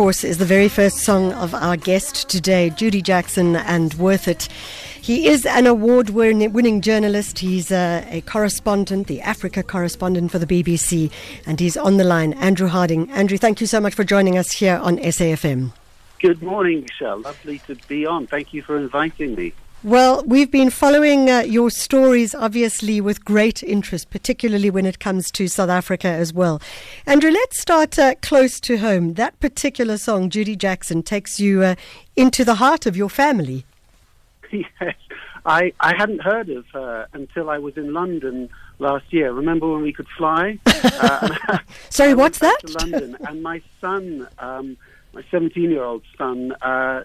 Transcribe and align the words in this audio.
course, 0.00 0.24
is 0.24 0.38
the 0.38 0.46
very 0.46 0.70
first 0.70 0.96
song 1.00 1.30
of 1.34 1.54
our 1.54 1.76
guest 1.76 2.26
today, 2.30 2.70
Judi 2.70 3.02
Jackson, 3.02 3.54
and 3.54 3.92
Worth 3.98 4.28
It. 4.28 4.48
He 4.98 5.26
is 5.26 5.44
an 5.44 5.66
award 5.66 6.08
winning 6.08 6.80
journalist. 6.80 7.38
He's 7.38 7.70
a, 7.70 8.06
a, 8.08 8.22
correspondent, 8.22 9.08
the 9.08 9.20
Africa 9.20 9.62
correspondent 9.62 10.30
for 10.30 10.38
the 10.38 10.46
BBC, 10.46 11.12
and 11.44 11.60
he's 11.60 11.76
on 11.76 11.98
the 11.98 12.04
line. 12.04 12.32
Andrew 12.32 12.68
Harding. 12.68 13.10
Andrew, 13.10 13.36
thank 13.36 13.60
you 13.60 13.66
so 13.66 13.78
much 13.78 13.92
for 13.92 14.02
joining 14.02 14.38
us 14.38 14.52
here 14.52 14.76
on 14.76 14.96
SAFM. 14.96 15.74
Good 16.18 16.42
morning, 16.42 16.80
Michelle. 16.80 17.20
Lovely 17.20 17.58
to 17.66 17.74
be 17.86 18.06
on. 18.06 18.26
Thank 18.26 18.54
you 18.54 18.62
for 18.62 18.78
inviting 18.78 19.34
me. 19.34 19.52
Well, 19.82 20.22
we've 20.26 20.50
been 20.50 20.68
following 20.68 21.30
uh, 21.30 21.40
your 21.40 21.70
stories, 21.70 22.34
obviously, 22.34 23.00
with 23.00 23.24
great 23.24 23.62
interest, 23.62 24.10
particularly 24.10 24.68
when 24.68 24.84
it 24.84 24.98
comes 24.98 25.30
to 25.30 25.48
South 25.48 25.70
Africa 25.70 26.06
as 26.06 26.34
well. 26.34 26.60
Andrew, 27.06 27.30
let's 27.30 27.58
start 27.58 27.98
uh, 27.98 28.14
close 28.16 28.60
to 28.60 28.76
home. 28.76 29.14
That 29.14 29.40
particular 29.40 29.96
song, 29.96 30.28
Judi 30.28 30.58
Jackson, 30.58 31.02
takes 31.02 31.40
you 31.40 31.62
uh, 31.62 31.76
into 32.14 32.44
the 32.44 32.56
heart 32.56 32.84
of 32.84 32.94
your 32.96 33.08
family. 33.08 33.64
Yes, 34.52 34.96
I, 35.46 35.72
I 35.78 35.94
hadn't 35.96 36.22
heard 36.22 36.50
of 36.50 36.66
her 36.72 37.06
until 37.12 37.48
I 37.48 37.58
was 37.58 37.76
in 37.76 37.94
London 37.94 38.48
last 38.80 39.12
year. 39.12 39.32
Remember 39.32 39.72
when 39.72 39.80
we 39.80 39.92
could 39.92 40.08
fly? 40.18 40.58
uh, 40.66 41.58
Sorry, 41.88 42.14
what's 42.14 42.40
that? 42.40 42.58
London, 42.80 43.16
and 43.20 43.42
my 43.42 43.62
son, 43.80 44.26
um, 44.40 44.76
my 45.12 45.22
17-year-old 45.22 46.02
son, 46.18 46.52
uh, 46.60 47.04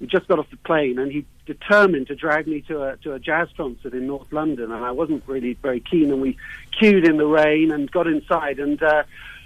we 0.00 0.06
just 0.06 0.26
got 0.28 0.38
off 0.38 0.50
the 0.50 0.56
plane, 0.56 0.98
and 0.98 1.12
he 1.12 1.26
determined 1.46 2.06
to 2.06 2.14
drag 2.14 2.46
me 2.46 2.62
to 2.62 2.82
a 2.82 2.96
to 2.98 3.12
a 3.12 3.18
jazz 3.18 3.48
concert 3.56 3.92
in 3.92 4.06
North 4.06 4.32
London, 4.32 4.72
and 4.72 4.84
I 4.84 4.90
wasn't 4.90 5.22
really 5.26 5.54
very 5.60 5.80
keen. 5.80 6.10
And 6.10 6.20
we 6.20 6.38
queued 6.78 7.06
in 7.06 7.18
the 7.18 7.26
rain 7.26 7.70
and 7.70 7.90
got 7.90 8.06
inside, 8.06 8.58
and 8.58 8.82
uh, 8.82 9.02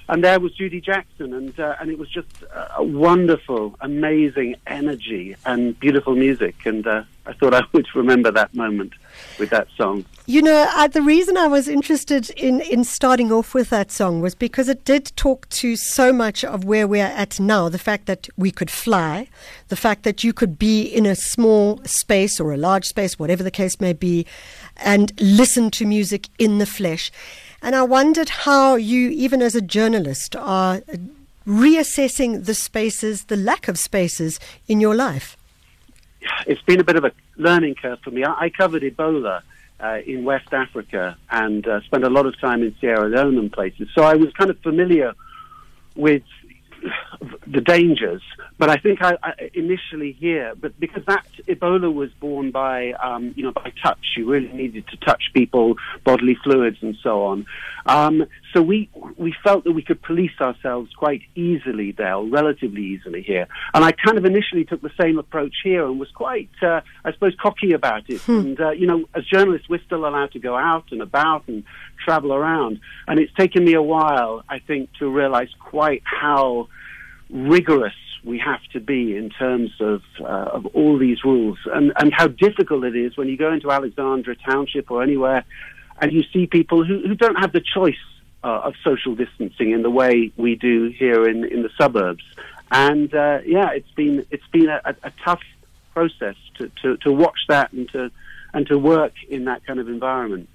and 0.09 0.23
there 0.23 0.39
was 0.39 0.53
Judi 0.57 0.83
Jackson, 0.83 1.33
and 1.33 1.59
uh, 1.59 1.77
and 1.81 1.91
it 1.91 1.99
was 1.99 2.11
just 2.11 2.29
a 2.77 2.83
wonderful, 2.83 3.75
amazing 3.81 4.57
energy 4.67 5.35
and 5.47 5.79
beautiful 5.81 6.15
music, 6.15 6.67
and 6.67 6.87
uh, 6.87 7.05
I 7.27 7.33
thought 7.33 7.55
I 7.55 7.63
would 7.73 7.87
remember 7.95 8.31
that 8.31 8.55
moment 8.55 8.93
with 9.39 9.51
that 9.51 9.69
song. 9.77 10.05
You 10.27 10.43
know, 10.43 10.67
uh, 10.75 10.89
the 10.89 11.01
reason 11.01 11.37
I 11.37 11.47
was 11.47 11.69
interested 11.69 12.31
in, 12.31 12.61
in 12.63 12.85
starting 12.85 13.33
off 13.33 13.55
with 13.55 13.71
that 13.71 13.91
song 13.91 14.21
was 14.21 14.35
because 14.35 14.69
it 14.69 14.85
did 14.85 15.13
talk 15.17 15.49
to 15.51 15.77
so 15.77 16.13
much 16.13 16.45
of 16.45 16.65
where 16.65 16.87
we're 16.87 17.05
at 17.05 17.41
now. 17.41 17.69
The 17.69 17.79
fact 17.79 18.07
that 18.07 18.29
we 18.37 18.51
could 18.51 18.71
fly, 18.71 19.29
the 19.69 19.77
fact 19.77 20.03
that 20.03 20.23
you 20.23 20.33
could 20.35 20.59
be 20.59 20.83
in 20.83 21.07
a 21.07 21.15
small 21.15 21.81
space 21.85 22.41
or 22.41 22.53
a 22.53 22.59
large 22.59 22.87
space, 22.87 23.19
whatever 23.19 23.43
the 23.43 23.51
case 23.51 23.81
may 23.81 23.95
be, 23.95 24.27
and 24.77 25.13
listen 25.21 25.71
to 25.73 25.87
music 25.87 26.29
in 26.39 26.59
the 26.59 26.67
flesh. 26.67 27.11
And 27.65 27.75
I 27.75 27.83
wondered 27.83 28.29
how 28.29 28.75
you, 28.75 29.09
even 29.09 29.41
as 29.41 29.55
a 29.55 29.63
journalist, 29.63 30.37
are 30.37 30.83
reassessing 31.47 32.45
the 32.45 32.53
spaces, 32.53 33.25
the 33.25 33.39
lack 33.39 33.69
of 33.69 33.79
spaces 33.79 34.39
in 34.69 34.83
your 34.83 34.95
life. 34.95 35.39
It's 36.47 36.61
been 36.61 36.79
a 36.79 36.85
bit 36.85 36.97
of 36.97 37.05
a 37.05 37.13
learning 37.39 37.77
curve 37.77 38.01
for 38.05 38.11
me. 38.11 38.23
I, 38.23 38.35
I 38.35 38.51
covered 38.51 38.83
Ebola 38.83 39.41
uh, 39.81 39.99
in 40.07 40.25
West 40.25 40.53
Africa 40.53 41.17
and 41.31 41.67
uh, 41.67 41.81
spent 41.87 42.05
a 42.05 42.11
lot 42.11 42.27
of 42.27 42.39
time 42.39 42.63
in 42.63 42.75
Sierra 42.83 43.09
Leone 43.09 43.39
and 43.39 43.51
places. 43.51 43.89
So 43.95 44.03
I 44.03 44.15
was 44.15 44.31
kind 44.35 44.51
of 44.51 44.59
familiar 44.59 45.15
with 45.97 46.23
the 47.47 47.63
dangers. 47.63 48.21
But 48.57 48.71
I 48.71 48.77
think 48.77 49.03
I, 49.03 49.17
I 49.21 49.51
initially 49.55 50.13
here, 50.13 50.55
but 50.55 50.79
because 50.79 51.05
that 51.07 51.27
Ebola 51.49 51.93
was 51.93 52.11
borne 52.21 52.53
by, 52.53 52.93
um, 52.93 53.35
you 53.37 53.43
know, 53.43 53.51
by 53.51 53.73
touch, 53.83 54.15
you 54.17 54.31
really 54.31 54.53
needed 54.53 54.87
to 54.89 54.97
touch 54.99 55.25
people, 55.35 55.75
bodily 56.05 56.37
fluids, 56.37 56.79
and 56.81 56.97
so 57.03 57.25
on. 57.25 57.47
Um, 57.87 58.27
so 58.53 58.63
we 58.63 58.89
we 59.17 59.35
felt 59.43 59.65
that 59.65 59.73
we 59.73 59.83
could 59.83 60.01
police 60.03 60.41
ourselves 60.41 60.93
quite 60.95 61.23
easily 61.35 61.91
there, 61.93 62.17
relatively 62.19 62.83
easily 62.83 63.23
here. 63.23 63.49
And 63.75 63.85
I 63.85 63.91
kind 63.91 64.19
of 64.19 64.25
initially 64.25 64.65
took 64.65 64.83
the 64.83 64.93
same 65.01 65.19
approach 65.19 65.57
here 65.65 65.85
and 65.85 65.99
was 65.99 66.11
quite, 66.13 66.51
uh, 66.63 66.81
I 67.05 67.13
suppose, 67.13 67.35
cocky 67.43 67.73
about 67.73 68.09
it. 68.09 68.21
Hmm. 68.21 68.39
And 68.39 68.61
uh, 68.61 68.71
you 68.71 68.87
know, 68.87 69.05
as 69.15 69.25
journalists, 69.25 69.69
we're 69.69 69.83
still 69.85 70.07
allowed 70.07 70.31
to 70.33 70.39
go 70.39 70.57
out 70.57 70.93
and 70.93 71.03
about 71.03 71.49
and 71.49 71.65
travel 72.05 72.33
around. 72.33 72.81
And 73.09 73.19
it's 73.19 73.35
taken 73.35 73.65
me 73.65 73.75
a 73.75 73.83
while, 73.83 74.45
I 74.49 74.61
think, 74.61 74.91
to 75.01 75.09
realize 75.09 75.49
quite 75.59 76.03
how 76.05 76.69
rigorous 77.31 77.95
we 78.25 78.39
have 78.39 78.63
to 78.73 78.81
be 78.81 79.17
in 79.17 79.31
terms 79.31 79.71
of 79.81 80.03
uh, 80.21 80.25
of 80.25 80.67
all 80.67 80.99
these 80.99 81.25
rules, 81.25 81.59
and 81.67 81.93
and 81.97 82.13
how 82.13 82.29
difficult 82.29 82.85
it 82.85 82.97
is 82.97 83.17
when 83.17 83.29
you 83.29 83.37
go 83.37 83.53
into 83.53 83.71
Alexandra 83.71 84.35
Township 84.37 84.91
or 84.91 85.03
anywhere, 85.03 85.45
and 86.01 86.13
you 86.13 86.23
see 86.33 86.47
people 86.47 86.85
who, 86.85 87.01
who 87.07 87.15
don't 87.15 87.37
have 87.37 87.53
the 87.53 87.61
choice 87.61 87.95
uh, 88.43 88.63
of 88.65 88.75
social 88.83 89.15
distancing 89.15 89.71
in 89.71 89.83
the 89.83 89.91
way 89.91 90.33
we 90.37 90.55
do 90.55 90.89
here 90.89 91.29
in 91.29 91.45
in 91.45 91.63
the 91.63 91.71
suburbs. 91.79 92.25
And 92.71 93.15
uh, 93.15 93.41
yeah, 93.45 93.71
it's 93.71 93.91
been 93.93 94.27
it's 94.31 94.47
been 94.53 94.69
a, 94.69 94.97
a, 95.03 95.13
tough 95.25 95.43
process 95.93 96.35
to, 96.57 96.71
to, 96.83 96.97
to 96.99 97.13
watch 97.13 97.39
that 97.49 97.73
and 97.73 97.89
to 97.91 98.11
and 98.53 98.67
to 98.67 98.79
work 98.79 99.13
in 99.29 99.45
that 99.45 99.65
kind 99.67 99.79
of 99.79 99.89
environment. 99.89 100.49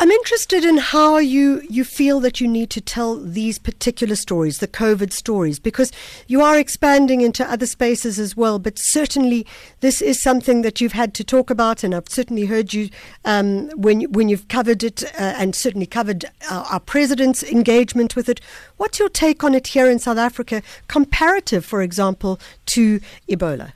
I'm 0.00 0.10
interested 0.10 0.64
in 0.64 0.78
how 0.78 1.18
you, 1.18 1.62
you 1.70 1.84
feel 1.84 2.18
that 2.20 2.40
you 2.40 2.48
need 2.48 2.70
to 2.70 2.80
tell 2.80 3.16
these 3.16 3.58
particular 3.58 4.16
stories, 4.16 4.58
the 4.58 4.66
COVID 4.66 5.12
stories, 5.12 5.60
because 5.60 5.92
you 6.26 6.42
are 6.42 6.58
expanding 6.58 7.20
into 7.20 7.48
other 7.48 7.66
spaces 7.66 8.18
as 8.18 8.36
well. 8.36 8.58
But 8.58 8.78
certainly, 8.78 9.46
this 9.80 10.02
is 10.02 10.20
something 10.20 10.62
that 10.62 10.80
you've 10.80 10.92
had 10.92 11.14
to 11.14 11.24
talk 11.24 11.48
about, 11.48 11.84
and 11.84 11.94
I've 11.94 12.08
certainly 12.08 12.46
heard 12.46 12.74
you 12.74 12.90
um, 13.24 13.70
when 13.76 14.02
when 14.12 14.28
you've 14.28 14.48
covered 14.48 14.82
it, 14.82 15.04
uh, 15.04 15.34
and 15.38 15.54
certainly 15.54 15.86
covered 15.86 16.24
our, 16.50 16.64
our 16.64 16.80
president's 16.80 17.44
engagement 17.44 18.16
with 18.16 18.28
it. 18.28 18.40
What's 18.76 18.98
your 18.98 19.08
take 19.08 19.44
on 19.44 19.54
it 19.54 19.68
here 19.68 19.88
in 19.88 20.00
South 20.00 20.18
Africa, 20.18 20.62
comparative, 20.88 21.64
for 21.64 21.82
example, 21.82 22.40
to 22.66 23.00
Ebola? 23.28 23.72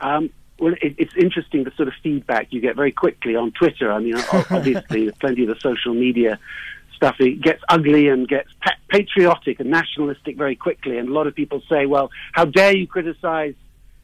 Um, 0.00 0.30
well, 0.58 0.74
it, 0.80 0.94
it's 0.98 1.14
interesting 1.16 1.64
the 1.64 1.72
sort 1.76 1.88
of 1.88 1.94
feedback 2.02 2.48
you 2.50 2.60
get 2.60 2.76
very 2.76 2.92
quickly 2.92 3.36
on 3.36 3.52
Twitter. 3.52 3.92
I 3.92 3.98
mean, 3.98 4.16
obviously, 4.50 5.10
plenty 5.12 5.42
of 5.42 5.48
the 5.48 5.60
social 5.60 5.94
media 5.94 6.38
stuff 6.94 7.16
it 7.20 7.42
gets 7.42 7.62
ugly 7.68 8.08
and 8.08 8.26
gets 8.26 8.48
pa- 8.62 8.76
patriotic 8.88 9.60
and 9.60 9.70
nationalistic 9.70 10.36
very 10.36 10.56
quickly. 10.56 10.96
And 10.96 11.08
a 11.08 11.12
lot 11.12 11.26
of 11.26 11.34
people 11.34 11.62
say, 11.68 11.86
"Well, 11.86 12.10
how 12.32 12.46
dare 12.46 12.76
you 12.76 12.86
criticize 12.86 13.54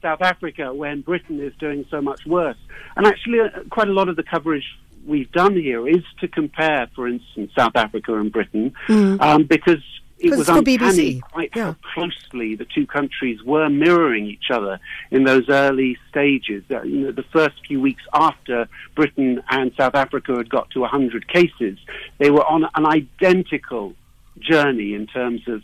South 0.01 0.21
Africa 0.21 0.73
when 0.73 1.01
Britain 1.01 1.39
is 1.39 1.53
doing 1.59 1.85
so 1.89 2.01
much 2.01 2.25
worse?" 2.25 2.57
And 2.95 3.07
actually, 3.07 3.39
uh, 3.39 3.63
quite 3.69 3.87
a 3.87 3.93
lot 3.93 4.09
of 4.09 4.15
the 4.15 4.23
coverage 4.23 4.65
we've 5.05 5.31
done 5.31 5.55
here 5.55 5.87
is 5.87 6.03
to 6.21 6.27
compare, 6.27 6.87
for 6.95 7.07
instance, 7.07 7.51
South 7.57 7.75
Africa 7.75 8.15
and 8.15 8.31
Britain, 8.31 8.73
mm. 8.87 9.21
um, 9.21 9.43
because 9.43 9.83
it 10.23 10.37
was 10.37 10.49
uncanny 10.49 11.19
quite 11.19 11.51
yeah. 11.55 11.73
how 11.73 11.75
closely 11.93 12.55
the 12.55 12.65
two 12.65 12.87
countries 12.87 13.43
were 13.43 13.69
mirroring 13.69 14.25
each 14.25 14.49
other 14.49 14.79
in 15.11 15.23
those 15.25 15.49
early 15.49 15.97
stages. 16.09 16.63
Uh, 16.71 16.81
you 16.83 16.99
know, 16.99 17.11
the 17.11 17.23
first 17.23 17.55
few 17.67 17.81
weeks 17.81 18.03
after 18.13 18.67
Britain 18.95 19.43
and 19.49 19.71
South 19.77 19.95
Africa 19.95 20.35
had 20.35 20.49
got 20.49 20.69
to 20.71 20.79
100 20.81 21.27
cases, 21.27 21.77
they 22.17 22.29
were 22.29 22.45
on 22.45 22.65
an 22.75 22.85
identical 22.85 23.93
journey 24.39 24.93
in 24.93 25.07
terms 25.07 25.41
of 25.47 25.61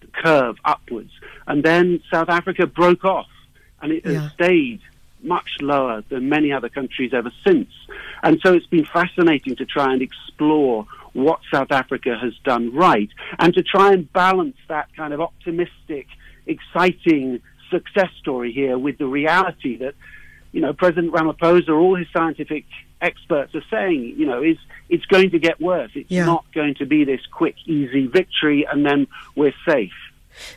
the 0.00 0.06
curve 0.08 0.56
upwards. 0.64 1.10
And 1.46 1.62
then 1.62 2.02
South 2.10 2.28
Africa 2.28 2.66
broke 2.66 3.04
off, 3.04 3.28
and 3.80 3.92
it 3.92 4.04
yeah. 4.04 4.20
has 4.22 4.32
stayed 4.32 4.80
much 5.22 5.56
lower 5.60 6.02
than 6.08 6.28
many 6.28 6.52
other 6.52 6.68
countries 6.68 7.12
ever 7.12 7.32
since. 7.46 7.68
And 8.22 8.40
so 8.42 8.54
it's 8.54 8.66
been 8.66 8.84
fascinating 8.84 9.56
to 9.56 9.66
try 9.66 9.92
and 9.92 10.02
explore 10.02 10.86
what 11.14 11.40
South 11.52 11.70
Africa 11.70 12.16
has 12.20 12.32
done 12.44 12.74
right 12.74 13.08
and 13.38 13.54
to 13.54 13.62
try 13.62 13.92
and 13.92 14.12
balance 14.12 14.56
that 14.68 14.88
kind 14.96 15.12
of 15.12 15.20
optimistic, 15.20 16.06
exciting 16.46 17.40
success 17.70 18.10
story 18.20 18.52
here 18.52 18.78
with 18.78 18.98
the 18.98 19.06
reality 19.06 19.76
that, 19.78 19.94
you 20.52 20.60
know, 20.60 20.72
President 20.72 21.12
Ramaphosa, 21.12 21.70
all 21.70 21.96
his 21.96 22.06
scientific 22.12 22.64
experts 23.00 23.54
are 23.54 23.64
saying, 23.70 24.14
you 24.16 24.26
know, 24.26 24.42
is 24.42 24.56
it's 24.88 25.06
going 25.06 25.30
to 25.30 25.38
get 25.38 25.60
worse. 25.60 25.90
It's 25.94 26.10
yeah. 26.10 26.24
not 26.24 26.44
going 26.54 26.74
to 26.76 26.86
be 26.86 27.04
this 27.04 27.20
quick, 27.30 27.56
easy 27.66 28.06
victory 28.06 28.66
and 28.70 28.84
then 28.84 29.06
we're 29.36 29.54
safe. 29.66 29.92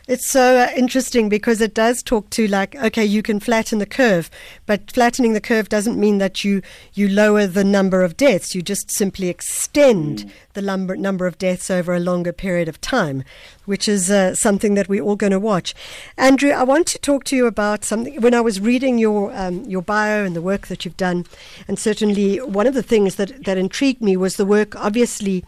It's 0.08 0.30
so 0.30 0.58
uh, 0.58 0.70
interesting 0.76 1.28
because 1.28 1.60
it 1.60 1.74
does 1.74 2.02
talk 2.02 2.30
to 2.30 2.46
like, 2.46 2.74
okay, 2.76 3.04
you 3.04 3.22
can 3.22 3.40
flatten 3.40 3.78
the 3.78 3.86
curve, 3.86 4.30
but 4.66 4.90
flattening 4.90 5.32
the 5.32 5.40
curve 5.40 5.68
doesn't 5.68 5.98
mean 5.98 6.18
that 6.18 6.44
you, 6.44 6.62
you 6.94 7.08
lower 7.08 7.46
the 7.46 7.64
number 7.64 8.02
of 8.02 8.16
deaths. 8.16 8.54
You 8.54 8.62
just 8.62 8.90
simply 8.90 9.28
extend 9.28 10.18
mm. 10.18 10.30
the 10.54 10.62
number, 10.62 10.96
number 10.96 11.26
of 11.26 11.38
deaths 11.38 11.70
over 11.70 11.94
a 11.94 12.00
longer 12.00 12.32
period 12.32 12.68
of 12.68 12.80
time, 12.80 13.24
which 13.64 13.88
is 13.88 14.10
uh, 14.10 14.34
something 14.34 14.74
that 14.74 14.88
we're 14.88 15.02
all 15.02 15.16
going 15.16 15.32
to 15.32 15.40
watch. 15.40 15.74
Andrew, 16.16 16.50
I 16.50 16.62
want 16.62 16.86
to 16.88 16.98
talk 16.98 17.24
to 17.24 17.36
you 17.36 17.46
about 17.46 17.84
something. 17.84 18.20
When 18.20 18.34
I 18.34 18.40
was 18.40 18.60
reading 18.60 18.98
your, 18.98 19.32
um, 19.34 19.64
your 19.64 19.82
bio 19.82 20.24
and 20.24 20.36
the 20.36 20.42
work 20.42 20.66
that 20.66 20.84
you've 20.84 20.96
done, 20.96 21.26
and 21.68 21.78
certainly 21.78 22.36
one 22.38 22.66
of 22.66 22.74
the 22.74 22.82
things 22.82 23.16
that, 23.16 23.44
that 23.44 23.58
intrigued 23.58 24.02
me 24.02 24.16
was 24.16 24.36
the 24.36 24.46
work, 24.46 24.76
obviously, 24.76 25.44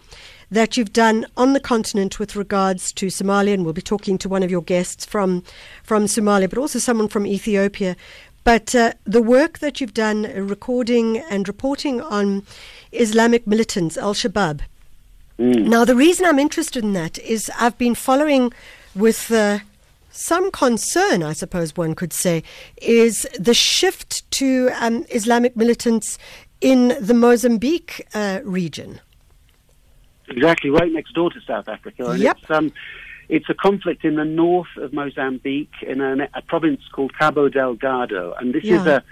that 0.54 0.76
you've 0.76 0.92
done 0.92 1.26
on 1.36 1.52
the 1.52 1.60
continent 1.60 2.18
with 2.18 2.36
regards 2.36 2.92
to 2.92 3.06
Somalia, 3.06 3.54
and 3.54 3.64
we'll 3.64 3.74
be 3.74 3.82
talking 3.82 4.16
to 4.18 4.28
one 4.28 4.42
of 4.42 4.50
your 4.50 4.62
guests 4.62 5.04
from 5.04 5.42
from 5.82 6.04
Somalia, 6.06 6.48
but 6.48 6.58
also 6.58 6.78
someone 6.78 7.08
from 7.08 7.26
Ethiopia. 7.26 7.96
But 8.44 8.74
uh, 8.74 8.92
the 9.04 9.22
work 9.22 9.58
that 9.58 9.80
you've 9.80 9.94
done, 9.94 10.26
uh, 10.26 10.40
recording 10.40 11.18
and 11.30 11.48
reporting 11.48 12.00
on 12.00 12.44
Islamic 12.92 13.46
militants, 13.46 13.96
Al 13.96 14.14
Shabaab. 14.14 14.60
Mm. 15.38 15.66
Now, 15.66 15.84
the 15.84 15.96
reason 15.96 16.26
I'm 16.26 16.38
interested 16.38 16.84
in 16.84 16.92
that 16.92 17.18
is 17.18 17.50
I've 17.58 17.78
been 17.78 17.96
following 17.96 18.52
with 18.94 19.32
uh, 19.32 19.58
some 20.10 20.52
concern, 20.52 21.22
I 21.24 21.32
suppose 21.32 21.76
one 21.76 21.94
could 21.94 22.12
say, 22.12 22.44
is 22.80 23.26
the 23.38 23.54
shift 23.54 24.30
to 24.32 24.70
um, 24.78 25.04
Islamic 25.10 25.56
militants 25.56 26.18
in 26.60 26.96
the 27.00 27.14
Mozambique 27.14 28.06
uh, 28.14 28.40
region. 28.44 29.00
Exactly, 30.29 30.71
right 30.71 30.91
next 30.91 31.12
door 31.12 31.31
to 31.31 31.41
South 31.47 31.69
Africa. 31.69 32.11
And 32.11 32.21
Yep. 32.21 32.38
it's, 32.41 32.50
um, 32.50 32.73
it's 33.29 33.49
a 33.49 33.55
conflict 33.55 34.05
in 34.05 34.17
the 34.17 34.25
north 34.25 34.76
of 34.76 34.93
Mozambique 34.93 35.75
in 35.82 36.00
a, 36.00 36.29
a 36.35 36.43
province 36.43 36.81
called 36.93 37.17
Cabo 37.19 37.49
Delgado. 37.49 38.35
And 38.38 38.55
this 38.55 38.65
is 38.65 38.87
a, 38.87 39.03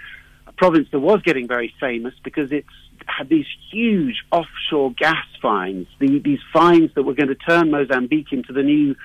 a 0.47 0.51
province 0.53 0.87
that 0.91 0.99
was 0.99 1.21
getting 1.21 1.47
very 1.47 1.73
famous 1.79 2.13
because 2.23 2.51
it's 2.51 2.67
had 3.05 3.27
these 3.29 3.45
huge 3.71 4.23
offshore 4.31 4.93
gas 4.93 5.25
finds, 5.41 5.89
the, 5.99 6.19
these 6.19 6.39
finds 6.53 6.93
that 6.95 7.03
were 7.03 7.13
going 7.13 7.27
to 7.27 7.35
turn 7.35 7.69
Mozambique 7.69 8.31
into 8.31 8.53
the 8.53 8.63
new 8.63 8.95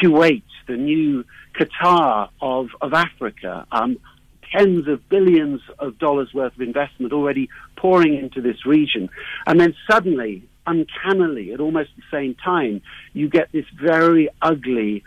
Kuwait, 0.00 0.42
the 0.66 0.76
new 0.76 1.24
Qatar 1.54 2.30
of, 2.40 2.70
of 2.80 2.92
Africa. 2.92 3.66
Um, 3.70 3.98
tens 4.52 4.86
of 4.88 5.08
billions 5.08 5.60
of 5.78 5.98
dollars 5.98 6.32
worth 6.32 6.54
of 6.54 6.60
investment 6.60 7.12
already 7.12 7.48
pouring 7.76 8.16
into 8.16 8.40
this 8.40 8.64
region. 8.64 9.10
And 9.46 9.60
then 9.60 9.74
suddenly, 9.90 10.44
uncannily, 10.66 11.52
at 11.52 11.60
almost 11.60 11.90
the 11.96 12.02
same 12.10 12.34
time, 12.34 12.82
you 13.12 13.28
get 13.28 13.52
this 13.52 13.66
very 13.80 14.28
ugly 14.40 15.04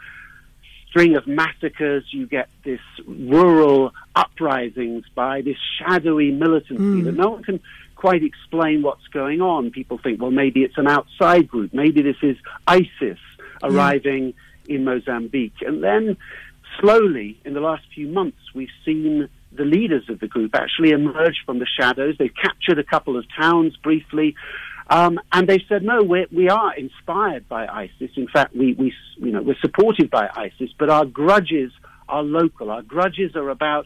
string 0.89 1.15
of 1.15 1.27
massacres. 1.27 2.04
You 2.12 2.27
get 2.27 2.50
this 2.63 2.80
rural 3.06 3.92
uprisings 4.15 5.06
by 5.13 5.42
this 5.42 5.57
shadowy 5.80 6.31
militancy 6.31 6.75
hmm. 6.75 7.04
that 7.04 7.15
no 7.15 7.30
one 7.30 7.44
can 7.44 7.59
quite 7.95 8.24
explain 8.24 8.81
what's 8.81 9.07
going 9.07 9.42
on. 9.42 9.71
People 9.71 9.98
think, 9.98 10.21
well, 10.21 10.31
maybe 10.31 10.62
it's 10.62 10.77
an 10.77 10.88
outside 10.88 11.48
group. 11.48 11.74
Maybe 11.74 12.01
this 12.01 12.18
is 12.21 12.38
ISIS 12.68 12.89
hmm. 13.00 13.18
arriving 13.63 14.33
in 14.68 14.83
Mozambique. 14.83 15.62
And 15.62 15.83
then 15.83 16.18
slowly, 16.80 17.39
in 17.45 17.54
the 17.54 17.62
last 17.62 17.83
few 17.94 18.07
months, 18.07 18.38
we've 18.54 18.69
seen 18.86 19.30
the 19.51 19.63
leaders 19.63 20.04
of 20.09 20.19
the 20.19 20.27
group 20.27 20.56
actually 20.56 20.92
emerge 20.92 21.42
from 21.45 21.59
the 21.59 21.68
shadows. 21.80 22.15
They've 22.18 22.33
captured 22.33 22.80
a 22.80 22.83
couple 22.83 23.18
of 23.18 23.25
towns 23.39 23.75
briefly. 23.77 24.36
Um, 24.89 25.19
and 25.31 25.47
they 25.47 25.63
said, 25.67 25.83
no, 25.83 26.03
we're, 26.03 26.27
we 26.31 26.49
are 26.49 26.73
inspired 26.75 27.47
by 27.49 27.67
ISIS. 27.67 28.11
In 28.15 28.27
fact, 28.27 28.55
we, 28.55 28.73
we, 28.73 28.93
you 29.17 29.31
know, 29.31 29.41
we're 29.41 29.59
supported 29.59 30.09
by 30.09 30.29
ISIS, 30.35 30.69
but 30.77 30.89
our 30.89 31.05
grudges 31.05 31.71
are 32.07 32.23
local. 32.23 32.71
Our 32.71 32.81
grudges 32.81 33.35
are 33.35 33.49
about, 33.49 33.85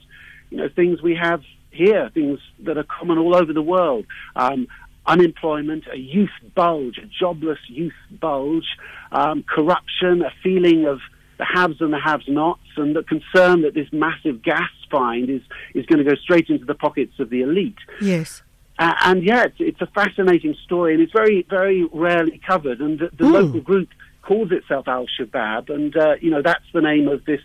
you 0.49 0.57
know, 0.57 0.69
things 0.69 1.01
we 1.01 1.15
have 1.15 1.41
here, 1.71 2.09
things 2.13 2.39
that 2.59 2.77
are 2.77 2.83
common 2.83 3.17
all 3.17 3.35
over 3.35 3.53
the 3.53 3.61
world. 3.61 4.05
Um, 4.35 4.67
unemployment, 5.05 5.85
a 5.91 5.97
youth 5.97 6.29
bulge, 6.53 6.97
a 6.97 7.07
jobless 7.07 7.59
youth 7.67 7.93
bulge, 8.11 8.67
um, 9.11 9.43
corruption, 9.43 10.21
a 10.21 10.31
feeling 10.43 10.85
of 10.85 10.99
the 11.39 11.45
haves 11.45 11.81
and 11.81 11.91
the 11.91 11.99
have-nots, 11.99 12.61
and 12.77 12.95
the 12.95 13.01
concern 13.01 13.63
that 13.63 13.73
this 13.73 13.87
massive 13.91 14.43
gas 14.43 14.69
find 14.91 15.29
is, 15.29 15.41
is 15.73 15.85
going 15.87 15.97
to 15.97 16.07
go 16.07 16.15
straight 16.21 16.49
into 16.49 16.65
the 16.65 16.75
pockets 16.75 17.13
of 17.19 17.31
the 17.31 17.41
elite. 17.41 17.77
Yes. 17.99 18.43
Uh, 18.81 18.95
and 19.05 19.23
yeah, 19.23 19.43
it's, 19.43 19.57
it's 19.59 19.81
a 19.81 19.85
fascinating 19.85 20.55
story, 20.65 20.93
and 20.93 21.03
it's 21.03 21.11
very, 21.13 21.45
very 21.49 21.85
rarely 21.93 22.41
covered. 22.51 22.79
And 22.81 22.97
the, 22.99 23.09
the 23.15 23.25
Mm. 23.25 23.33
local 23.33 23.61
group 23.61 23.89
calls 24.23 24.51
itself 24.51 24.87
Al 24.87 25.05
Shabaab, 25.19 25.69
and 25.69 25.95
uh, 25.95 26.15
you 26.19 26.31
know 26.31 26.41
that's 26.41 26.65
the 26.73 26.81
name 26.81 27.07
of 27.07 27.23
this 27.25 27.41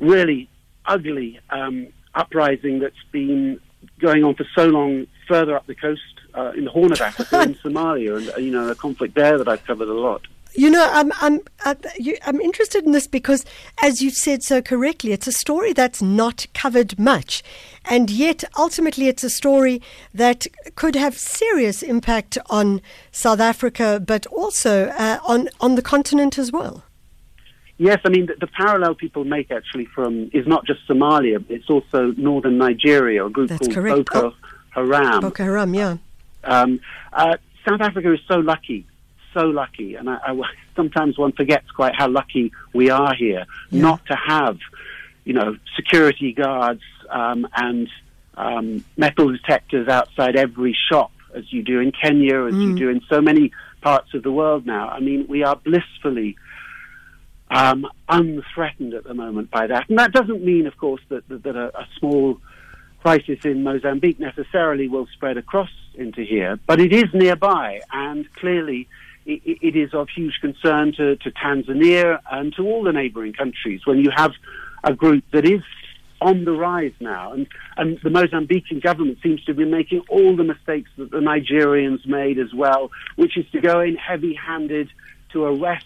really 0.00 0.48
ugly 0.86 1.38
um, 1.50 1.88
uprising 2.14 2.78
that's 2.78 3.04
been 3.12 3.60
going 4.00 4.24
on 4.24 4.34
for 4.34 4.46
so 4.54 4.66
long 4.68 5.06
further 5.28 5.54
up 5.54 5.66
the 5.66 5.74
coast 5.74 6.00
uh, 6.34 6.52
in 6.56 6.64
the 6.64 6.70
Horn 6.70 6.92
of 6.92 7.00
Africa 7.02 7.42
in 7.42 7.54
Somalia, 7.64 8.16
and 8.16 8.30
uh, 8.30 8.36
you 8.38 8.50
know 8.50 8.68
a 8.70 8.74
conflict 8.74 9.14
there 9.14 9.36
that 9.36 9.48
I've 9.48 9.64
covered 9.66 9.88
a 9.88 9.92
lot. 10.08 10.22
You 10.58 10.70
know, 10.70 10.90
I'm 10.92 11.12
I'm 11.20 11.40
uh, 11.64 11.76
you, 12.00 12.16
I'm 12.26 12.40
interested 12.40 12.84
in 12.84 12.90
this 12.90 13.06
because, 13.06 13.44
as 13.80 14.02
you've 14.02 14.16
said 14.16 14.42
so 14.42 14.60
correctly, 14.60 15.12
it's 15.12 15.28
a 15.28 15.32
story 15.32 15.72
that's 15.72 16.02
not 16.02 16.46
covered 16.52 16.98
much, 16.98 17.44
and 17.84 18.10
yet 18.10 18.42
ultimately 18.58 19.06
it's 19.06 19.22
a 19.22 19.30
story 19.30 19.80
that 20.12 20.48
could 20.74 20.96
have 20.96 21.16
serious 21.16 21.80
impact 21.80 22.38
on 22.50 22.80
South 23.12 23.38
Africa, 23.38 24.02
but 24.04 24.26
also 24.26 24.88
uh, 24.98 25.20
on 25.24 25.48
on 25.60 25.76
the 25.76 25.82
continent 25.82 26.38
as 26.38 26.50
well. 26.50 26.82
Yes, 27.76 28.00
I 28.04 28.08
mean 28.08 28.26
the, 28.26 28.34
the 28.40 28.48
parallel 28.48 28.96
people 28.96 29.22
make 29.22 29.52
actually 29.52 29.84
from 29.84 30.28
is 30.32 30.44
not 30.48 30.66
just 30.66 30.80
Somalia, 30.88 31.38
but 31.38 31.54
it's 31.54 31.70
also 31.70 32.12
northern 32.16 32.58
Nigeria, 32.58 33.24
a 33.24 33.30
group 33.30 33.50
That's 33.50 33.68
called 33.68 33.74
correct. 33.76 34.12
Boko 34.12 34.34
Haram. 34.70 35.20
Boko 35.20 35.44
Haram, 35.44 35.72
yeah. 35.72 35.98
Um, 36.42 36.80
uh, 37.12 37.36
South 37.64 37.80
Africa 37.80 38.12
is 38.12 38.20
so 38.26 38.38
lucky, 38.40 38.86
so 39.38 39.46
lucky, 39.46 39.94
and 39.94 40.08
I, 40.10 40.18
I, 40.26 40.40
sometimes 40.76 41.18
one 41.18 41.32
forgets 41.32 41.70
quite 41.70 41.94
how 41.94 42.08
lucky 42.08 42.52
we 42.72 42.90
are 42.90 43.14
here 43.14 43.44
Yeah. 43.70 43.82
not 43.82 44.00
to 44.06 44.16
have, 44.16 44.58
you 45.24 45.34
know, 45.34 45.56
security 45.76 46.32
guards 46.32 46.82
um, 47.10 47.46
and 47.54 47.88
um, 48.36 48.84
metal 48.96 49.30
detectors 49.32 49.88
outside 49.88 50.36
every 50.36 50.76
shop, 50.90 51.10
as 51.34 51.52
you 51.52 51.62
do 51.62 51.80
in 51.80 51.92
Kenya, 51.92 52.44
as 52.44 52.54
you 52.54 52.72
do 52.74 52.88
in 52.88 53.00
so 53.08 53.20
many 53.20 53.50
parts 53.80 54.14
of 54.14 54.22
the 54.22 54.32
world 54.32 54.66
now. 54.66 54.88
I 54.88 55.00
mean, 55.00 55.26
we 55.28 55.42
are 55.44 55.56
blissfully 55.56 56.36
um, 57.50 57.86
unthreatened 58.08 58.94
at 58.94 59.04
the 59.04 59.14
moment 59.14 59.50
by 59.50 59.66
that. 59.66 59.88
And 59.88 59.98
that 59.98 60.12
doesn't 60.12 60.44
mean, 60.44 60.66
of 60.66 60.76
course, 60.76 61.00
that, 61.08 61.26
that, 61.28 61.42
that 61.44 61.56
a, 61.56 61.76
a 61.78 61.86
small 61.98 62.38
crisis 63.02 63.38
in 63.44 63.62
Mozambique 63.62 64.20
necessarily 64.20 64.88
will 64.88 65.06
spread 65.14 65.36
across 65.36 65.70
into 65.94 66.22
here, 66.22 66.58
but 66.66 66.80
it 66.80 66.92
is 66.92 67.06
nearby, 67.12 67.80
and 67.92 68.32
clearly 68.34 68.86
it, 69.28 69.76
is 69.76 69.92
of 69.92 70.08
huge 70.08 70.38
concern 70.40 70.92
to, 70.96 71.16
to 71.16 71.30
Tanzania 71.30 72.18
and 72.30 72.54
to 72.54 72.62
all 72.62 72.82
the 72.82 72.92
neighboring 72.92 73.34
countries 73.34 73.82
when 73.84 73.98
you 73.98 74.10
have 74.14 74.32
a 74.84 74.94
group 74.94 75.24
that 75.32 75.44
is 75.44 75.60
on 76.20 76.44
the 76.44 76.52
rise 76.52 76.92
now. 76.98 77.32
And, 77.32 77.46
and 77.76 77.98
the 78.02 78.10
Mozambican 78.10 78.82
government 78.82 79.18
seems 79.22 79.44
to 79.44 79.54
be 79.54 79.64
making 79.64 80.02
all 80.08 80.34
the 80.34 80.44
mistakes 80.44 80.90
that 80.96 81.10
the 81.10 81.18
Nigerians 81.18 82.06
made 82.06 82.38
as 82.38 82.52
well, 82.54 82.90
which 83.16 83.36
is 83.36 83.44
to 83.52 83.60
go 83.60 83.80
in 83.80 83.96
heavy 83.96 84.34
handed 84.34 84.88
to 85.32 85.44
arrest 85.44 85.84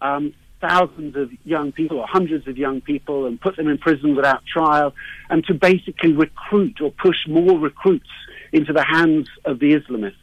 um, 0.00 0.34
thousands 0.60 1.16
of 1.16 1.30
young 1.44 1.72
people 1.72 1.98
or 1.98 2.06
hundreds 2.06 2.46
of 2.48 2.58
young 2.58 2.80
people 2.80 3.26
and 3.26 3.40
put 3.40 3.56
them 3.56 3.68
in 3.68 3.78
prison 3.78 4.14
without 4.16 4.44
trial 4.44 4.94
and 5.30 5.44
to 5.44 5.54
basically 5.54 6.12
recruit 6.12 6.80
or 6.80 6.90
push 6.90 7.26
more 7.28 7.58
recruits 7.58 8.10
into 8.52 8.72
the 8.72 8.84
hands 8.84 9.28
of 9.44 9.58
the 9.58 9.72
Islamists. 9.72 10.14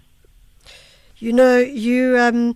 You 1.19 1.33
know, 1.33 1.57
you 1.57 2.17
um, 2.17 2.55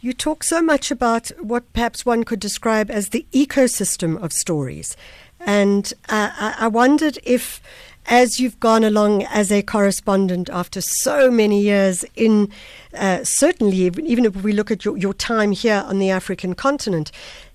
you 0.00 0.12
talk 0.12 0.44
so 0.44 0.62
much 0.62 0.92
about 0.92 1.28
what 1.40 1.72
perhaps 1.72 2.06
one 2.06 2.22
could 2.22 2.38
describe 2.38 2.88
as 2.90 3.08
the 3.08 3.26
ecosystem 3.32 4.16
of 4.22 4.32
stories, 4.32 4.96
and 5.40 5.92
uh, 6.08 6.54
I, 6.58 6.68
wondered 6.68 7.18
if, 7.24 7.60
as 8.06 8.38
you've 8.38 8.60
gone 8.60 8.84
along 8.84 9.24
as 9.24 9.50
a 9.50 9.62
correspondent 9.62 10.48
after 10.50 10.80
so 10.80 11.30
many 11.30 11.60
years 11.60 12.04
in, 12.14 12.52
uh, 12.94 13.24
certainly 13.24 13.76
even 13.76 14.24
if 14.24 14.36
we 14.36 14.52
look 14.52 14.70
at 14.70 14.84
your, 14.84 14.96
your 14.96 15.14
time 15.14 15.50
here 15.50 15.84
on 15.86 15.98
the 15.98 16.10
African 16.10 16.54
continent, 16.54 17.10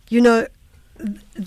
you 0.09 0.19
know, 0.19 0.47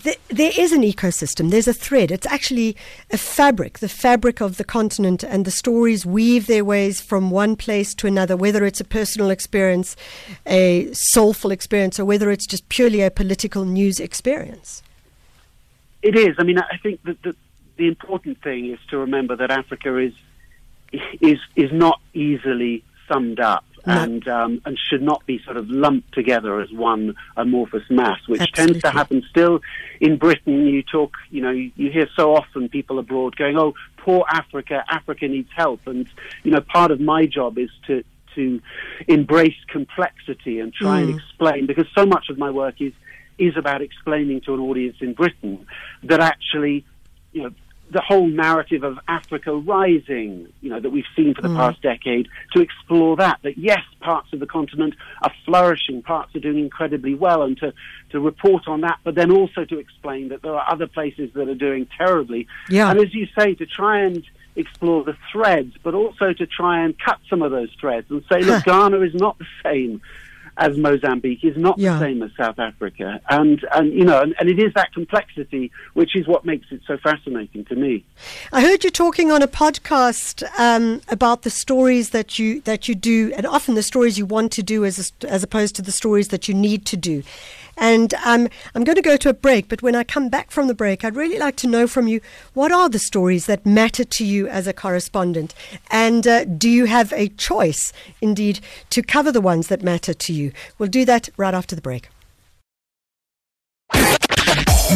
th- 0.03 0.21
there 0.29 0.53
is 0.57 0.73
an 0.73 0.83
ecosystem. 0.83 1.51
There's 1.51 1.69
a 1.69 1.75
thread. 1.75 2.11
It's 2.11 2.27
actually 2.27 2.77
a 3.11 3.19
fabric, 3.19 3.79
the 3.79 3.89
fabric 3.89 4.41
of 4.41 4.57
the 4.57 4.65
continent, 4.65 5.23
and 5.23 5.45
the 5.45 5.51
stories 5.51 6.05
weave 6.05 6.47
their 6.47 6.65
ways 6.65 7.01
from 7.01 7.31
one 7.31 7.57
place 7.57 7.95
to 7.97 8.07
another, 8.07 8.37
whether 8.37 8.65
it's 8.65 8.81
a 8.81 8.85
personal 8.85 9.31
experience, 9.31 9.97
a 10.47 10.93
soulful 10.93 11.51
experience, 11.51 11.99
or 11.99 12.05
whether 12.05 12.31
it's 12.31 12.47
just 12.47 12.69
purely 12.69 13.01
a 13.01 13.11
political 13.11 13.65
news 13.65 14.01
experience. 14.01 14.83
It 16.03 16.17
is. 16.17 16.37
I 16.39 16.43
mean, 16.43 16.59
I 16.59 16.77
think 16.83 17.03
that 17.05 17.23
the, 17.23 17.35
the 17.77 17.89
important 17.89 18.43
thing 18.43 18.71
is 18.71 18.79
to 18.91 18.99
remember 18.99 19.37
that 19.37 19.51
Africa 19.51 19.97
is 19.99 20.13
is 21.21 21.39
is 21.57 21.73
not 21.73 22.01
easily 22.13 22.85
summed 23.09 23.41
up. 23.41 23.65
No. 23.87 23.93
And 24.03 24.27
um, 24.29 24.63
and 24.65 24.79
should 24.79 25.03
not 25.03 25.27
be 25.27 25.43
sort 25.45 25.59
of 25.59 25.69
lumped 25.69 26.15
together 26.15 26.59
as 26.61 26.73
one 26.73 27.15
amorphous 27.37 27.83
mass, 27.91 28.19
which 28.27 28.51
tends 28.53 28.81
to 28.81 28.91
happen 28.91 29.23
still 29.29 29.61
in 30.01 30.17
Britain. 30.17 30.67
You 30.67 30.83
talk, 30.83 31.13
you 31.31 31.43
know, 31.43 31.51
you, 31.51 31.71
you 31.77 31.91
hear 31.91 32.09
so 32.17 32.35
often 32.35 32.71
people 32.71 32.99
abroad 32.99 33.37
going, 33.37 33.59
"Oh, 33.59 33.75
poor 33.99 34.25
Africa, 34.31 34.85
Africa 34.89 35.29
needs 35.29 35.51
help," 35.55 35.87
and 35.87 36.07
you 36.45 36.51
know, 36.53 36.63
part 36.63 36.93
of 36.93 37.01
my 37.01 37.27
job 37.27 37.59
is 37.59 37.69
to 37.87 38.03
to 38.37 38.61
embrace 39.07 39.55
complexity 39.69 40.61
and 40.61 40.73
try 40.73 41.01
and 41.01 41.11
Mm. 41.11 41.17
explain 41.19 41.67
because 41.67 41.87
so 41.95 42.07
much 42.07 42.31
of 42.31 42.39
my 42.39 42.51
work 42.51 42.81
is 42.81 42.93
is 43.39 43.57
about 43.57 43.83
explaining 43.83 44.41
to 44.43 44.55
an 44.55 44.61
audience 44.61 44.97
in 45.01 45.13
Britain 45.13 45.67
that 46.05 46.21
actually, 46.21 46.85
you 47.33 47.43
know, 47.43 47.51
the 47.95 48.03
whole 48.03 48.27
narrative 48.27 48.83
of 48.83 48.99
Africa 49.09 49.55
rising, 49.55 50.49
you 50.61 50.69
know, 50.69 50.81
that 50.81 50.91
we've 50.91 51.05
seen 51.17 51.33
for 51.33 51.43
the 51.43 51.49
hmm. 51.49 51.57
past 51.57 51.81
decade, 51.81 52.29
to 52.53 52.61
explore 52.61 53.17
that, 53.17 53.39
that 53.43 53.57
yes, 53.57 53.81
parts 54.01 54.33
of 54.33 54.41
the 54.41 54.47
continent 54.47 54.95
are 55.23 55.33
flourishing, 55.45 56.03
parts 56.03 56.35
are 56.35 56.41
doing 56.41 56.59
incredibly 56.59 57.15
well, 57.15 57.43
and 57.43 57.57
to, 57.59 57.73
to 58.11 58.21
report 58.21 58.67
on 58.67 58.83
that, 58.83 58.99
but 59.05 59.15
then 59.15 59.31
also 59.31 59.65
to 59.65 59.79
explain 59.79 60.29
that 60.29 60.43
there 60.43 60.55
are 60.55 60.71
other 60.71 60.89
places 60.89 61.31
that 61.35 61.49
are 61.49 61.55
doing 61.55 61.87
terribly. 61.97 62.49
Yeah. 62.69 62.91
And 62.91 63.01
as 63.01 63.15
you 63.15 63.29
say, 63.39 63.55
to 63.55 63.65
try 63.65 64.01
and 64.01 64.25
explore 64.57 65.05
the 65.05 65.17
threads, 65.33 65.75
but 65.83 65.95
also 65.95 66.33
to 66.33 66.47
try 66.47 66.85
and 66.85 66.99
cut 66.99 67.19
some 67.31 67.43
of 67.43 67.51
those 67.53 67.71
threads 67.81 68.11
and 68.11 68.25
say, 68.31 68.41
look, 68.43 68.65
Ghana 68.67 69.01
is 69.01 69.15
not 69.15 69.39
the 69.39 69.47
same 69.63 70.03
as 70.57 70.77
Mozambique, 70.77 71.45
is 71.45 71.57
not 71.57 71.79
Yeah. 71.79 71.99
the 71.99 72.05
same 72.07 72.23
as 72.23 72.31
South 72.37 72.59
Africa, 72.59 73.21
and 73.29 73.65
and 73.75 73.93
you 73.93 74.05
know, 74.05 74.21
and, 74.21 74.35
and 74.39 74.49
it 74.49 74.59
is 74.59 74.73
that 74.75 74.93
complexity 74.93 75.71
which 75.95 76.15
is 76.17 76.27
what 76.27 76.45
makes 76.45 76.67
it 76.71 76.81
so 76.87 76.97
fascinating 76.99 77.65
to 77.67 77.75
me. 77.75 78.05
I 78.53 78.61
heard 78.63 78.85
you 78.85 78.91
talking 78.91 79.31
on 79.31 79.43
a 79.43 79.49
podcast 79.49 80.43
um, 80.59 81.01
about 81.09 81.43
the 81.43 81.51
stories 81.51 82.11
that 82.11 82.39
you 82.39 82.61
that 82.63 82.89
you 82.89 82.95
do, 82.95 83.33
and 83.37 83.47
often 83.47 83.75
the 83.75 83.83
stories 83.83 84.19
you 84.19 84.27
want 84.27 84.53
to 84.53 84.63
do, 84.63 84.85
as 84.85 85.13
as 85.29 85.43
opposed 85.43 85.75
to 85.77 85.83
the 85.83 85.93
stories 85.93 86.29
that 86.29 86.49
you 86.49 86.55
need 86.55 86.85
to 86.87 86.97
do. 86.97 87.23
And 87.77 88.15
um, 88.25 88.49
I'm 88.75 88.85
going 88.85 88.97
to 88.97 89.03
go 89.03 89.17
to 89.17 89.29
a 89.29 89.35
break, 89.35 89.69
but 89.69 89.83
when 89.83 89.95
I 89.95 90.05
come 90.05 90.29
back 90.29 90.51
from 90.51 90.69
the 90.69 90.75
break, 90.75 91.05
I'd 91.05 91.17
really 91.17 91.39
like 91.39 91.57
to 91.57 91.67
know 91.67 91.87
from 91.87 92.09
you 92.09 92.21
what 92.53 92.73
are 92.73 92.89
the 92.89 92.99
stories 92.99 93.47
that 93.47 93.67
matter 93.67 94.05
to 94.05 94.25
you 94.25 94.49
as 94.49 94.67
a 94.67 94.73
correspondent, 94.73 95.55
and 95.91 96.27
uh, 96.27 96.45
do 96.45 96.69
you 96.69 96.87
have 96.87 97.13
a 97.13 97.29
choice, 97.29 97.93
indeed, 98.21 98.61
to 98.91 99.03
cover 99.03 99.33
the 99.33 99.41
ones 99.41 99.69
that 99.69 99.83
matter 99.83 100.15
to 100.15 100.33
you? 100.33 100.53
We'll 100.79 100.89
do 100.89 101.05
that 101.05 101.29
right 101.37 101.55
after 101.55 101.75
the 101.75 101.83
break. 101.83 102.09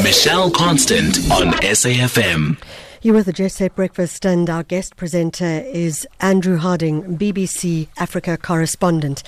Michelle 0.03 0.51
Constant 0.51 1.19
on 1.31 1.53
SAFM. 1.63 2.57
You're 3.01 3.15
with 3.15 3.27
the 3.27 3.33
Jet 3.33 3.53
Set 3.53 3.77
Breakfast, 3.77 4.25
and 4.25 4.51
our 4.51 4.65
guest 4.65 4.97
presenter 4.97 5.63
is 5.73 6.05
Andrew 6.21 6.57
Harding, 6.57 7.17
BBC 7.17 7.87
Africa 7.97 8.37
correspondent. 8.37 9.23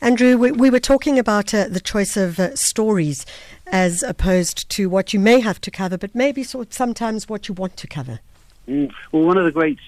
Andrew, 0.00 0.38
we, 0.38 0.52
we 0.52 0.70
were 0.70 0.78
talking 0.78 1.18
about 1.18 1.52
uh, 1.52 1.66
the 1.66 1.80
choice 1.80 2.16
of 2.16 2.38
uh, 2.38 2.54
stories 2.54 3.26
as 3.66 4.04
opposed 4.04 4.68
to 4.70 4.88
what 4.88 5.12
you 5.12 5.18
may 5.18 5.40
have 5.40 5.60
to 5.62 5.72
cover, 5.72 5.98
but 5.98 6.14
maybe 6.14 6.44
sort 6.44 6.72
sometimes 6.72 7.28
what 7.28 7.48
you 7.48 7.54
want 7.54 7.76
to 7.78 7.88
cover. 7.88 8.20
Mm. 8.68 8.92
Well, 9.10 9.24
one 9.24 9.38
of 9.38 9.44
the 9.44 9.50
great 9.50 9.80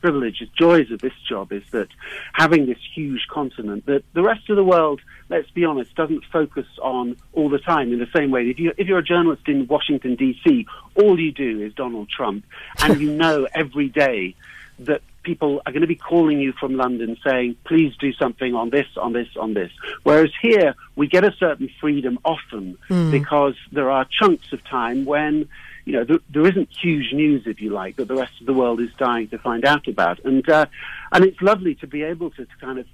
privileges, 0.00 0.48
joys 0.58 0.90
of 0.90 1.00
this 1.00 1.12
job 1.28 1.52
is 1.52 1.62
that 1.72 1.88
having 2.32 2.66
this 2.66 2.78
huge 2.94 3.26
continent 3.30 3.86
that 3.86 4.02
the 4.12 4.22
rest 4.22 4.48
of 4.50 4.56
the 4.56 4.64
world, 4.64 5.00
let's 5.28 5.50
be 5.50 5.64
honest, 5.64 5.94
doesn't 5.94 6.24
focus 6.32 6.66
on 6.80 7.16
all 7.32 7.48
the 7.48 7.58
time 7.58 7.92
in 7.92 7.98
the 7.98 8.08
same 8.14 8.30
way. 8.30 8.48
If, 8.48 8.58
you, 8.58 8.72
if 8.76 8.86
you're 8.86 8.98
a 8.98 9.04
journalist 9.04 9.42
in 9.48 9.66
Washington, 9.66 10.14
D.C., 10.14 10.66
all 10.94 11.18
you 11.18 11.32
do 11.32 11.60
is 11.62 11.74
Donald 11.74 12.08
Trump, 12.08 12.44
and 12.80 13.00
you 13.00 13.12
know 13.16 13.46
every 13.54 13.88
day 13.88 14.34
that 14.80 15.00
people 15.26 15.60
are 15.66 15.72
going 15.72 15.82
to 15.82 15.88
be 15.88 15.96
calling 15.96 16.38
you 16.40 16.52
from 16.52 16.76
London 16.76 17.16
saying, 17.26 17.56
please 17.64 17.94
do 17.98 18.12
something 18.12 18.54
on 18.54 18.70
this, 18.70 18.86
on 18.96 19.12
this, 19.12 19.28
on 19.38 19.54
this. 19.54 19.72
Whereas 20.04 20.30
here, 20.40 20.74
we 20.94 21.08
get 21.08 21.24
a 21.24 21.32
certain 21.32 21.68
freedom 21.80 22.18
often 22.24 22.78
hmm. 22.88 23.10
because 23.10 23.56
there 23.72 23.90
are 23.90 24.06
chunks 24.08 24.52
of 24.52 24.64
time 24.64 25.04
when, 25.04 25.48
you 25.86 25.92
know, 25.92 26.04
there, 26.04 26.18
there 26.28 26.46
isn't 26.46 26.68
huge 26.82 27.12
news, 27.12 27.44
if 27.46 27.60
you 27.60 27.70
like, 27.70 27.96
that 27.96 28.08
the 28.08 28.16
rest 28.16 28.32
of 28.40 28.46
the 28.46 28.52
world 28.52 28.80
is 28.80 28.90
dying 28.98 29.28
to 29.28 29.38
find 29.38 29.64
out 29.64 29.86
about. 29.86 30.22
And, 30.24 30.46
uh, 30.48 30.66
and 31.12 31.24
it's 31.24 31.40
lovely 31.40 31.76
to 31.76 31.86
be 31.86 32.02
able 32.02 32.30
to, 32.30 32.44
to 32.44 32.56
kind 32.60 32.80
of 32.80 32.86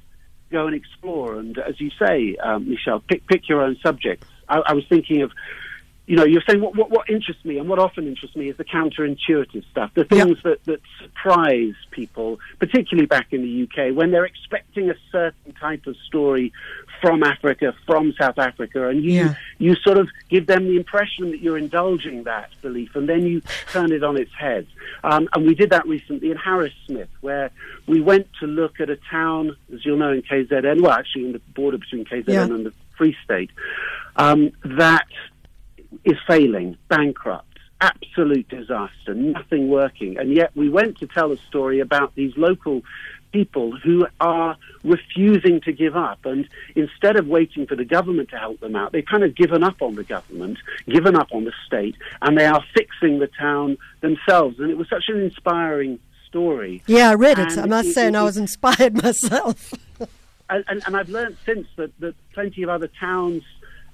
go 0.50 0.66
and 0.66 0.76
explore. 0.76 1.36
And 1.36 1.56
as 1.58 1.80
you 1.80 1.90
say, 1.98 2.36
um, 2.36 2.68
Michelle, 2.68 3.00
pick, 3.00 3.26
pick 3.26 3.48
your 3.48 3.62
own 3.62 3.78
subjects. 3.82 4.26
I, 4.46 4.58
I 4.58 4.72
was 4.74 4.84
thinking 4.88 5.22
of, 5.22 5.32
you 6.06 6.16
know, 6.16 6.24
you're 6.24 6.42
saying 6.46 6.60
what, 6.60 6.76
what, 6.76 6.90
what 6.90 7.08
interests 7.08 7.46
me 7.46 7.56
and 7.56 7.66
what 7.66 7.78
often 7.78 8.06
interests 8.06 8.36
me 8.36 8.50
is 8.50 8.58
the 8.58 8.64
counterintuitive 8.64 9.64
stuff, 9.70 9.92
the 9.94 10.04
things 10.04 10.42
that, 10.42 10.62
that 10.64 10.80
surprise 11.00 11.74
people, 11.92 12.40
particularly 12.58 13.06
back 13.06 13.28
in 13.30 13.40
the 13.40 13.62
UK, 13.62 13.96
when 13.96 14.10
they're 14.10 14.26
expecting 14.26 14.90
a 14.90 14.94
certain 15.10 15.54
type 15.54 15.86
of 15.86 15.96
story 16.06 16.52
from 17.02 17.22
Africa, 17.24 17.74
from 17.84 18.14
South 18.18 18.38
Africa, 18.38 18.88
and 18.88 19.04
you, 19.04 19.10
Yeah. 19.12 19.34
you 19.58 19.74
sort 19.74 19.98
of 19.98 20.08
give 20.30 20.46
them 20.46 20.64
the 20.66 20.76
impression 20.76 21.32
that 21.32 21.40
you're 21.40 21.58
indulging 21.58 22.22
that 22.22 22.50
belief, 22.62 22.94
and 22.96 23.08
then 23.08 23.26
you 23.26 23.42
turn 23.70 23.92
it 23.92 24.02
on 24.04 24.16
its 24.16 24.32
head. 24.32 24.66
Um, 25.04 25.28
and 25.34 25.44
we 25.46 25.54
did 25.54 25.70
that 25.70 25.86
recently 25.86 26.30
in 26.30 26.36
Harris 26.38 26.72
Smith, 26.86 27.08
where 27.20 27.50
we 27.86 28.00
went 28.00 28.28
to 28.40 28.46
look 28.46 28.80
at 28.80 28.88
a 28.88 28.96
town, 29.10 29.56
as 29.74 29.84
you'll 29.84 29.98
know, 29.98 30.12
in 30.12 30.22
KZN, 30.22 30.80
well, 30.80 30.92
actually 30.92 31.26
in 31.26 31.32
the 31.32 31.40
border 31.54 31.76
between 31.76 32.04
KZN 32.04 32.32
Yeah. 32.32 32.44
and 32.44 32.64
the 32.66 32.72
Free 32.96 33.16
State, 33.24 33.50
um, 34.16 34.52
that 34.64 35.06
is 36.04 36.16
failing, 36.26 36.76
bankrupt, 36.88 37.58
absolute 37.80 38.48
disaster, 38.48 39.12
nothing 39.12 39.68
working. 39.68 40.16
And 40.18 40.32
yet 40.36 40.52
we 40.54 40.68
went 40.68 40.98
to 40.98 41.06
tell 41.08 41.32
a 41.32 41.36
story 41.48 41.80
about 41.80 42.14
these 42.14 42.32
local 42.36 42.82
people 43.32 43.76
who 43.76 44.06
are 44.20 44.56
refusing 44.84 45.60
to 45.62 45.72
give 45.72 45.96
up. 45.96 46.24
And 46.24 46.48
instead 46.76 47.16
of 47.16 47.26
waiting 47.26 47.66
for 47.66 47.74
the 47.76 47.84
government 47.84 48.28
to 48.30 48.38
help 48.38 48.60
them 48.60 48.76
out, 48.76 48.92
they've 48.92 49.04
kind 49.04 49.24
of 49.24 49.34
given 49.34 49.62
up 49.62 49.80
on 49.82 49.94
the 49.94 50.04
government, 50.04 50.58
given 50.86 51.16
up 51.16 51.28
on 51.32 51.44
the 51.44 51.52
state, 51.66 51.96
and 52.20 52.38
they 52.38 52.46
are 52.46 52.62
fixing 52.74 53.18
the 53.18 53.28
town 53.28 53.78
themselves. 54.00 54.58
And 54.58 54.70
it 54.70 54.76
was 54.76 54.88
such 54.88 55.04
an 55.08 55.20
inspiring 55.20 55.98
story. 56.26 56.82
Yeah, 56.86 57.10
I 57.10 57.14
read 57.14 57.38
it, 57.38 57.58
I 57.58 57.66
must 57.66 57.88
it- 57.88 57.94
say, 57.94 58.06
and 58.06 58.16
I 58.16 58.22
was 58.22 58.36
inspired 58.36 58.94
myself. 59.02 59.72
and, 60.48 60.64
and, 60.68 60.82
and 60.86 60.96
I've 60.96 61.08
learned 61.08 61.36
since 61.44 61.66
that, 61.76 61.98
that 62.00 62.14
plenty 62.34 62.62
of 62.62 62.68
other 62.68 62.88
towns 62.88 63.42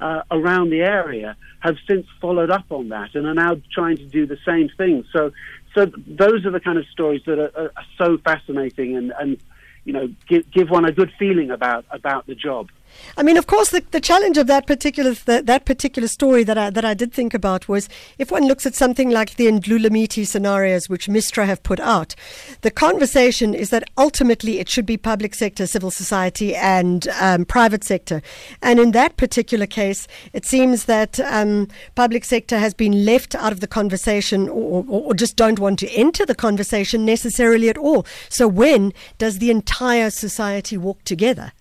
uh, 0.01 0.23
around 0.31 0.71
the 0.71 0.81
area 0.81 1.37
have 1.61 1.77
since 1.89 2.07
followed 2.21 2.51
up 2.51 2.65
on 2.71 2.89
that 2.91 3.17
and 3.17 3.27
are 3.27 3.35
now 3.35 3.57
trying 3.73 3.97
to 3.97 4.05
do 4.07 4.27
the 4.27 4.39
same 4.47 4.69
thing. 4.77 5.05
So, 5.13 5.33
so 5.79 5.93
those 6.07 6.45
are 6.45 6.51
the 6.51 6.61
kind 6.61 6.79
of 6.79 6.87
stories 6.87 7.23
that 7.27 7.39
are, 7.39 7.73
are, 7.77 7.85
so 7.97 8.19
fascinating 8.19 8.97
and, 8.97 9.13
and 9.19 9.39
you 9.85 9.93
know 9.93 10.09
give, 10.29 10.51
give 10.51 10.71
one 10.71 10.85
a 10.85 10.93
good 10.93 11.13
feeling 11.19 11.51
about 11.51 11.85
about 11.91 12.27
the 12.27 12.35
job. 12.35 12.69
I 13.17 13.23
mean, 13.23 13.37
of 13.37 13.47
course, 13.47 13.71
the, 13.71 13.83
the 13.91 14.01
challenge 14.01 14.39
of 14.39 14.47
that 14.47 14.67
particular 14.67 15.15
that, 15.15 15.47
that 15.47 15.65
particular 15.65 16.09
story 16.09 16.45
that 16.45 16.59
I 16.59 16.71
that 16.71 16.85
I 16.85 16.95
did 16.95 17.13
think 17.13 17.35
about 17.35 17.69
was 17.69 17.89
if 18.19 18.31
one 18.31 18.47
looks 18.47 18.67
at 18.67 18.75
something 18.75 19.11
like 19.11 19.37
the 19.37 19.47
Indlulamithi 19.47 20.27
scenarios 20.27 20.89
which 20.89 21.09
MISTRA 21.09 21.47
have 21.47 21.63
put 21.63 21.81
out, 21.81 22.15
the 22.61 22.71
conversation 22.71 23.55
is 23.55 23.71
that 23.71 23.85
ultimately 23.97 24.59
it 24.59 24.69
should 24.69 24.87
be 24.87 24.97
public 24.97 25.35
sector, 25.35 25.67
civil 25.67 25.91
society, 25.91 26.55
and 26.55 27.09
um, 27.21 27.45
private 27.45 27.85
sector. 27.85 28.23
And 28.63 28.79
in 28.79 28.93
that 28.93 29.17
particular 29.17 29.67
case, 29.67 30.07
it 30.33 30.45
seems 30.45 30.85
that 30.85 31.19
um, 31.21 31.69
public 31.95 32.25
sector 32.25 32.59
has 32.59 32.75
been 32.75 33.05
left 33.05 33.35
out 33.35 33.53
of 33.53 33.61
the 33.61 33.67
conversation, 33.67 34.49
or, 34.49 34.85
or, 34.89 35.03
or 35.07 35.15
just 35.15 35.37
don't 35.37 35.59
want 35.59 35.79
to 35.81 35.91
enter 35.91 36.25
the 36.25 36.35
conversation 36.35 37.05
necessarily 37.05 37.69
at 37.69 37.79
all. 37.79 38.07
So 38.29 38.47
when 38.49 38.93
does 39.19 39.39
the 39.39 39.51
entire 39.51 40.11
society 40.11 40.77
walk 40.77 41.05
together? 41.05 41.53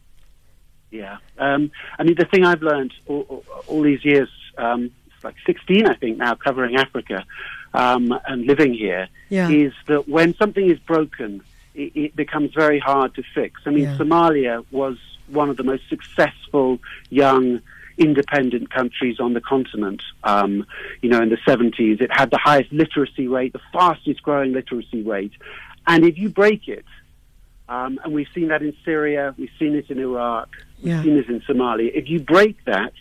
Yeah, 0.91 1.17
um, 1.37 1.71
I 1.99 2.03
mean 2.03 2.15
the 2.15 2.25
thing 2.25 2.45
I've 2.45 2.61
learned 2.61 2.93
all, 3.07 3.25
all, 3.29 3.43
all 3.67 3.81
these 3.81 4.03
years, 4.05 4.29
um, 4.57 4.91
it's 5.13 5.23
like 5.23 5.35
16, 5.45 5.87
I 5.87 5.95
think 5.95 6.17
now, 6.17 6.35
covering 6.35 6.75
Africa 6.77 7.25
um, 7.73 8.17
and 8.27 8.45
living 8.45 8.73
here, 8.73 9.09
Yeah. 9.29 9.49
is 9.49 9.73
that 9.87 10.07
when 10.07 10.33
something 10.35 10.69
is 10.69 10.79
broken, 10.79 11.41
it, 11.75 11.91
it 11.95 12.15
becomes 12.15 12.53
very 12.53 12.79
hard 12.79 13.15
to 13.15 13.23
fix. 13.35 13.61
I 13.65 13.71
mean, 13.71 13.83
Yeah. 13.83 13.97
Somalia 13.97 14.65
was 14.71 14.97
one 15.27 15.49
of 15.49 15.57
the 15.57 15.63
most 15.63 15.83
successful 15.89 16.79
young 17.09 17.59
independent 17.97 18.69
countries 18.69 19.19
on 19.19 19.33
the 19.33 19.41
continent. 19.41 20.01
Um, 20.23 20.65
you 21.01 21.09
know, 21.09 21.21
in 21.21 21.29
the 21.29 21.37
70s, 21.47 21.99
it 21.99 22.11
had 22.11 22.29
the 22.31 22.37
highest 22.37 22.71
literacy 22.71 23.27
rate, 23.27 23.53
the 23.53 23.61
fastest 23.73 24.21
growing 24.23 24.53
literacy 24.53 25.01
rate, 25.01 25.33
and 25.85 26.05
if 26.05 26.17
you 26.17 26.29
break 26.29 26.67
it, 26.67 26.85
um, 27.69 27.99
and 28.03 28.13
we've 28.13 28.27
seen 28.33 28.47
that 28.49 28.61
in 28.61 28.73
Syria, 28.85 29.33
we've 29.37 29.51
seen 29.59 29.75
it 29.75 29.89
in 29.89 29.99
Iraq, 29.99 30.49
we've 30.81 30.93
Yeah. 30.93 31.03
seen 31.03 31.17
it 31.17 31.27
in 31.29 31.41
Somalia. 31.41 31.91
If 31.93 32.09
you 32.09 32.19
break 32.19 32.63
that, 32.65 32.93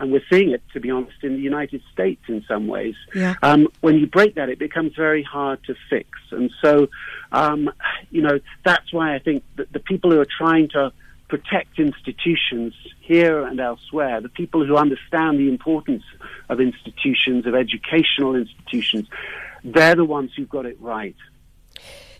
and 0.00 0.10
we're 0.10 0.24
seeing 0.30 0.50
it, 0.50 0.62
to 0.72 0.80
be 0.80 0.90
honest, 0.90 1.22
in 1.22 1.34
the 1.34 1.40
United 1.40 1.80
States 1.92 2.22
in 2.28 2.44
some 2.48 2.66
ways, 2.66 2.96
Yeah. 3.14 3.34
um, 3.42 3.68
when 3.80 3.96
you 3.98 4.06
break 4.06 4.34
that, 4.34 4.48
it 4.48 4.58
becomes 4.58 4.94
very 4.96 5.22
hard 5.22 5.62
to 5.64 5.74
fix. 5.88 6.08
And 6.32 6.50
so, 6.60 6.88
um, 7.32 7.70
you 8.10 8.20
know, 8.22 8.40
that's 8.64 8.92
why 8.92 9.14
I 9.14 9.18
think 9.20 9.44
that 9.56 9.72
the 9.72 9.78
people 9.78 10.10
who 10.10 10.20
are 10.20 10.26
trying 10.26 10.68
to 10.70 10.92
protect 11.28 11.78
institutions 11.78 12.74
here 13.00 13.44
and 13.44 13.58
elsewhere, 13.60 14.20
the 14.20 14.28
people 14.28 14.64
who 14.64 14.76
understand 14.76 15.38
the 15.38 15.48
importance 15.48 16.02
of 16.48 16.60
institutions, 16.60 17.46
of 17.46 17.54
educational 17.54 18.34
institutions, 18.34 19.08
they're 19.64 19.94
the 19.94 20.04
ones 20.04 20.32
who've 20.36 20.48
got 20.48 20.66
it 20.66 20.76
right. 20.80 21.16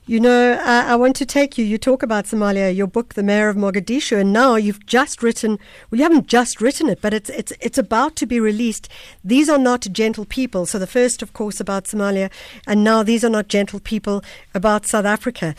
You 0.07 0.21
know, 0.21 0.53
uh, 0.53 0.85
I 0.87 0.97
want 0.97 1.17
to 1.17 1.25
take 1.25 1.57
you. 1.57 1.65
You 1.65 1.79
talk 1.79 2.03
about 2.03 2.27
Somalia, 2.27 2.77
your 2.77 2.87
book, 2.87 3.15
The 3.15 3.23
Mayor 3.23 3.49
of 3.49 3.57
Mogadishu, 3.57 4.21
and 4.21 4.35
now 4.35 4.57
you've 4.57 4.85
just 4.85 5.23
written. 5.23 5.59
Well, 5.91 5.97
you 5.97 6.03
haven't 6.03 6.27
just 6.27 6.61
written 6.61 6.91
it, 6.91 7.01
but 7.01 7.15
it's 7.15 7.31
it's 7.31 7.55
it's 7.59 7.79
about 7.79 8.15
to 8.17 8.27
be 8.27 8.39
released. 8.39 8.87
These 9.25 9.49
are 9.49 9.57
not 9.57 9.87
gentle 9.93 10.27
people. 10.27 10.67
So 10.67 10.79
the 10.79 10.87
first, 10.87 11.23
of 11.23 11.33
course, 11.33 11.59
about 11.59 11.85
Somalia, 11.85 12.31
and 12.67 12.85
now 12.85 13.03
these 13.03 13.25
are 13.25 13.31
not 13.31 13.49
gentle 13.49 13.81
people 13.81 14.23
about 14.53 14.85
South 14.85 15.07
Africa. 15.07 15.55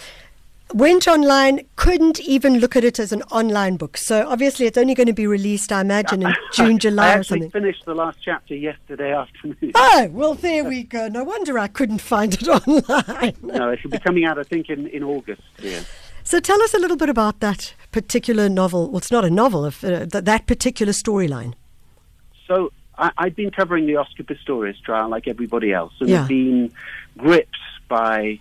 Went 0.74 1.08
online, 1.08 1.62
couldn't 1.76 2.20
even 2.22 2.58
look 2.60 2.76
at 2.76 2.84
it 2.84 2.98
as 3.00 3.12
an 3.12 3.22
online 3.32 3.78
book. 3.78 3.96
So 3.98 4.28
obviously, 4.28 4.66
it's 4.66 4.78
only 4.78 4.94
going 4.96 5.08
to 5.08 5.14
be 5.14 5.28
released, 5.28 5.72
I 5.72 5.82
imagine, 5.82 6.24
in 6.24 6.34
June, 6.54 6.76
I 6.76 6.78
July, 6.80 7.08
or 7.08 7.20
actually 7.20 7.42
something. 7.42 7.52
finished 7.52 7.86
the 7.86 7.94
last 7.94 8.18
chapter 8.24 8.56
yesterday 8.56 9.14
afternoon. 9.14 9.72
Oh, 9.76 10.10
well, 10.12 10.34
there 10.34 10.64
we 10.66 10.84
go. 10.84 11.08
No 11.08 11.24
wonder 11.24 11.60
I 11.60 11.68
couldn't 11.68 12.00
find 12.02 12.34
it 12.34 12.48
online. 12.68 13.36
no, 13.44 13.70
it 13.70 13.80
should 13.80 13.92
be 13.92 14.00
coming 14.00 14.26
out, 14.26 14.40
I 14.40 14.44
think, 14.44 14.70
in, 14.70 14.88
in 14.88 15.04
August. 15.04 15.44
Yeah. 15.62 15.82
So 16.24 16.40
tell 16.40 16.62
us 16.64 16.74
a 16.74 16.80
little 16.80 16.98
bit 16.98 17.10
about 17.10 17.40
that 17.42 17.76
particular 17.92 18.50
novel. 18.50 18.88
Well, 18.90 18.98
it's 18.98 19.12
not 19.12 19.24
a 19.24 19.30
novel, 19.30 19.64
of, 19.66 19.84
uh, 19.84 20.08
th- 20.08 20.24
that 20.26 20.48
particular 20.48 20.92
storyline. 20.94 21.54
So 22.48 22.72
I, 22.98 23.12
I've 23.20 23.36
been 23.36 23.52
covering 23.52 23.86
the 23.86 23.98
Oscar 23.98 24.24
Pistorius 24.24 24.82
trial 24.82 25.10
like 25.10 25.28
everybody 25.28 25.72
else, 25.72 25.94
and 26.00 26.10
Yeah. 26.10 26.20
have 26.22 26.28
been 26.28 26.72
gripped 27.18 27.56
by 27.88 28.40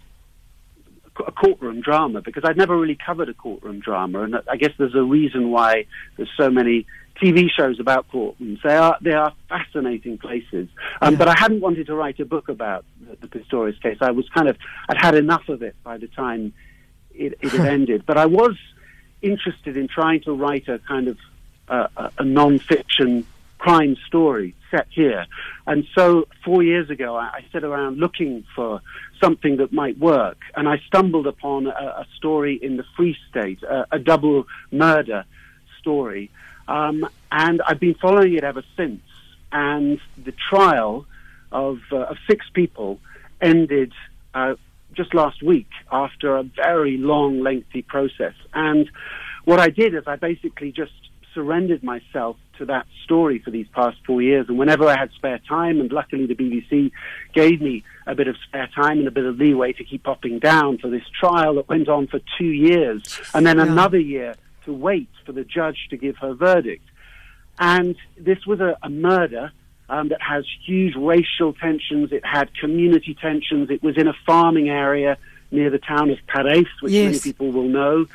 a 1.19 1.33
courtroom 1.33 1.81
drama 1.81 2.21
because 2.21 2.45
I'd 2.45 2.57
never 2.57 2.77
really 2.77 2.97
covered 2.97 3.29
a 3.29 3.35
courtroom 3.35 3.81
drama, 3.81 4.23
and 4.23 4.37
I 4.49 4.57
guess 4.57 4.73
there's 4.79 4.95
a 4.95 5.03
reason 5.03 5.51
why 5.51 5.87
there's 6.17 6.31
so 6.37 6.51
many 6.51 6.87
TV 7.23 7.49
shows 7.51 7.79
about 7.79 8.11
courtrooms. 8.11 8.61
They 8.63 8.75
are 8.77 8.97
they 9.01 9.13
are 9.13 9.33
fascinating 9.49 10.19
places. 10.19 10.69
Um, 11.01 11.13
Yeah. 11.13 11.19
But 11.19 11.29
I 11.29 11.35
hadn't 11.39 11.61
wanted 11.61 11.87
to 11.87 11.95
write 11.95 12.19
a 12.21 12.25
book 12.25 12.49
about 12.49 12.85
the, 13.01 13.17
the 13.27 13.29
Pistorius 13.29 13.81
case. 13.81 13.99
I 14.01 14.11
was 14.11 14.29
kind 14.31 14.49
of 14.49 14.57
I'd 14.89 14.99
had 14.99 15.15
enough 15.15 15.49
of 15.49 15.63
it 15.63 15.77
by 15.85 15.99
the 15.99 16.09
time 16.09 16.53
it, 17.13 17.39
it 17.41 17.51
had 17.51 17.67
ended. 17.79 18.05
But 18.07 18.19
I 18.19 18.27
was 18.27 18.57
interested 19.23 19.77
in 19.77 19.89
trying 19.89 20.23
to 20.23 20.33
write 20.33 20.69
a 20.69 20.79
kind 20.81 21.09
of 21.09 21.19
uh, 21.69 21.87
a, 21.97 22.11
a 22.19 22.25
non-fiction 22.25 23.27
crime 23.65 23.97
story 24.07 24.55
set 24.71 24.87
here. 24.91 25.25
And 25.67 25.87
so 25.97 26.29
four 26.45 26.63
years 26.63 26.91
ago, 26.91 27.17
I, 27.17 27.41
I 27.55 27.59
around 27.65 27.97
looking 27.97 28.45
for 28.55 28.83
something 29.23 29.57
that 29.57 29.73
might 29.73 29.99
work, 29.99 30.37
and 30.55 30.69
I 30.69 30.77
stumbled 30.87 31.27
upon 31.27 31.67
a, 31.69 31.71
a 32.05 32.07
story 32.19 32.55
in 32.61 32.77
the 32.77 32.85
Free 32.95 33.17
State, 33.31 33.63
a, 33.63 33.87
a 33.93 33.99
double 33.99 34.45
murder 34.71 35.25
story, 35.81 36.31
um, 36.69 37.09
and 37.33 37.63
I've 37.67 37.81
been 37.81 37.95
following 37.95 38.35
it 38.35 38.45
ever 38.45 38.65
since. 38.77 39.01
And 39.51 39.99
the 40.23 40.35
trial 40.51 41.07
of, 41.51 41.79
uh, 41.91 42.11
of 42.11 42.17
six 42.29 42.45
people 42.53 42.99
ended 43.41 43.93
uh, 44.35 44.57
just 44.93 45.15
last 45.15 45.43
week 45.43 45.71
after 45.91 46.37
a 46.37 46.43
very 46.43 46.99
long, 46.99 47.41
lengthy 47.41 47.81
process. 47.81 48.35
And 48.53 48.91
what 49.47 49.59
I 49.59 49.71
did 49.71 49.95
is 49.95 50.05
I 50.07 50.17
basically 50.17 50.71
just 50.71 50.93
surrendered 51.35 51.83
myself 51.83 52.37
to 52.59 52.65
that 52.67 52.87
story 53.05 53.41
for 53.41 53.51
these 53.51 53.67
past 53.75 53.97
four 54.07 54.23
years. 54.23 54.47
And 54.49 54.57
whenever 54.59 54.87
I 54.87 54.97
had 54.97 55.11
spare 55.13 55.41
time, 55.41 55.81
and 55.81 55.91
luckily 55.93 56.27
the 56.27 56.35
BBC 56.35 56.93
gave 57.35 57.61
me 57.61 57.83
a 58.07 58.15
bit 58.15 58.29
of 58.29 58.37
spare 58.47 58.69
time 58.75 58.99
and 59.01 59.09
a 59.09 59.11
bit 59.11 59.25
of 59.25 59.37
leeway 59.39 59.73
to 59.75 59.85
keep 59.85 60.05
popping 60.05 60.39
down 60.39 60.79
for 60.79 60.89
this 60.89 61.03
trial 61.19 61.57
that 61.57 61.69
went 61.69 61.89
on 61.89 62.07
for 62.07 62.21
two 62.39 62.45
years, 62.47 63.03
and 63.35 63.45
then 63.47 63.57
Yeah. 63.59 63.65
another 63.65 63.99
year 63.99 64.35
to 64.65 64.73
wait 64.73 65.09
for 65.27 65.33
the 65.33 65.45
judge 65.45 65.89
to 65.91 65.97
give 65.97 66.17
her 66.19 66.33
verdict. 66.33 66.85
And 67.59 67.97
this 68.19 68.47
was 68.47 68.61
a, 68.61 68.77
a 68.83 68.89
murder 68.89 69.53
um, 69.89 70.09
that 70.09 70.21
has 70.23 70.45
huge 70.65 70.95
racial 70.97 71.53
tensions. 71.53 72.13
It 72.13 72.25
had 72.25 72.55
community 72.55 73.15
tensions. 73.21 73.71
It 73.71 73.83
was 73.83 73.97
in 73.99 74.09
a 74.09 74.15
farming 74.27 74.69
area 74.71 75.19
near 75.51 75.71
the 75.71 75.79
town 75.79 76.11
of 76.11 76.19
Parys, 76.27 76.67
which 76.81 76.93
many 76.93 77.19
people 77.21 77.53
will 77.53 77.69
know. 77.69 78.07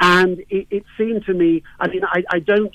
And 0.00 0.40
it, 0.48 0.66
it 0.70 0.84
seemed 0.96 1.26
to 1.26 1.34
me, 1.34 1.62
I 1.78 1.88
mean, 1.88 2.02
I, 2.04 2.24
I 2.30 2.38
don't 2.38 2.74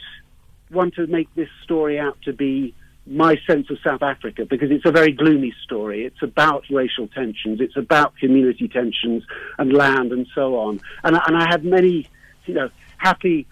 want 0.72 0.96
to 0.96 1.08
make 1.08 1.34
this 1.36 1.50
story 1.64 2.00
out 2.00 2.18
to 2.24 2.34
be 2.34 2.74
my 3.08 3.36
sense 3.46 3.70
of 3.70 3.78
South 3.84 4.02
Africa 4.02 4.46
because 4.46 4.72
it's 4.72 4.86
a 4.86 4.92
very 4.92 5.12
gloomy 5.12 5.54
story. 5.64 6.06
It's 6.06 6.22
about 6.22 6.64
racial 6.70 7.08
tensions. 7.08 7.62
It's 7.62 7.78
about 7.78 8.16
community 8.18 8.68
tensions 8.68 9.24
and 9.58 9.74
land 9.74 10.12
and 10.12 10.28
so 10.34 10.58
on. 10.58 10.80
And, 11.04 11.16
I- 11.16 11.24
and 11.28 11.38
I 11.38 11.48
have 11.50 11.64
many, 11.64 12.08
you 12.46 12.54
know, 12.54 12.70
happy 12.98 13.48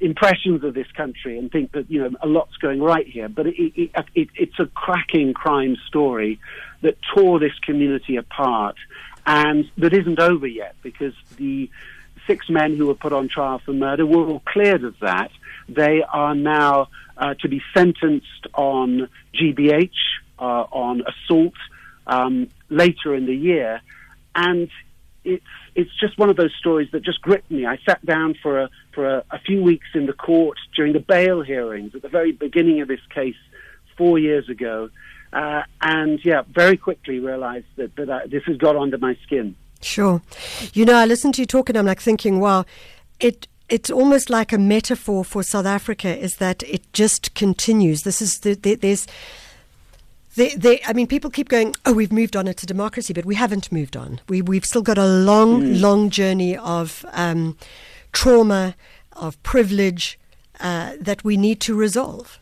impressions 0.00 0.64
of 0.64 0.74
this 0.74 0.90
country 0.96 1.38
and 1.38 1.50
think 1.52 1.70
that 1.72 1.88
you 1.88 2.00
know 2.02 2.10
a 2.20 2.26
lot's 2.26 2.56
going 2.56 2.82
right 2.82 3.06
here. 3.06 3.28
But 3.28 3.46
it, 3.46 3.54
it, 3.80 3.90
it, 4.14 4.28
it's 4.34 4.58
a 4.58 4.66
cracking 4.66 5.32
crime 5.32 5.76
story 5.86 6.40
that 6.80 6.96
tore 7.14 7.38
this 7.38 7.56
community 7.64 8.16
apart, 8.16 8.74
and 9.26 9.70
that 9.78 9.92
isn't 9.92 10.18
over 10.18 10.46
yet 10.46 10.74
because 10.82 11.14
the 11.36 11.70
six 12.26 12.48
men 12.48 12.76
who 12.76 12.86
were 12.86 12.94
put 12.94 13.12
on 13.12 13.28
trial 13.28 13.60
for 13.64 13.72
murder 13.72 14.06
were 14.06 14.26
all 14.26 14.40
cleared 14.40 14.84
of 14.84 14.98
that. 15.00 15.30
They 15.68 16.02
are 16.02 16.34
now 16.34 16.88
uh, 17.16 17.34
to 17.40 17.48
be 17.48 17.62
sentenced 17.74 18.46
on 18.54 19.08
GBH, 19.34 19.90
uh, 20.38 20.42
on 20.70 21.02
assault 21.06 21.54
um, 22.06 22.48
later 22.68 23.14
in 23.14 23.26
the 23.26 23.34
year, 23.34 23.80
and 24.34 24.68
it's 25.24 25.44
it's 25.74 25.90
just 26.00 26.18
one 26.18 26.28
of 26.28 26.36
those 26.36 26.52
stories 26.58 26.88
that 26.92 27.02
just 27.02 27.22
gripped 27.22 27.50
me. 27.50 27.64
I 27.64 27.78
sat 27.86 28.04
down 28.04 28.34
for 28.42 28.62
a 28.62 28.70
for 28.92 29.08
a, 29.08 29.24
a 29.30 29.38
few 29.38 29.62
weeks 29.62 29.86
in 29.94 30.06
the 30.06 30.12
court 30.12 30.58
during 30.76 30.92
the 30.92 31.00
bail 31.00 31.42
hearings 31.42 31.94
at 31.94 32.02
the 32.02 32.08
very 32.08 32.32
beginning 32.32 32.80
of 32.80 32.88
this 32.88 33.00
case 33.14 33.36
four 33.96 34.18
years 34.18 34.48
ago, 34.48 34.90
uh, 35.32 35.62
and 35.80 36.18
yeah, 36.24 36.42
very 36.50 36.76
quickly 36.76 37.20
realized 37.20 37.66
that 37.76 37.94
that 37.96 38.10
I, 38.10 38.26
this 38.26 38.42
has 38.46 38.56
got 38.56 38.76
under 38.76 38.98
my 38.98 39.16
skin. 39.22 39.54
Sure. 39.82 40.22
You 40.72 40.84
know, 40.84 40.94
I 40.94 41.04
listen 41.04 41.32
to 41.32 41.42
you 41.42 41.46
talk 41.46 41.68
and 41.68 41.76
I'm 41.76 41.86
like 41.86 42.00
thinking, 42.00 42.40
wow, 42.40 42.64
it 43.20 43.48
it's 43.68 43.90
almost 43.90 44.28
like 44.28 44.52
a 44.52 44.58
metaphor 44.58 45.24
for 45.24 45.42
South 45.42 45.64
Africa 45.64 46.16
is 46.16 46.36
that 46.36 46.62
it 46.64 46.82
just 46.92 47.34
continues. 47.34 48.02
This 48.02 48.20
is 48.20 48.40
the, 48.40 48.54
the, 48.54 48.74
there's 48.74 49.06
they, 50.34 50.50
they, 50.50 50.80
I 50.86 50.92
mean, 50.92 51.06
people 51.06 51.30
keep 51.30 51.48
going, 51.48 51.74
oh, 51.84 51.92
we've 51.92 52.12
moved 52.12 52.36
on 52.36 52.48
into 52.48 52.64
democracy, 52.66 53.12
but 53.12 53.24
we 53.24 53.34
haven't 53.34 53.70
moved 53.70 53.96
on. 53.96 54.20
We, 54.28 54.40
we've 54.40 54.64
still 54.64 54.82
got 54.82 54.96
a 54.96 55.06
long, 55.06 55.74
long 55.74 56.08
journey 56.10 56.56
of 56.56 57.04
um, 57.12 57.56
trauma, 58.12 58.74
of 59.12 59.42
privilege 59.42 60.18
uh, 60.60 60.92
that 61.00 61.22
we 61.22 61.36
need 61.36 61.60
to 61.60 61.74
resolve. 61.74 62.38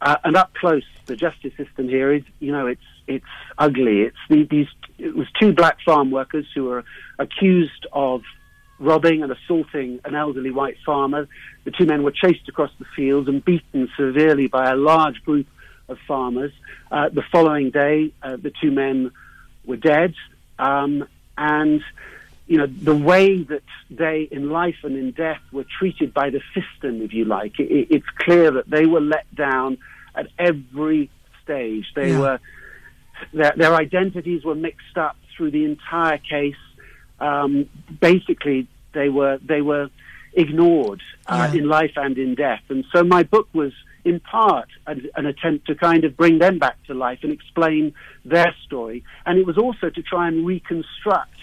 Uh, 0.00 0.16
and 0.24 0.36
up 0.36 0.54
close, 0.54 0.84
the 1.06 1.16
justice 1.16 1.52
system 1.56 1.88
here 1.88 2.12
is, 2.12 2.22
you 2.40 2.52
know, 2.52 2.66
it's 2.66 2.82
it's 3.06 3.24
ugly. 3.58 4.02
It's 4.02 4.16
the, 4.28 4.44
these. 4.44 4.68
It 5.02 5.16
was 5.16 5.26
two 5.40 5.52
black 5.52 5.78
farm 5.84 6.10
workers 6.10 6.46
who 6.54 6.64
were 6.64 6.84
accused 7.18 7.86
of 7.92 8.22
robbing 8.78 9.22
and 9.22 9.32
assaulting 9.32 10.00
an 10.04 10.14
elderly 10.14 10.50
white 10.50 10.76
farmer. 10.86 11.28
The 11.64 11.72
two 11.72 11.86
men 11.86 12.02
were 12.02 12.12
chased 12.12 12.48
across 12.48 12.70
the 12.78 12.84
fields 12.96 13.28
and 13.28 13.44
beaten 13.44 13.90
severely 13.96 14.46
by 14.46 14.70
a 14.70 14.76
large 14.76 15.22
group 15.24 15.46
of 15.88 15.98
farmers. 16.06 16.52
Uh, 16.90 17.08
the 17.08 17.22
following 17.32 17.70
day, 17.70 18.12
uh, 18.22 18.36
the 18.36 18.52
two 18.60 18.70
men 18.70 19.10
were 19.64 19.76
dead, 19.76 20.14
um, 20.58 21.06
and 21.36 21.82
you 22.46 22.58
know 22.58 22.66
the 22.66 22.94
way 22.94 23.42
that 23.42 23.62
they, 23.90 24.28
in 24.30 24.50
life 24.50 24.76
and 24.84 24.96
in 24.96 25.10
death, 25.12 25.40
were 25.52 25.64
treated 25.78 26.12
by 26.14 26.30
the 26.30 26.40
system, 26.54 27.02
if 27.02 27.12
you 27.12 27.24
like. 27.24 27.58
It, 27.58 27.88
it's 27.90 28.10
clear 28.18 28.50
that 28.52 28.68
they 28.68 28.86
were 28.86 29.00
let 29.00 29.32
down 29.34 29.78
at 30.14 30.26
every 30.38 31.10
stage. 31.42 31.86
They 31.94 32.10
Yeah. 32.10 32.18
were 32.20 32.40
their, 33.32 33.52
their 33.56 33.74
identities 33.74 34.44
were 34.44 34.54
mixed 34.54 34.96
up 34.96 35.16
through 35.36 35.50
the 35.50 35.64
entire 35.64 36.18
case. 36.18 36.54
Um, 37.20 37.68
basically, 38.00 38.66
they 38.92 39.08
were 39.08 39.38
they 39.42 39.62
were 39.62 39.88
ignored 40.34 41.02
uh, 41.26 41.50
Yeah. 41.52 41.60
in 41.60 41.68
life 41.68 41.92
and 41.96 42.16
in 42.18 42.34
death. 42.34 42.62
And 42.68 42.84
so 42.92 43.04
my 43.04 43.22
book 43.22 43.48
was, 43.52 43.72
in 44.04 44.18
part, 44.20 44.68
an, 44.86 45.08
an 45.14 45.26
attempt 45.26 45.66
to 45.66 45.74
kind 45.74 46.04
of 46.04 46.16
bring 46.16 46.38
them 46.38 46.58
back 46.58 46.76
to 46.86 46.94
life 46.94 47.20
and 47.22 47.32
explain 47.32 47.94
their 48.24 48.54
story. 48.64 49.04
And 49.26 49.38
it 49.38 49.46
was 49.46 49.58
also 49.58 49.90
to 49.90 50.02
try 50.02 50.28
and 50.28 50.46
reconstruct 50.46 51.36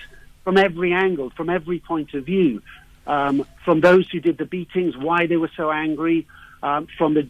from 0.44 0.58
every 0.58 0.92
angle, 0.92 1.30
from 1.30 1.50
every 1.50 1.80
point 1.80 2.14
of 2.16 2.26
view, 2.26 2.62
um, 3.06 3.46
from 3.64 3.82
those 3.82 4.10
who 4.10 4.20
did 4.20 4.38
the 4.38 4.46
beatings, 4.46 4.98
why 4.98 5.28
they 5.28 5.38
were 5.38 5.52
so 5.56 5.72
angry, 5.72 6.28
um, 6.64 6.88
from 6.98 7.14
the 7.14 7.28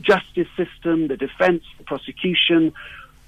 justice 0.00 0.48
system, 0.56 1.08
the 1.08 1.16
defense, 1.16 1.62
the 1.78 1.84
prosecution, 1.84 2.72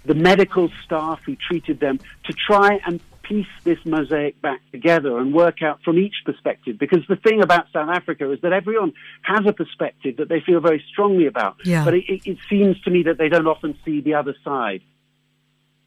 the 0.05 0.15
medical 0.15 0.71
staff 0.85 1.21
who 1.25 1.37
treated 1.37 1.81
them, 1.81 1.99
to 2.25 2.33
try 2.33 2.81
and 2.87 3.01
piece 3.23 3.47
this 3.63 3.79
mosaic 3.85 4.41
back 4.43 4.61
together 4.73 5.19
and 5.19 5.33
work 5.33 5.63
out 5.63 5.81
from 5.85 5.97
each 5.99 6.17
perspective. 6.25 6.77
Because 6.79 7.01
the 7.09 7.17
thing 7.17 7.41
about 7.41 7.67
South 7.73 7.89
Africa 7.89 8.31
is 8.33 8.41
that 8.43 8.53
everyone 8.53 8.93
has 9.23 9.47
a 9.47 9.53
perspective 9.53 10.17
that 10.17 10.29
they 10.29 10.41
feel 10.41 10.61
very 10.61 10.85
strongly 10.91 11.27
about, 11.27 11.57
Yeah. 11.65 11.85
but 11.85 11.95
it, 11.95 12.05
it, 12.09 12.21
it 12.27 12.39
seems 12.51 12.81
to 12.83 12.91
me 12.91 13.05
that 13.05 13.19
they 13.19 13.29
don't 13.29 13.47
often 13.47 13.79
see 13.85 14.01
the 14.01 14.15
other 14.15 14.35
side. 14.45 14.83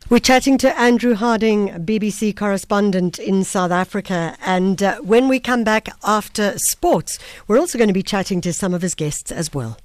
We're 0.07 0.19
chatting 0.19 0.59
to 0.59 0.79
Andrew 0.79 1.15
Harding, 1.15 1.69
BBC 1.83 2.35
correspondent 2.37 3.17
in 3.17 3.43
South 3.43 3.71
Africa. 3.71 4.37
And 4.45 4.81
uh, 4.83 4.99
when 5.01 5.27
we 5.27 5.39
come 5.39 5.63
back 5.63 5.89
after 6.03 6.57
sports, 6.59 7.17
we're 7.47 7.57
also 7.59 7.79
going 7.79 7.87
to 7.87 7.93
be 7.93 8.03
chatting 8.03 8.39
to 8.41 8.53
some 8.53 8.75
of 8.75 8.83
his 8.83 8.93
guests 8.93 9.31
as 9.31 9.51
well. 9.51 9.77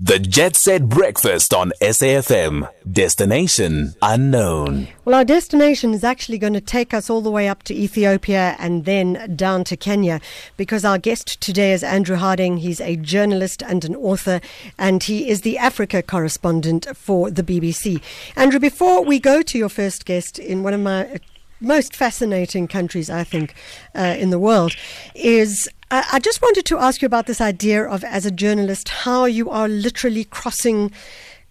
The 0.00 0.20
Jet 0.20 0.54
Set 0.54 0.88
Breakfast 0.88 1.52
on 1.52 1.72
SAFM. 1.82 2.68
Destination 2.88 3.94
unknown. 4.00 4.86
Well, 5.04 5.16
our 5.16 5.24
destination 5.24 5.92
is 5.92 6.04
actually 6.04 6.38
going 6.38 6.52
to 6.52 6.60
take 6.60 6.94
us 6.94 7.10
all 7.10 7.20
the 7.20 7.32
way 7.32 7.48
up 7.48 7.64
to 7.64 7.74
Ethiopia 7.74 8.54
and 8.60 8.84
then 8.84 9.34
down 9.34 9.64
to 9.64 9.76
Kenya 9.76 10.20
because 10.56 10.84
our 10.84 10.98
guest 10.98 11.40
today 11.40 11.72
is 11.72 11.82
Andrew 11.82 12.14
Harding. 12.14 12.58
He's 12.58 12.80
a 12.80 12.94
journalist 12.94 13.60
and 13.60 13.84
an 13.84 13.96
author, 13.96 14.40
and 14.78 15.02
he 15.02 15.28
is 15.28 15.40
the 15.40 15.58
Africa 15.58 16.00
correspondent 16.00 16.86
for 16.96 17.28
the 17.28 17.42
BBC. 17.42 18.00
Andrew, 18.36 18.60
before 18.60 19.04
we 19.04 19.18
go 19.18 19.42
to 19.42 19.58
your 19.58 19.68
first 19.68 20.04
guest 20.04 20.38
in 20.38 20.62
one 20.62 20.74
of 20.74 20.80
my 20.80 21.18
most 21.60 21.94
fascinating 21.96 22.68
countries, 22.68 23.10
I 23.10 23.24
think, 23.24 23.54
uh, 23.94 24.16
in 24.18 24.30
the 24.30 24.38
world, 24.38 24.74
is 25.14 25.68
I, 25.90 26.04
I 26.12 26.18
just 26.18 26.42
wanted 26.42 26.64
to 26.66 26.78
ask 26.78 27.02
you 27.02 27.06
about 27.06 27.26
this 27.26 27.40
idea 27.40 27.84
of, 27.84 28.04
as 28.04 28.26
a 28.26 28.30
journalist, 28.30 28.88
how 28.88 29.24
you 29.24 29.50
are 29.50 29.68
literally 29.68 30.24
crossing 30.24 30.92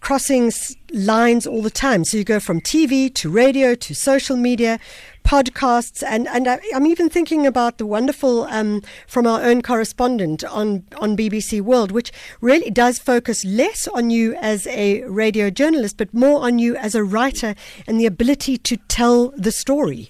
crossing 0.00 0.52
lines 0.92 1.44
all 1.44 1.60
the 1.60 1.70
time. 1.70 2.04
So 2.04 2.16
you 2.16 2.24
go 2.24 2.38
from 2.38 2.60
TV 2.60 3.12
to 3.14 3.28
radio 3.28 3.74
to 3.74 3.94
social 3.94 4.36
media, 4.36 4.78
podcasts, 5.28 6.02
and 6.02 6.26
and 6.26 6.48
I, 6.48 6.58
I'm 6.74 6.86
even 6.86 7.10
thinking 7.10 7.46
about 7.46 7.76
the 7.76 7.84
wonderful 7.84 8.44
um, 8.44 8.82
from 9.06 9.26
our 9.26 9.42
own 9.42 9.60
correspondent 9.60 10.42
on 10.42 10.84
on 10.98 11.18
BBC 11.18 11.60
World, 11.60 11.92
which 11.92 12.10
really 12.40 12.70
does 12.70 12.98
focus 12.98 13.44
less 13.44 13.86
on 13.88 14.08
you 14.08 14.34
as 14.36 14.66
a 14.68 15.02
radio 15.02 15.50
journalist, 15.50 15.98
but 15.98 16.14
more 16.14 16.40
on 16.40 16.58
you 16.58 16.76
as 16.76 16.94
a 16.94 17.04
writer 17.04 17.54
and 17.86 18.00
the 18.00 18.06
ability 18.06 18.56
to 18.56 18.78
tell 18.88 19.28
the 19.36 19.52
story. 19.52 20.08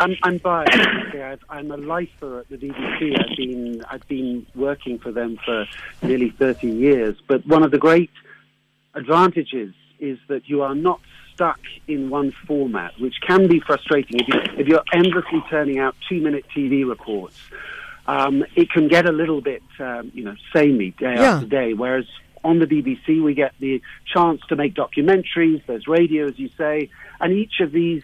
I'm, 0.00 0.16
I'm 0.24 0.38
biased. 0.38 1.44
I'm 1.48 1.70
a 1.70 1.76
lifer 1.76 2.40
at 2.40 2.48
the 2.48 2.56
BBC. 2.56 3.16
I've 3.20 3.36
been 3.36 3.84
I've 3.88 4.08
been 4.08 4.46
working 4.56 4.98
for 4.98 5.12
them 5.12 5.38
for 5.44 5.64
nearly 6.02 6.30
30 6.30 6.68
years. 6.68 7.16
But 7.28 7.46
one 7.46 7.62
of 7.62 7.70
the 7.70 7.78
great 7.78 8.10
advantages 8.94 9.74
is 10.00 10.18
that 10.28 10.48
you 10.48 10.62
are 10.62 10.74
not 10.74 11.00
stuck 11.38 11.60
in 11.86 12.10
one 12.10 12.32
format, 12.48 12.98
which 12.98 13.14
can 13.24 13.46
be 13.46 13.60
frustrating 13.60 14.18
if, 14.18 14.26
you, 14.26 14.40
if 14.58 14.66
you're 14.66 14.82
endlessly 14.92 15.40
turning 15.48 15.78
out 15.78 15.94
two-minute 16.08 16.44
TV 16.54 16.86
reports. 16.86 17.38
Um, 18.08 18.44
it 18.56 18.70
can 18.70 18.88
get 18.88 19.08
a 19.08 19.12
little 19.12 19.40
bit, 19.40 19.62
um, 19.78 20.10
you 20.12 20.24
know, 20.24 20.34
samey 20.52 20.90
day 20.98 21.14
yeah. 21.14 21.34
after 21.34 21.46
day. 21.46 21.74
Whereas 21.74 22.06
on 22.42 22.58
the 22.58 22.66
BBC, 22.66 23.22
we 23.22 23.34
get 23.34 23.52
the 23.60 23.80
chance 24.12 24.40
to 24.48 24.56
make 24.56 24.74
documentaries. 24.74 25.62
There's 25.66 25.86
radio, 25.86 26.26
as 26.26 26.36
you 26.38 26.50
say, 26.58 26.90
and 27.20 27.32
each 27.32 27.60
of 27.60 27.70
these 27.70 28.02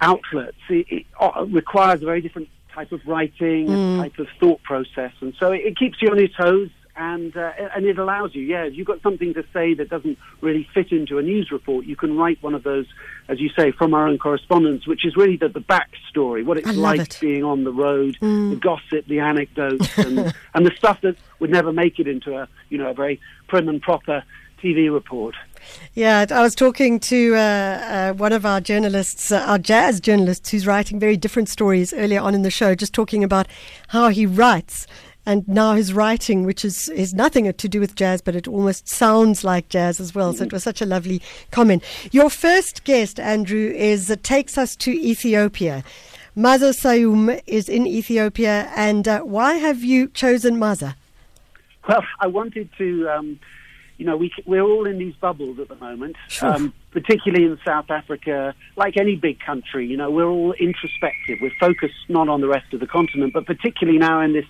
outlets 0.00 0.56
it, 0.68 0.86
it 0.88 1.06
uh, 1.20 1.44
requires 1.46 2.00
a 2.00 2.04
very 2.04 2.20
different 2.20 2.48
type 2.72 2.92
of 2.92 3.00
writing, 3.06 3.66
mm. 3.66 3.96
type 3.98 4.18
of 4.20 4.28
thought 4.38 4.62
process, 4.62 5.12
and 5.20 5.34
so 5.40 5.50
it, 5.50 5.62
it 5.64 5.78
keeps 5.78 6.00
you 6.00 6.10
on 6.10 6.18
your 6.18 6.28
toes 6.28 6.70
and 7.00 7.34
uh, 7.34 7.52
and 7.74 7.86
it 7.86 7.98
allows 7.98 8.34
you, 8.34 8.42
yeah, 8.42 8.64
if 8.64 8.74
you've 8.74 8.86
got 8.86 9.00
something 9.00 9.32
to 9.32 9.42
say 9.54 9.72
that 9.72 9.88
doesn't 9.88 10.18
really 10.42 10.68
fit 10.74 10.92
into 10.92 11.16
a 11.16 11.22
news 11.22 11.50
report, 11.50 11.86
you 11.86 11.96
can 11.96 12.14
write 12.14 12.40
one 12.42 12.54
of 12.54 12.62
those, 12.62 12.86
as 13.28 13.40
you 13.40 13.48
say, 13.56 13.72
from 13.72 13.94
our 13.94 14.06
own 14.06 14.18
correspondence, 14.18 14.86
which 14.86 15.06
is 15.06 15.16
really 15.16 15.36
the, 15.36 15.48
the 15.48 15.60
backstory, 15.60 16.44
what 16.44 16.58
it's 16.58 16.76
like 16.76 17.00
it. 17.00 17.18
being 17.18 17.42
on 17.42 17.64
the 17.64 17.72
road, 17.72 18.18
mm. 18.20 18.50
the 18.50 18.56
gossip, 18.56 19.06
the 19.06 19.18
anecdotes, 19.18 19.88
and, 19.96 20.34
and 20.54 20.66
the 20.66 20.72
stuff 20.76 21.00
that 21.00 21.16
would 21.38 21.50
never 21.50 21.72
make 21.72 21.98
it 21.98 22.06
into 22.06 22.36
a, 22.36 22.46
you 22.68 22.76
know, 22.76 22.90
a 22.90 22.94
very 22.94 23.18
prim 23.48 23.66
and 23.70 23.80
proper 23.80 24.22
TV 24.62 24.92
report. 24.92 25.34
Yeah, 25.94 26.26
I 26.30 26.42
was 26.42 26.54
talking 26.54 27.00
to 27.00 27.34
uh, 27.34 27.38
uh, 27.38 28.12
one 28.12 28.32
of 28.32 28.44
our 28.44 28.60
journalists, 28.60 29.32
uh, 29.32 29.38
our 29.46 29.58
jazz 29.58 30.00
journalists, 30.00 30.50
who's 30.50 30.66
writing 30.66 30.98
very 30.98 31.16
different 31.16 31.48
stories 31.48 31.92
earlier 31.94 32.20
on 32.20 32.34
in 32.34 32.42
the 32.42 32.50
show, 32.50 32.74
just 32.74 32.92
talking 32.92 33.24
about 33.24 33.46
how 33.88 34.08
he 34.08 34.26
writes 34.26 34.86
and 35.26 35.46
now 35.46 35.74
his 35.74 35.92
writing, 35.92 36.44
which 36.44 36.64
is, 36.64 36.88
is 36.88 37.12
nothing 37.14 37.52
to 37.52 37.68
do 37.68 37.80
with 37.80 37.94
jazz, 37.94 38.20
but 38.20 38.34
it 38.34 38.48
almost 38.48 38.88
sounds 38.88 39.44
like 39.44 39.68
jazz 39.68 40.00
as 40.00 40.14
well. 40.14 40.32
So 40.32 40.44
it 40.44 40.52
was 40.52 40.62
such 40.62 40.80
a 40.80 40.86
lovely 40.86 41.20
comment. 41.50 41.84
Your 42.12 42.30
first 42.30 42.84
guest, 42.84 43.20
Andrew, 43.20 43.72
is 43.74 44.10
uh, 44.10 44.16
takes 44.22 44.56
us 44.56 44.74
to 44.76 44.90
Ethiopia. 44.90 45.84
Maza 46.34 46.70
Sayum 46.70 47.40
is 47.46 47.68
in 47.68 47.86
Ethiopia, 47.86 48.70
and 48.74 49.06
uh, 49.06 49.20
why 49.20 49.54
have 49.54 49.82
you 49.82 50.08
chosen 50.08 50.58
Maza? 50.58 50.96
Well, 51.88 52.04
I 52.20 52.26
wanted 52.26 52.70
to. 52.78 53.08
Um, 53.08 53.40
you 54.00 54.06
know, 54.06 54.16
we, 54.16 54.32
we're 54.46 54.62
all 54.62 54.86
in 54.86 54.96
these 54.96 55.14
bubbles 55.16 55.58
at 55.58 55.68
the 55.68 55.76
moment, 55.76 56.16
sure. 56.28 56.48
um, 56.48 56.72
particularly 56.90 57.44
in 57.44 57.58
South 57.66 57.90
Africa. 57.90 58.54
Like 58.74 58.96
any 58.96 59.14
big 59.14 59.40
country, 59.40 59.86
you 59.86 59.98
know, 59.98 60.10
we're 60.10 60.26
all 60.26 60.54
introspective. 60.54 61.36
We're 61.42 61.52
focused 61.60 62.08
not 62.08 62.30
on 62.30 62.40
the 62.40 62.48
rest 62.48 62.72
of 62.72 62.80
the 62.80 62.86
continent, 62.86 63.34
but 63.34 63.44
particularly 63.44 63.98
now 63.98 64.22
in 64.22 64.32
this 64.32 64.46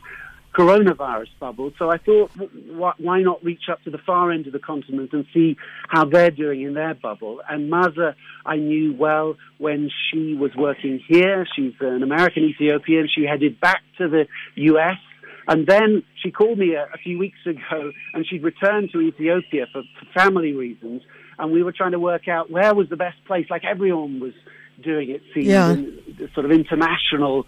coronavirus 0.56 1.28
bubble. 1.38 1.72
So 1.78 1.90
I 1.90 1.98
thought, 1.98 2.30
why 2.36 3.22
not 3.22 3.44
reach 3.44 3.68
up 3.70 3.82
to 3.84 3.90
the 3.90 3.98
far 3.98 4.30
end 4.32 4.46
of 4.46 4.52
the 4.52 4.58
continent 4.58 5.12
and 5.12 5.24
see 5.32 5.56
how 5.88 6.04
they're 6.04 6.30
doing 6.30 6.62
in 6.62 6.74
their 6.74 6.94
bubble? 6.94 7.40
And 7.48 7.70
Maza, 7.70 8.16
I 8.44 8.56
knew 8.56 8.92
well 8.92 9.36
when 9.58 9.90
she 10.10 10.34
was 10.34 10.50
working 10.56 11.00
here. 11.06 11.46
She's 11.54 11.74
an 11.80 12.02
American 12.02 12.44
Ethiopian. 12.44 13.08
She 13.08 13.24
headed 13.24 13.60
back 13.60 13.82
to 13.98 14.08
the 14.08 14.26
U.S. 14.56 14.98
And 15.46 15.66
then 15.66 16.02
she 16.22 16.30
called 16.30 16.58
me 16.58 16.74
a, 16.74 16.84
a 16.94 16.98
few 16.98 17.18
weeks 17.18 17.38
ago 17.46 17.92
and 18.14 18.26
she'd 18.26 18.42
returned 18.42 18.90
to 18.92 19.00
Ethiopia 19.00 19.66
for, 19.72 19.82
for 19.98 20.06
family 20.18 20.52
reasons. 20.52 21.02
And 21.38 21.52
we 21.52 21.62
were 21.62 21.72
trying 21.72 21.92
to 21.92 21.98
work 21.98 22.28
out 22.28 22.50
where 22.50 22.74
was 22.74 22.88
the 22.88 22.96
best 22.96 23.16
place, 23.24 23.46
like 23.50 23.64
everyone 23.64 24.20
was 24.20 24.34
doing 24.82 25.10
it 25.10 25.22
seems, 25.34 25.46
yeah. 25.46 25.72
in 25.72 26.30
sort 26.34 26.46
of 26.46 26.52
international 26.52 27.46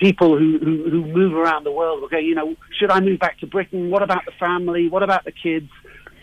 people 0.00 0.36
who, 0.36 0.58
who, 0.58 0.90
who 0.90 1.04
move 1.04 1.34
around 1.34 1.64
the 1.64 1.70
world. 1.70 2.02
Okay, 2.04 2.20
you 2.20 2.34
know, 2.34 2.56
should 2.78 2.90
I 2.90 3.00
move 3.00 3.20
back 3.20 3.38
to 3.40 3.46
Britain? 3.46 3.90
What 3.90 4.02
about 4.02 4.24
the 4.24 4.32
family? 4.32 4.88
What 4.88 5.02
about 5.02 5.24
the 5.24 5.32
kids? 5.32 5.68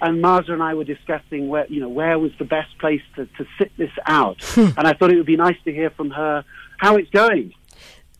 And 0.01 0.21
Maza 0.21 0.53
and 0.53 0.61
I 0.61 0.73
were 0.73 0.83
discussing 0.83 1.47
where, 1.47 1.65
you 1.67 1.79
know, 1.79 1.89
where 1.89 2.19
was 2.19 2.31
the 2.37 2.45
best 2.45 2.77
place 2.79 3.01
to, 3.15 3.25
to 3.25 3.45
sit 3.57 3.71
this 3.77 3.91
out. 4.05 4.43
Hmm. 4.43 4.69
and 4.77 4.87
I 4.87 4.93
thought 4.93 5.11
it 5.11 5.17
would 5.17 5.25
be 5.25 5.37
nice 5.37 5.57
to 5.65 5.71
hear 5.71 5.89
from 5.91 6.11
her 6.11 6.43
how 6.77 6.97
it's 6.97 7.09
going. 7.09 7.53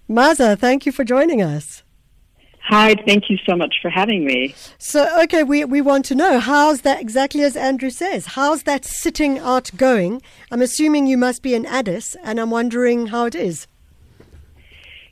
Maza, 0.08 0.56
thank 0.56 0.86
you 0.86 0.92
for 0.92 1.04
joining 1.04 1.42
us. 1.42 1.84
Hi, 2.70 2.96
thank 3.06 3.30
you 3.30 3.38
so 3.48 3.56
much 3.56 3.76
for 3.82 3.90
having 3.90 4.26
me. 4.26 4.54
So, 4.78 5.24
okay, 5.24 5.44
we, 5.44 5.64
we 5.64 5.80
want 5.80 6.04
to 6.06 6.16
know 6.16 6.40
how's 6.40 6.82
that 6.82 7.00
exactly 7.00 7.44
as 7.44 7.56
Andrew 7.56 7.90
says? 7.90 8.26
How's 8.26 8.64
that 8.64 8.84
sitting 8.84 9.40
out 9.40 9.72
going? 9.78 10.22
I'm 10.52 10.62
assuming 10.62 11.08
you 11.08 11.18
must 11.18 11.42
be 11.42 11.54
in 11.54 11.66
Addis, 11.66 12.16
and 12.24 12.40
I'm 12.40 12.52
wondering 12.52 13.08
how 13.08 13.26
it 13.26 13.36
is. 13.36 13.68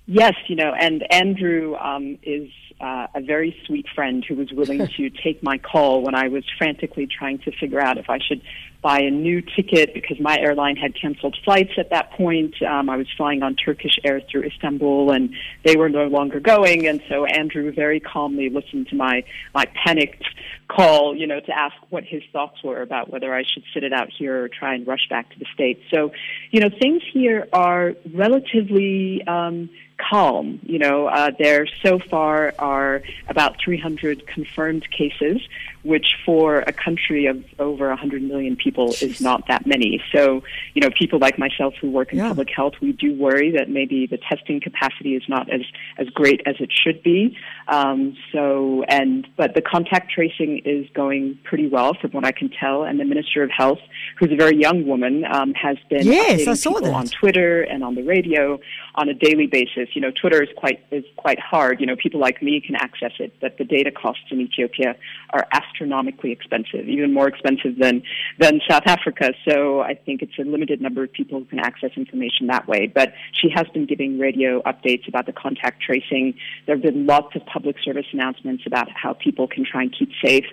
Yes, 0.07 0.33
you 0.47 0.55
know, 0.55 0.71
and 0.79 1.03
Andrew 1.11 1.75
um, 1.75 2.19
is 2.21 2.49
uh, 2.79 3.07
a 3.15 3.21
very 3.21 3.55
sweet 3.65 3.87
friend 3.95 4.23
who 4.27 4.35
was 4.35 4.51
willing 4.51 4.87
to 4.97 5.09
take 5.09 5.41
my 5.41 5.57
call 5.57 6.03
when 6.03 6.13
I 6.13 6.27
was 6.27 6.43
frantically 6.57 7.07
trying 7.07 7.39
to 7.39 7.51
figure 7.51 7.79
out 7.79 7.97
if 7.97 8.09
I 8.09 8.19
should 8.19 8.41
buy 8.83 8.99
a 8.99 9.09
new 9.09 9.41
ticket 9.41 9.95
because 9.95 10.19
my 10.19 10.37
airline 10.37 10.75
had 10.75 10.93
canceled 10.99 11.35
flights 11.43 11.71
at 11.79 11.89
that 11.89 12.11
point. 12.11 12.53
Um, 12.61 12.87
I 12.87 12.97
was 12.97 13.07
flying 13.17 13.41
on 13.41 13.55
Turkish 13.55 13.97
Air 14.03 14.21
through 14.29 14.43
Istanbul, 14.43 15.09
and 15.09 15.33
they 15.63 15.75
were 15.75 15.89
no 15.89 16.05
longer 16.05 16.39
going. 16.39 16.85
And 16.85 17.01
so 17.09 17.25
Andrew 17.25 17.71
very 17.73 17.99
calmly 17.99 18.49
listened 18.49 18.89
to 18.89 18.95
my 18.95 19.23
my 19.55 19.65
panicked 19.83 20.25
call, 20.67 21.15
you 21.15 21.25
know, 21.25 21.39
to 21.39 21.51
ask 21.51 21.75
what 21.89 22.03
his 22.03 22.21
thoughts 22.31 22.61
were 22.63 22.83
about 22.83 23.09
whether 23.09 23.33
I 23.33 23.41
should 23.41 23.63
sit 23.73 23.83
it 23.83 23.91
out 23.91 24.09
here 24.15 24.43
or 24.43 24.49
try 24.49 24.75
and 24.75 24.85
rush 24.85 25.07
back 25.09 25.31
to 25.31 25.39
the 25.39 25.45
states. 25.51 25.81
So, 25.91 26.11
you 26.51 26.59
know, 26.59 26.69
things 26.69 27.01
here 27.11 27.47
are 27.53 27.93
relatively. 28.13 29.23
Um, 29.25 29.69
calm. 29.97 30.59
You 30.63 30.79
know, 30.79 31.07
uh, 31.07 31.31
there 31.37 31.67
so 31.83 31.99
far 31.99 32.53
are 32.59 33.01
about 33.27 33.57
300 33.63 34.27
confirmed 34.27 34.87
cases, 34.91 35.41
which 35.83 36.15
for 36.25 36.59
a 36.59 36.73
country 36.73 37.27
of 37.27 37.43
over 37.59 37.89
100 37.89 38.23
million 38.23 38.55
people 38.55 38.93
is 39.01 39.21
not 39.21 39.47
that 39.47 39.67
many. 39.67 40.01
So, 40.11 40.43
you 40.73 40.81
know, 40.81 40.89
people 40.97 41.19
like 41.19 41.37
myself 41.37 41.75
who 41.79 41.91
work 41.91 42.11
in 42.11 42.17
yeah. 42.17 42.29
public 42.29 42.49
health, 42.49 42.73
we 42.81 42.91
do 42.91 43.13
worry 43.13 43.51
that 43.51 43.69
maybe 43.69 44.07
the 44.07 44.17
testing 44.17 44.59
capacity 44.59 45.15
is 45.15 45.23
not 45.29 45.51
as, 45.53 45.61
as 45.97 46.09
great 46.09 46.41
as 46.45 46.55
it 46.59 46.71
should 46.73 47.03
be. 47.03 47.37
Um, 47.67 48.17
so, 48.31 48.83
and, 48.87 49.27
but 49.37 49.53
the 49.53 49.61
contact 49.61 50.11
tracing 50.11 50.61
is 50.65 50.87
going 50.93 51.37
pretty 51.43 51.67
well 51.67 51.93
from 51.93 52.11
what 52.11 52.25
I 52.25 52.31
can 52.31 52.49
tell. 52.49 52.83
And 52.83 52.99
the 52.99 53.05
Minister 53.05 53.43
of 53.43 53.51
Health, 53.51 53.79
who's 54.17 54.31
a 54.31 54.35
very 54.35 54.57
young 54.57 54.87
woman, 54.87 55.23
um, 55.25 55.53
has 55.53 55.77
been 55.89 56.05
yes, 56.05 56.41
updating 56.41 56.63
people 56.63 56.81
that. 56.81 56.93
on 56.93 57.07
Twitter 57.07 57.61
and 57.61 57.83
on 57.83 57.93
the 57.93 58.03
radio 58.03 58.59
on 58.95 59.09
a 59.09 59.13
daily 59.13 59.47
basis. 59.47 59.84
You 59.93 60.01
know, 60.01 60.11
Twitter 60.11 60.41
is 60.41 60.49
quite, 60.55 60.83
is 60.91 61.03
quite 61.15 61.39
hard. 61.39 61.79
You 61.79 61.87
know, 61.87 61.95
people 61.95 62.19
like 62.19 62.41
me 62.41 62.61
can 62.61 62.75
access 62.75 63.11
it, 63.19 63.33
but 63.39 63.57
the 63.57 63.63
data 63.63 63.91
costs 63.91 64.23
in 64.31 64.41
Ethiopia 64.41 64.95
are 65.31 65.45
astronomically 65.51 66.31
expensive, 66.31 66.87
even 66.87 67.13
more 67.13 67.27
expensive 67.27 67.77
than, 67.77 68.03
than 68.39 68.61
South 68.69 68.83
Africa. 68.85 69.33
So 69.47 69.81
I 69.81 69.93
think 69.93 70.21
it's 70.21 70.37
a 70.39 70.43
limited 70.43 70.81
number 70.81 71.03
of 71.03 71.11
people 71.11 71.39
who 71.39 71.45
can 71.45 71.59
access 71.59 71.91
information 71.95 72.47
that 72.47 72.67
way. 72.67 72.87
But 72.87 73.13
she 73.33 73.49
has 73.53 73.67
been 73.73 73.85
giving 73.85 74.19
radio 74.19 74.61
updates 74.63 75.07
about 75.07 75.25
the 75.25 75.33
contact 75.33 75.81
tracing. 75.81 76.35
There 76.65 76.75
have 76.75 76.83
been 76.83 77.05
lots 77.05 77.35
of 77.35 77.45
public 77.45 77.77
service 77.83 78.05
announcements 78.13 78.63
about 78.65 78.87
how 78.91 79.13
people 79.13 79.47
can 79.47 79.65
try 79.65 79.83
and 79.83 79.95
keep 79.97 80.09
safe. 80.23 80.45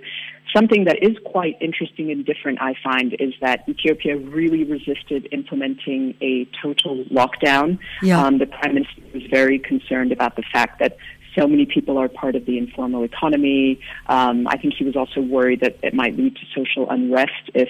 Something 0.54 0.84
that 0.84 1.02
is 1.02 1.16
quite 1.24 1.56
interesting 1.60 2.10
and 2.10 2.26
different, 2.26 2.60
I 2.60 2.74
find, 2.82 3.14
is 3.18 3.32
that 3.40 3.66
Ethiopia 3.68 4.16
really 4.18 4.64
resisted 4.64 5.28
implementing 5.32 6.14
a 6.20 6.46
total 6.60 7.04
lockdown. 7.04 7.78
Yeah. 8.02 8.22
Um, 8.22 8.38
the 8.38 8.46
prime 8.46 8.74
minister 8.74 9.02
was 9.14 9.22
very 9.30 9.58
concerned 9.58 10.12
about 10.12 10.36
the 10.36 10.42
fact 10.52 10.78
that 10.80 10.96
so 11.38 11.46
many 11.46 11.64
people 11.64 11.96
are 11.96 12.08
part 12.08 12.36
of 12.36 12.44
the 12.44 12.58
informal 12.58 13.02
economy. 13.04 13.80
Um, 14.06 14.46
I 14.48 14.58
think 14.58 14.74
he 14.74 14.84
was 14.84 14.96
also 14.96 15.20
worried 15.20 15.60
that 15.60 15.78
it 15.82 15.94
might 15.94 16.16
lead 16.16 16.36
to 16.36 16.42
social 16.54 16.90
unrest 16.90 17.50
if 17.54 17.68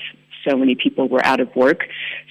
so 0.48 0.56
many 0.56 0.74
people 0.74 1.08
were 1.08 1.24
out 1.24 1.40
of 1.40 1.54
work. 1.54 1.84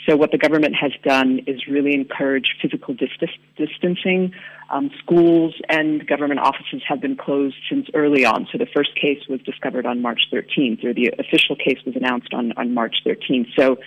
So 0.07 0.15
what 0.15 0.31
the 0.31 0.37
government 0.37 0.75
has 0.79 0.91
done 1.03 1.39
is 1.47 1.67
really 1.67 1.93
encourage 1.93 2.55
physical 2.61 2.95
distancing. 2.95 4.33
Um, 4.69 4.89
schools 5.03 5.53
and 5.69 6.07
government 6.07 6.39
offices 6.39 6.81
have 6.87 7.01
been 7.01 7.17
closed 7.17 7.55
since 7.69 7.87
early 7.93 8.25
on. 8.25 8.47
So 8.51 8.57
the 8.57 8.67
first 8.73 8.95
case 8.95 9.19
was 9.29 9.41
discovered 9.41 9.85
on 9.85 10.01
March 10.01 10.21
13th, 10.31 10.83
or 10.83 10.93
the 10.93 11.13
official 11.19 11.55
case 11.55 11.79
was 11.85 11.95
announced 11.95 12.33
on, 12.33 12.53
on 12.57 12.73
March 12.73 12.95
13th. 13.05 13.47
So 13.57 13.77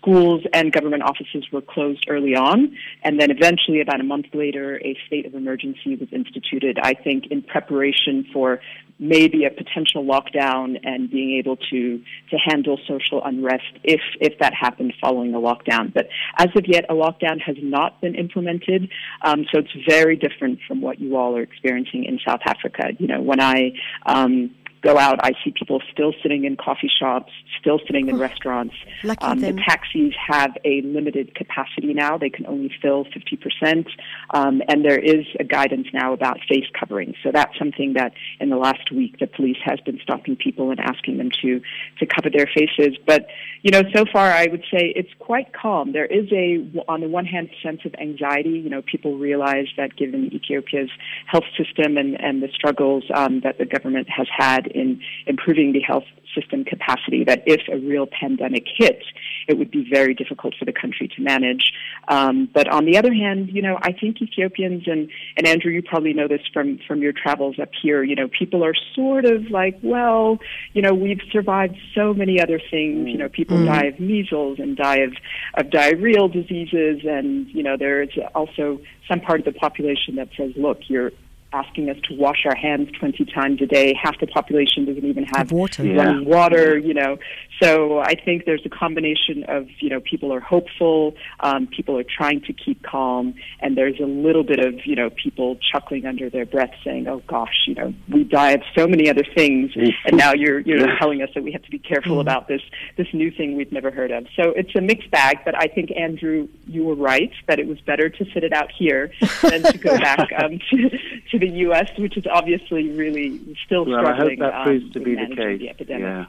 schools 0.00 0.42
and 0.52 0.72
government 0.72 1.02
offices 1.02 1.44
were 1.52 1.60
closed 1.60 2.06
early 2.08 2.34
on, 2.34 2.76
and 3.02 3.20
then 3.20 3.30
eventually, 3.30 3.80
about 3.80 4.00
a 4.00 4.04
month 4.04 4.26
later, 4.32 4.80
a 4.84 4.96
state 5.06 5.26
of 5.26 5.34
emergency 5.34 5.96
was 5.96 6.08
instituted. 6.12 6.78
I 6.82 6.94
think 6.94 7.26
in 7.30 7.42
preparation 7.42 8.26
for 8.32 8.60
maybe 8.98 9.44
a 9.44 9.50
potential 9.50 10.04
lockdown 10.04 10.78
and 10.84 11.10
being 11.10 11.38
able 11.38 11.56
to 11.56 11.98
to 12.30 12.36
handle 12.36 12.78
social 12.86 13.22
unrest 13.24 13.72
if 13.82 14.00
if 14.20 14.38
that 14.38 14.52
happened 14.54 14.92
following 15.00 15.34
a 15.34 15.38
lockdown. 15.38 15.92
But 15.92 16.08
as 16.38 16.48
of 16.54 16.64
yet, 16.66 16.84
a 16.88 16.94
lockdown 16.94 17.40
has 17.40 17.56
not 17.60 18.00
been 18.00 18.14
implemented, 18.14 18.90
um, 19.22 19.46
so 19.52 19.60
it's 19.60 19.88
very 19.88 20.16
different 20.16 20.60
from 20.68 20.80
what 20.82 21.00
you 21.00 21.16
all 21.16 21.36
are 21.36 21.42
experiencing 21.42 22.04
in 22.04 22.18
South 22.26 22.40
Africa. 22.44 22.90
You 22.98 23.08
know, 23.08 23.20
when 23.20 23.40
I 23.40 23.72
um, 24.06 24.54
go 24.82 24.98
out, 24.98 25.18
I 25.22 25.32
see 25.44 25.52
people 25.56 25.82
still 25.92 26.12
sitting 26.22 26.44
in 26.44 26.56
coffee 26.56 26.90
shops, 27.00 27.32
still 27.60 27.78
sitting 27.86 28.08
in 28.08 28.18
restaurants. 28.18 28.74
Lucky 29.04 29.24
Um, 29.24 29.40
the 29.40 29.52
taxis 29.52 30.14
have 30.28 30.56
a 30.64 30.82
limited 30.82 31.34
capacity 31.34 31.92
now; 31.94 32.18
they 32.18 32.30
can 32.30 32.46
only 32.46 32.70
fill 32.80 33.04
fifty 33.04 33.36
percent, 33.36 33.86
um, 34.32 34.62
and 34.68 34.84
there 34.84 34.98
is 34.98 35.26
a 35.38 35.44
guidance 35.44 35.88
now 35.92 36.12
about 36.12 36.38
face 36.48 36.66
covering. 36.78 37.14
So 37.22 37.30
that's 37.32 37.56
something 37.58 37.94
that 37.94 38.12
in 38.40 38.48
the 38.50 38.56
last 38.56 38.90
week 38.92 39.18
the 39.18 39.26
police 39.26 39.58
has 39.64 39.80
been 39.80 39.98
stopping 40.02 40.36
people 40.36 40.70
and 40.70 40.80
asking 40.80 41.18
them 41.18 41.30
to 41.42 41.60
to 41.98 42.06
cover 42.06 42.30
their 42.30 42.46
faces. 42.46 42.96
But 43.06 43.26
you 43.62 43.70
know, 43.70 43.82
so 43.94 44.04
far 44.10 44.30
I 44.30 44.46
would 44.46 44.64
say 44.72 44.92
it's 44.96 45.12
quite 45.18 45.52
calm. 45.52 45.92
There 45.92 46.06
is 46.06 46.30
a, 46.32 46.64
on 46.88 47.00
the 47.00 47.08
one 47.08 47.26
hand, 47.26 47.50
sense 47.62 47.80
of 47.84 47.94
anxiety. 48.00 48.50
You 48.50 48.70
know, 48.70 48.82
people 48.82 49.18
realize 49.18 49.66
that 49.76 49.96
given 49.96 50.32
Ethiopia's 50.32 50.90
health 51.26 51.44
system 51.56 51.96
and, 51.96 52.18
and 52.20 52.42
the 52.42 52.48
struggles 52.54 53.04
um, 53.14 53.40
that 53.40 53.58
the 53.58 53.66
government 53.66 54.08
has 54.08 54.26
had 54.34 54.69
in 54.74 55.00
improving 55.26 55.72
the 55.72 55.80
health 55.80 56.04
system 56.34 56.64
capacity, 56.64 57.24
that 57.24 57.42
if 57.46 57.62
a 57.68 57.78
real 57.78 58.06
pandemic 58.06 58.64
hit, 58.76 59.02
it 59.48 59.58
would 59.58 59.70
be 59.70 59.84
very 59.90 60.14
difficult 60.14 60.54
for 60.58 60.64
the 60.64 60.72
country 60.72 61.08
to 61.08 61.20
manage. 61.20 61.72
Um, 62.08 62.48
but 62.52 62.68
on 62.68 62.84
the 62.84 62.96
other 62.96 63.12
hand, 63.12 63.50
you 63.52 63.62
know, 63.62 63.78
I 63.82 63.92
think 63.92 64.22
Ethiopians 64.22 64.84
and, 64.86 65.10
and 65.36 65.46
Andrew, 65.46 65.72
you 65.72 65.82
probably 65.82 66.12
know 66.12 66.28
this 66.28 66.42
from, 66.52 66.78
from 66.86 67.02
your 67.02 67.12
travels 67.12 67.58
up 67.58 67.70
here, 67.82 68.02
you 68.04 68.14
know, 68.14 68.28
people 68.28 68.64
are 68.64 68.74
sort 68.94 69.24
of 69.24 69.50
like, 69.50 69.78
well, 69.82 70.38
you 70.72 70.82
know, 70.82 70.94
we've 70.94 71.20
survived 71.32 71.76
so 71.94 72.14
many 72.14 72.40
other 72.40 72.60
things. 72.70 73.08
You 73.08 73.18
know, 73.18 73.28
people 73.28 73.64
die 73.64 73.86
of 73.86 73.98
measles 73.98 74.58
and 74.58 74.76
die 74.76 74.98
of, 74.98 75.12
of 75.54 75.66
diarrheal 75.66 76.32
diseases. 76.32 77.02
And, 77.04 77.48
you 77.48 77.62
know, 77.62 77.76
there's 77.76 78.16
also 78.34 78.80
some 79.08 79.20
part 79.20 79.40
of 79.40 79.46
the 79.46 79.58
population 79.58 80.16
that 80.16 80.28
says, 80.36 80.52
look, 80.56 80.78
you're 80.88 81.12
asking 81.52 81.90
us 81.90 81.96
to 82.08 82.14
wash 82.14 82.44
our 82.46 82.54
hands 82.54 82.88
20 82.98 83.24
times 83.26 83.60
a 83.60 83.66
day. 83.66 83.94
Half 84.00 84.20
the 84.20 84.26
population 84.26 84.84
doesn't 84.84 85.04
even 85.04 85.24
have 85.24 85.36
Have 85.36 85.52
water. 85.52 85.82
running 85.82 86.24
water, 86.24 86.78
you 86.78 86.94
know. 86.94 87.18
So 87.62 87.98
I 87.98 88.14
think 88.14 88.46
there's 88.46 88.64
a 88.64 88.70
combination 88.70 89.44
of, 89.48 89.66
you 89.80 89.90
know, 89.90 90.00
people 90.00 90.32
are 90.32 90.40
hopeful, 90.40 91.14
um, 91.40 91.66
people 91.66 91.98
are 91.98 92.04
trying 92.04 92.40
to 92.42 92.52
keep 92.52 92.82
calm, 92.82 93.34
and 93.60 93.76
there's 93.76 93.98
a 94.00 94.06
little 94.06 94.44
bit 94.44 94.60
of, 94.60 94.86
you 94.86 94.96
know, 94.96 95.10
people 95.10 95.58
chuckling 95.72 96.06
under 96.06 96.30
their 96.30 96.46
breath 96.46 96.72
saying, 96.84 97.06
oh 97.08 97.22
gosh, 97.26 97.64
you 97.66 97.74
know, 97.74 97.92
we 98.08 98.24
die 98.24 98.52
of 98.52 98.62
so 98.76 98.86
many 98.86 99.10
other 99.10 99.24
things, 99.34 99.72
and 99.76 100.16
now 100.16 100.32
you're, 100.32 100.60
you're 100.60 100.86
telling 100.98 101.20
us 101.20 101.28
that 101.34 101.42
we 101.42 101.52
have 101.52 101.62
to 101.62 101.70
be 101.70 101.78
careful 101.78 102.20
about 102.20 102.48
this, 102.48 102.62
this 102.96 103.08
new 103.12 103.30
thing 103.30 103.56
we've 103.56 103.72
never 103.72 103.90
heard 103.90 104.10
of. 104.10 104.26
So 104.36 104.50
it's 104.50 104.74
a 104.74 104.80
mixed 104.80 105.10
bag, 105.10 105.38
but 105.44 105.54
I 105.54 105.66
think, 105.66 105.90
Andrew, 105.96 106.48
you 106.66 106.84
were 106.84 106.94
right 106.94 107.32
that 107.46 107.58
it 107.58 107.66
was 107.66 107.80
better 107.80 108.08
to 108.08 108.24
sit 108.32 108.44
it 108.44 108.52
out 108.52 108.70
here 108.72 109.10
than 109.42 109.62
to 109.64 109.78
go 109.78 109.98
back 109.98 110.28
um, 110.42 110.58
to, 110.70 110.90
to 111.30 111.38
the 111.40 111.48
U.S., 111.48 111.90
which 111.98 112.16
is 112.16 112.24
obviously 112.30 112.90
really 112.90 113.56
still 113.66 113.84
Well, 113.84 114.06
I 114.06 114.10
hope 114.12 114.14
struggling 114.16 114.38
that 114.40 114.54
um, 114.54 114.62
proves 114.64 114.92
to 114.92 115.00
be 115.00 115.10
the 115.14 115.16
managing 115.22 115.36
case. 115.36 115.58
the 115.60 115.68
epidemic. 115.70 116.02
Yeah. 116.02 116.24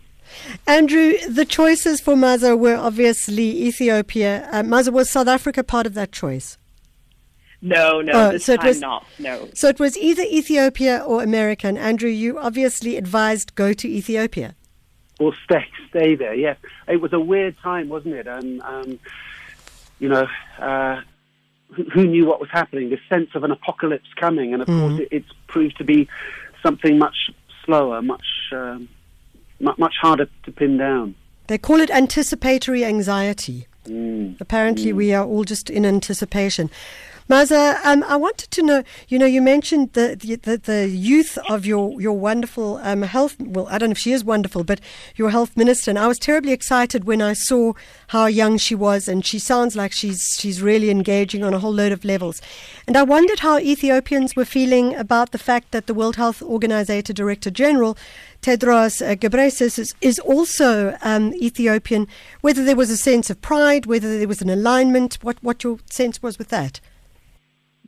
Andrew, 0.67 1.13
the 1.29 1.45
choices 1.45 1.99
for 1.99 2.15
Maza 2.15 2.55
were 2.55 2.75
obviously 2.77 3.63
Ethiopia. 3.67 4.47
Uh, 4.51 4.63
Maza 4.63 4.91
was 4.91 5.09
South 5.09 5.27
Africa 5.27 5.63
part 5.63 5.85
of 5.85 5.93
that 5.95 6.11
choice. 6.11 6.57
No, 7.61 8.01
no, 8.01 8.11
Oh, 8.13 8.31
this 8.31 8.45
so 8.45 8.53
it 8.53 8.57
time 8.61 8.67
was- 8.67 8.81
not. 8.81 9.05
No, 9.19 9.47
So 9.53 9.67
it 9.67 9.79
was 9.79 9.95
either 9.97 10.23
Ethiopia 10.23 11.03
or 11.05 11.21
America. 11.21 11.67
And 11.67 11.77
Andrew, 11.77 12.09
you 12.09 12.39
obviously 12.39 12.97
advised 12.97 13.53
go 13.55 13.73
to 13.73 13.87
Ethiopia. 13.87 14.55
Or 15.19 15.33
stay, 15.43 15.65
stay 15.89 16.15
there. 16.15 16.33
Yes, 16.33 16.57
it 16.87 16.99
was 17.01 17.13
a 17.13 17.19
weird 17.19 17.55
time, 17.59 17.89
wasn't 17.89 18.15
it? 18.15 18.25
And 18.25 18.61
um, 18.63 18.99
you 19.99 20.09
know, 20.09 20.25
uh, 20.57 21.01
who, 21.93 22.05
knew 22.05 22.25
what 22.25 22.39
was 22.39 22.49
happening? 22.51 22.89
This 22.89 22.99
sense 23.09 23.29
of 23.35 23.43
an 23.43 23.51
apocalypse 23.51 24.09
coming, 24.15 24.53
and 24.53 24.61
of 24.61 24.67
course, 24.67 24.99
it, 24.99 25.07
it's 25.11 25.29
proved 25.47 25.77
to 25.77 25.83
be 25.83 26.07
something 26.63 26.97
much 26.97 27.31
slower, 27.65 28.01
much 28.01 28.25
um, 28.51 28.89
mu- 29.59 29.75
much 29.77 29.95
harder 30.01 30.27
to 30.43 30.51
pin 30.51 30.77
down. 30.77 31.15
They 31.47 31.57
call 31.57 31.79
it 31.79 31.89
anticipatory 31.89 32.85
anxiety. 32.85 33.67
Mm. 33.85 34.39
Apparently, 34.39 34.93
we 34.93 35.13
are 35.13 35.25
all 35.25 35.43
just 35.43 35.69
in 35.69 35.85
anticipation. 35.85 36.69
Maza, 37.31 37.79
um, 37.85 38.03
I 38.09 38.17
wanted 38.17 38.51
to 38.51 38.61
know. 38.61 38.83
You 39.07 39.17
know, 39.17 39.25
you 39.25 39.41
mentioned 39.41 39.93
the 39.93 40.17
the, 40.17 40.57
the, 40.57 40.89
youth 40.89 41.37
of 41.47 41.65
your 41.65 42.01
your 42.01 42.19
wonderful 42.19 42.75
um, 42.83 43.03
health. 43.03 43.37
Well, 43.39 43.67
I 43.69 43.77
don't 43.77 43.87
know 43.87 43.93
if 43.93 43.97
she 43.97 44.11
is 44.11 44.21
wonderful, 44.21 44.65
but 44.65 44.81
your 45.15 45.29
health 45.29 45.55
minister. 45.55 45.91
And 45.91 45.97
I 45.97 46.07
was 46.07 46.19
terribly 46.19 46.51
excited 46.51 47.05
when 47.05 47.21
I 47.21 47.31
saw 47.31 47.71
how 48.07 48.25
young 48.25 48.57
she 48.57 48.75
was, 48.75 49.07
and 49.07 49.25
she 49.25 49.39
sounds 49.39 49.77
like 49.77 49.93
she's 49.93 50.35
she's 50.37 50.61
really 50.61 50.89
engaging 50.89 51.41
on 51.41 51.53
a 51.53 51.59
whole 51.59 51.71
load 51.71 51.93
of 51.93 52.03
levels. 52.03 52.41
And 52.85 52.97
I 52.97 53.03
wondered 53.03 53.39
how 53.39 53.57
Ethiopians 53.59 54.35
were 54.35 54.43
feeling 54.43 54.93
about 54.95 55.31
the 55.31 55.37
fact 55.37 55.71
that 55.71 55.87
the 55.87 55.93
World 55.93 56.17
Health 56.17 56.41
Organization 56.41 57.15
Director 57.15 57.49
General 57.49 57.97
Tedros 58.41 59.01
uh, 59.01 59.15
Ghebreyesus 59.15 59.79
is, 59.79 59.95
is 60.01 60.19
also 60.19 60.97
um, 61.01 61.33
Ethiopian. 61.35 62.09
Whether 62.41 62.65
there 62.65 62.75
was 62.75 62.89
a 62.89 62.97
sense 62.97 63.29
of 63.29 63.41
pride, 63.41 63.85
whether 63.85 64.19
there 64.19 64.27
was 64.27 64.41
an 64.41 64.49
alignment, 64.49 65.17
what 65.21 65.37
what 65.41 65.63
your 65.63 65.79
sense 65.89 66.21
was 66.21 66.37
with 66.37 66.49
that? 66.49 66.81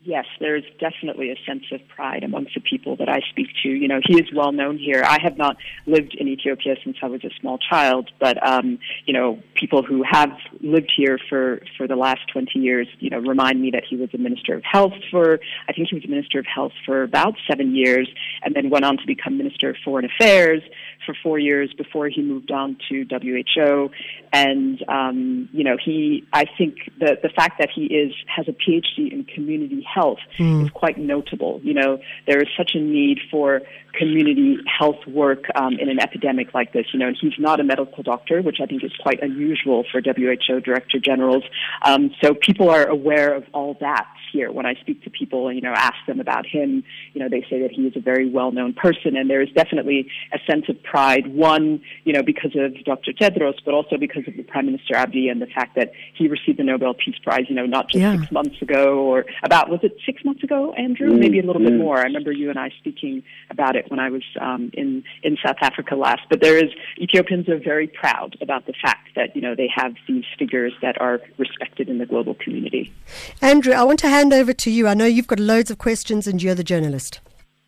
Yes, 0.04 0.26
there's 0.40 0.64
definitely 0.80 1.32
a 1.32 1.36
sense 1.46 1.64
of 1.72 1.80
pride 1.88 2.24
amongst 2.24 2.54
the 2.54 2.62
people 2.62 2.96
that 2.98 3.10
I 3.10 3.22
speak 3.30 3.48
to. 3.64 3.70
You 3.70 3.88
know, 3.88 4.00
he 4.06 4.16
is 4.16 4.28
well 4.36 4.52
known 4.52 4.78
here. 4.78 5.04
I 5.04 5.18
have 5.22 5.38
not 5.38 5.58
lived 5.86 6.16
in 6.18 6.28
Ethiopia 6.28 6.76
since 6.84 6.98
I 7.02 7.08
was 7.08 7.24
a 7.24 7.30
small 7.40 7.58
child, 7.58 8.12
but 8.20 8.46
um, 8.46 8.80
you 9.06 9.14
know, 9.14 9.42
people 9.56 9.84
who 9.84 10.04
have 10.10 10.32
lived 10.62 10.92
here 10.96 11.18
for 11.30 11.62
for 11.78 11.88
the 11.88 11.96
last 11.96 12.22
20 12.32 12.60
years, 12.60 12.88
you 13.00 13.10
know, 13.10 13.20
remind 13.20 13.62
me 13.62 13.72
that 13.72 13.84
he 13.90 13.96
was 13.96 14.10
a 14.14 14.18
minister 14.18 14.56
of 14.56 14.64
health 14.64 14.94
for 15.10 15.40
I 15.68 15.74
think 15.74 15.90
he 15.90 15.96
was 15.96 16.06
a 16.06 16.10
minister 16.10 16.40
of 16.40 16.46
health 16.46 16.74
for 16.86 17.04
about 17.04 17.36
7 17.50 17.76
years 17.76 18.10
and 18.44 18.56
then 18.56 18.70
went 18.70 18.86
on 18.86 18.98
to 18.98 19.06
become 19.06 19.38
minister 19.38 19.70
of 19.70 19.78
foreign 19.84 20.06
affairs 20.06 20.62
for 21.06 21.16
4 21.22 21.40
years 21.40 21.74
before 21.78 22.08
he 22.10 22.22
moved 22.22 22.52
on 22.52 22.78
to 22.90 23.06
WHO 23.06 23.92
and 24.32 24.84
um, 24.88 25.50
you 25.54 25.64
know, 25.64 25.78
he 25.84 26.26
I 26.34 26.46
think 26.58 26.76
the 27.00 27.18
the 27.22 27.30
fact 27.30 27.60
that 27.60 27.70
he 27.74 27.86
is 27.86 28.14
has 28.28 28.48
a 28.48 28.52
PhD 28.52 29.12
in 29.12 29.26
community 29.26 29.84
health 29.84 30.20
is 30.64 30.70
quite 30.72 30.98
notable. 30.98 31.62
You 31.64 31.76
know, 31.76 32.00
there 32.28 32.40
is 32.40 32.48
such 32.58 32.72
a 32.74 32.80
need 32.80 33.20
for 33.30 33.62
community 33.94 34.58
health 34.68 35.06
work 35.08 35.46
um, 35.56 35.74
in 35.80 35.90
an 35.90 36.00
epidemic 36.00 36.54
like 36.54 36.74
this. 36.74 36.88
You 36.94 37.00
know, 37.00 37.08
and 37.08 37.18
he's 37.20 37.34
not 37.38 37.60
a 37.60 37.64
medical 37.64 38.04
doctor, 38.04 38.42
which 38.42 38.58
I 38.62 38.66
think 38.66 38.84
is 38.84 38.92
quite 39.02 39.22
unusual 39.22 39.86
for 39.92 40.02
WHO 40.02 40.60
director 40.62 41.00
generals. 41.00 41.44
Um, 41.84 42.12
so 42.22 42.34
people 42.34 42.70
are 42.70 42.88
aware 42.88 43.34
of 43.34 43.44
all 43.54 43.78
that 43.80 44.08
here. 44.32 44.52
When 44.52 44.66
I 44.66 44.74
speak 44.76 45.04
to 45.04 45.10
people, 45.10 45.48
and 45.48 45.56
you 45.56 45.62
know, 45.62 45.74
ask 45.76 45.96
them 46.08 46.20
about 46.20 46.46
him, 46.46 46.84
you 47.14 47.22
know, 47.22 47.30
they 47.30 47.46
say 47.50 47.62
that 47.62 47.72
he 47.72 47.84
is 47.84 47.96
a 47.96 48.00
very 48.00 48.30
well-known 48.30 48.74
person, 48.74 49.16
and 49.16 49.30
there 49.30 49.42
is 49.42 49.50
definitely 49.56 50.08
a 50.34 50.40
sense 50.50 50.66
of 50.70 50.82
pride. 50.84 51.28
One, 51.28 51.82
you 52.04 52.14
know, 52.14 52.24
because 52.24 52.56
of 52.56 52.84
Dr. 52.84 53.14
Tedros, 53.14 53.56
but 53.64 53.74
also 53.74 53.98
because 53.98 54.24
of 54.28 54.36
the 54.36 54.44
Prime 54.44 54.66
Minister 54.66 54.96
Abiy 54.96 55.30
and 55.32 55.42
the 55.42 55.48
fact 55.48 55.76
that 55.76 55.92
he 56.16 56.28
received 56.28 56.60
the 56.60 56.64
Nobel 56.64 56.94
Peace 56.94 57.18
Prize. 57.24 57.46
You 57.48 57.56
know, 57.56 57.66
not 57.66 57.90
just 57.90 58.02
Yeah. 58.02 58.18
six 58.18 58.32
months 58.32 58.62
ago 58.62 59.00
or 59.04 59.26
about 59.44 59.70
was 59.70 59.80
it 59.84 59.96
six 60.06 60.24
months 60.26 60.44
ago, 60.44 60.74
Andrew? 60.74 61.12
Mm, 61.12 61.20
Maybe 61.20 61.40
a 61.40 61.44
little 61.44 61.62
bit 61.62 61.74
mm. 61.74 61.78
more. 61.78 62.00
I 62.00 62.04
remember 62.04 62.32
you 62.32 62.50
and 62.50 62.60
I 62.60 62.70
speaking 62.80 63.24
about 63.50 63.76
it 63.76 63.83
when 63.90 64.00
I 64.00 64.10
was 64.10 64.24
um, 64.40 64.72
in 64.74 65.04
in 65.24 65.38
South 65.46 65.58
Africa 65.62 65.96
last. 65.96 66.22
But 66.30 66.42
there 66.42 66.58
is 66.58 66.72
Ethiopians 67.00 67.50
are 67.50 67.60
very 67.60 67.88
proud 67.88 68.38
about 68.42 68.66
the 68.66 68.74
fact 68.82 69.10
that 69.16 69.36
you 69.36 69.42
know 69.42 69.56
they 69.56 69.70
have 69.76 69.94
these 70.08 70.26
figures 70.38 70.74
that 70.82 71.00
are 71.02 71.20
respected 71.38 71.90
in 71.90 71.98
the 71.98 72.06
global 72.06 72.36
community. 72.36 72.94
Andrew, 73.42 73.74
I 73.74 73.84
want 73.84 74.00
to 74.00 74.10
hand 74.10 74.34
over 74.34 74.54
to 74.54 74.72
you. 74.72 74.88
I 74.88 74.94
know 74.94 75.06
you've 75.06 75.28
got 75.28 75.40
loads 75.40 75.72
of 75.72 75.78
questions, 75.78 76.28
and 76.28 76.42
you're 76.42 76.56
the 76.56 76.64
journalist. 76.64 77.22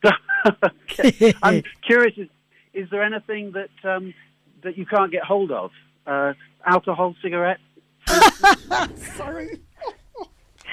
Okay. 0.91 1.34
I'm 1.41 1.63
curious. 1.88 2.15
Is, 2.17 2.28
is 2.75 2.89
there 2.91 3.01
anything 3.01 3.54
that 3.54 3.89
um, 3.89 4.13
that 4.63 4.78
you 4.78 4.86
can't 4.86 5.12
get 5.12 5.23
hold 5.23 5.51
of? 5.51 5.71
Uh, 6.06 6.34
alcohol, 6.65 7.15
cigarettes? 7.21 7.62
Sorry. 9.17 9.60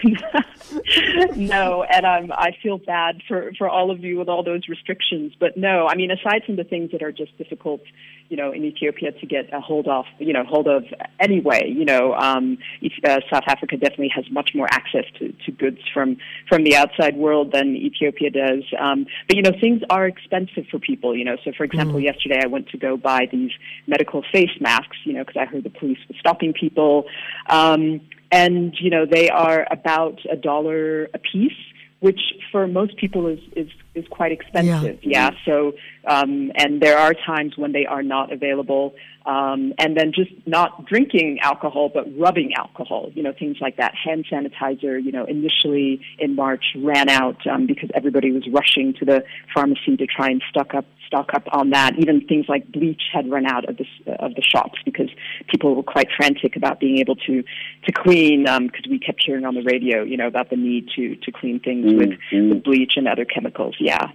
no, 1.36 1.84
and 1.84 2.06
I'm, 2.06 2.32
I 2.32 2.56
feel 2.62 2.78
bad 2.78 3.22
for, 3.28 3.52
for 3.56 3.68
all 3.68 3.90
of 3.90 4.00
you 4.00 4.18
with 4.18 4.28
all 4.28 4.42
those 4.42 4.68
restrictions. 4.68 5.32
But 5.38 5.56
no, 5.56 5.86
I 5.86 5.94
mean, 5.94 6.10
aside 6.10 6.42
from 6.44 6.56
the 6.56 6.64
things 6.64 6.90
that 6.92 7.02
are 7.02 7.12
just 7.12 7.36
difficult, 7.38 7.82
you 8.28 8.36
know, 8.36 8.52
in 8.52 8.64
Ethiopia 8.64 9.12
to 9.12 9.26
get 9.26 9.52
a 9.52 9.60
hold 9.60 9.86
of, 9.88 10.04
you 10.18 10.32
know, 10.32 10.44
hold 10.44 10.66
of 10.66 10.84
anyway, 11.20 11.68
you 11.68 11.84
know, 11.84 12.14
um, 12.14 12.58
uh, 13.04 13.20
South 13.30 13.44
Africa 13.46 13.76
definitely 13.76 14.10
has 14.14 14.24
much 14.30 14.50
more 14.54 14.66
access 14.70 15.04
to, 15.18 15.32
to 15.44 15.52
goods 15.52 15.78
from, 15.92 16.16
from 16.48 16.64
the 16.64 16.76
outside 16.76 17.16
world 17.16 17.52
than 17.52 17.76
Ethiopia 17.76 18.30
does. 18.30 18.64
Um, 18.78 19.06
but, 19.28 19.36
you 19.36 19.42
know, 19.42 19.52
things 19.60 19.82
are 19.90 20.06
expensive 20.06 20.64
for 20.70 20.78
people, 20.78 21.16
you 21.16 21.24
know. 21.24 21.36
So, 21.44 21.52
for 21.56 21.64
example, 21.64 22.00
yesterday 22.00 22.40
I 22.42 22.46
went 22.46 22.68
to 22.70 22.78
go 22.78 22.96
buy 22.96 23.28
these 23.30 23.50
medical 23.86 24.22
face 24.32 24.50
masks, 24.60 24.96
you 25.04 25.12
know, 25.12 25.24
because 25.24 25.36
I 25.40 25.44
heard 25.44 25.64
the 25.64 25.70
police 25.70 25.98
was 26.08 26.16
stopping 26.18 26.52
people. 26.52 27.04
Um, 27.48 28.00
and 28.32 28.74
you 28.80 28.90
know 28.90 29.06
they 29.08 29.28
are 29.28 29.66
about 29.70 30.18
a 30.30 30.36
dollar 30.36 31.04
a 31.14 31.18
piece, 31.18 31.52
which 32.00 32.20
for 32.50 32.66
most 32.66 32.96
people 32.96 33.28
is 33.28 33.38
is 33.54 33.68
is 33.94 34.06
quite 34.08 34.32
expensive. 34.32 34.98
Yeah. 35.02 35.30
yeah. 35.30 35.30
So, 35.44 35.72
um, 36.06 36.50
and 36.54 36.80
there 36.80 36.98
are 36.98 37.14
times 37.14 37.56
when 37.56 37.72
they 37.72 37.86
are 37.86 38.02
not 38.02 38.32
available. 38.32 38.94
Um, 39.24 39.72
and 39.78 39.96
then 39.96 40.12
just 40.12 40.32
not 40.46 40.86
drinking 40.86 41.38
alcohol, 41.42 41.90
but 41.92 42.06
rubbing 42.18 42.54
alcohol. 42.54 43.10
You 43.14 43.22
know, 43.22 43.32
things 43.32 43.58
like 43.60 43.76
that. 43.76 43.94
Hand 43.94 44.26
sanitizer. 44.30 45.02
You 45.02 45.12
know, 45.12 45.24
initially 45.24 46.00
in 46.18 46.34
March 46.34 46.64
ran 46.76 47.08
out 47.08 47.46
um, 47.46 47.66
because 47.66 47.90
everybody 47.94 48.32
was 48.32 48.42
rushing 48.50 48.94
to 48.94 49.04
the 49.04 49.22
pharmacy 49.54 49.96
to 49.96 50.06
try 50.06 50.26
and 50.26 50.42
stock 50.50 50.74
up 50.74 50.86
stock 51.06 51.30
up 51.34 51.44
on 51.52 51.70
that. 51.70 51.92
Even 51.98 52.26
things 52.26 52.46
like 52.48 52.70
bleach 52.72 53.02
had 53.12 53.30
run 53.30 53.46
out 53.46 53.68
of 53.68 53.76
the 53.76 54.12
of 54.14 54.34
the 54.34 54.42
shops 54.42 54.80
because 54.84 55.10
people 55.48 55.76
were 55.76 55.82
quite 55.82 56.08
frantic 56.16 56.56
about 56.56 56.80
being 56.80 56.98
able 56.98 57.16
to 57.16 57.44
to 57.84 57.92
clean 57.92 58.42
because 58.44 58.84
um, 58.86 58.90
we 58.90 58.98
kept 58.98 59.22
hearing 59.24 59.44
on 59.44 59.54
the 59.54 59.62
radio, 59.62 60.02
you 60.02 60.16
know, 60.16 60.26
about 60.26 60.50
the 60.50 60.56
need 60.56 60.88
to 60.96 61.14
to 61.16 61.30
clean 61.30 61.60
things 61.60 61.86
mm-hmm. 61.86 61.98
with, 61.98 62.50
with 62.50 62.64
bleach 62.64 62.94
and 62.96 63.06
other 63.06 63.24
chemicals. 63.24 63.76
Yeah. 63.82 64.10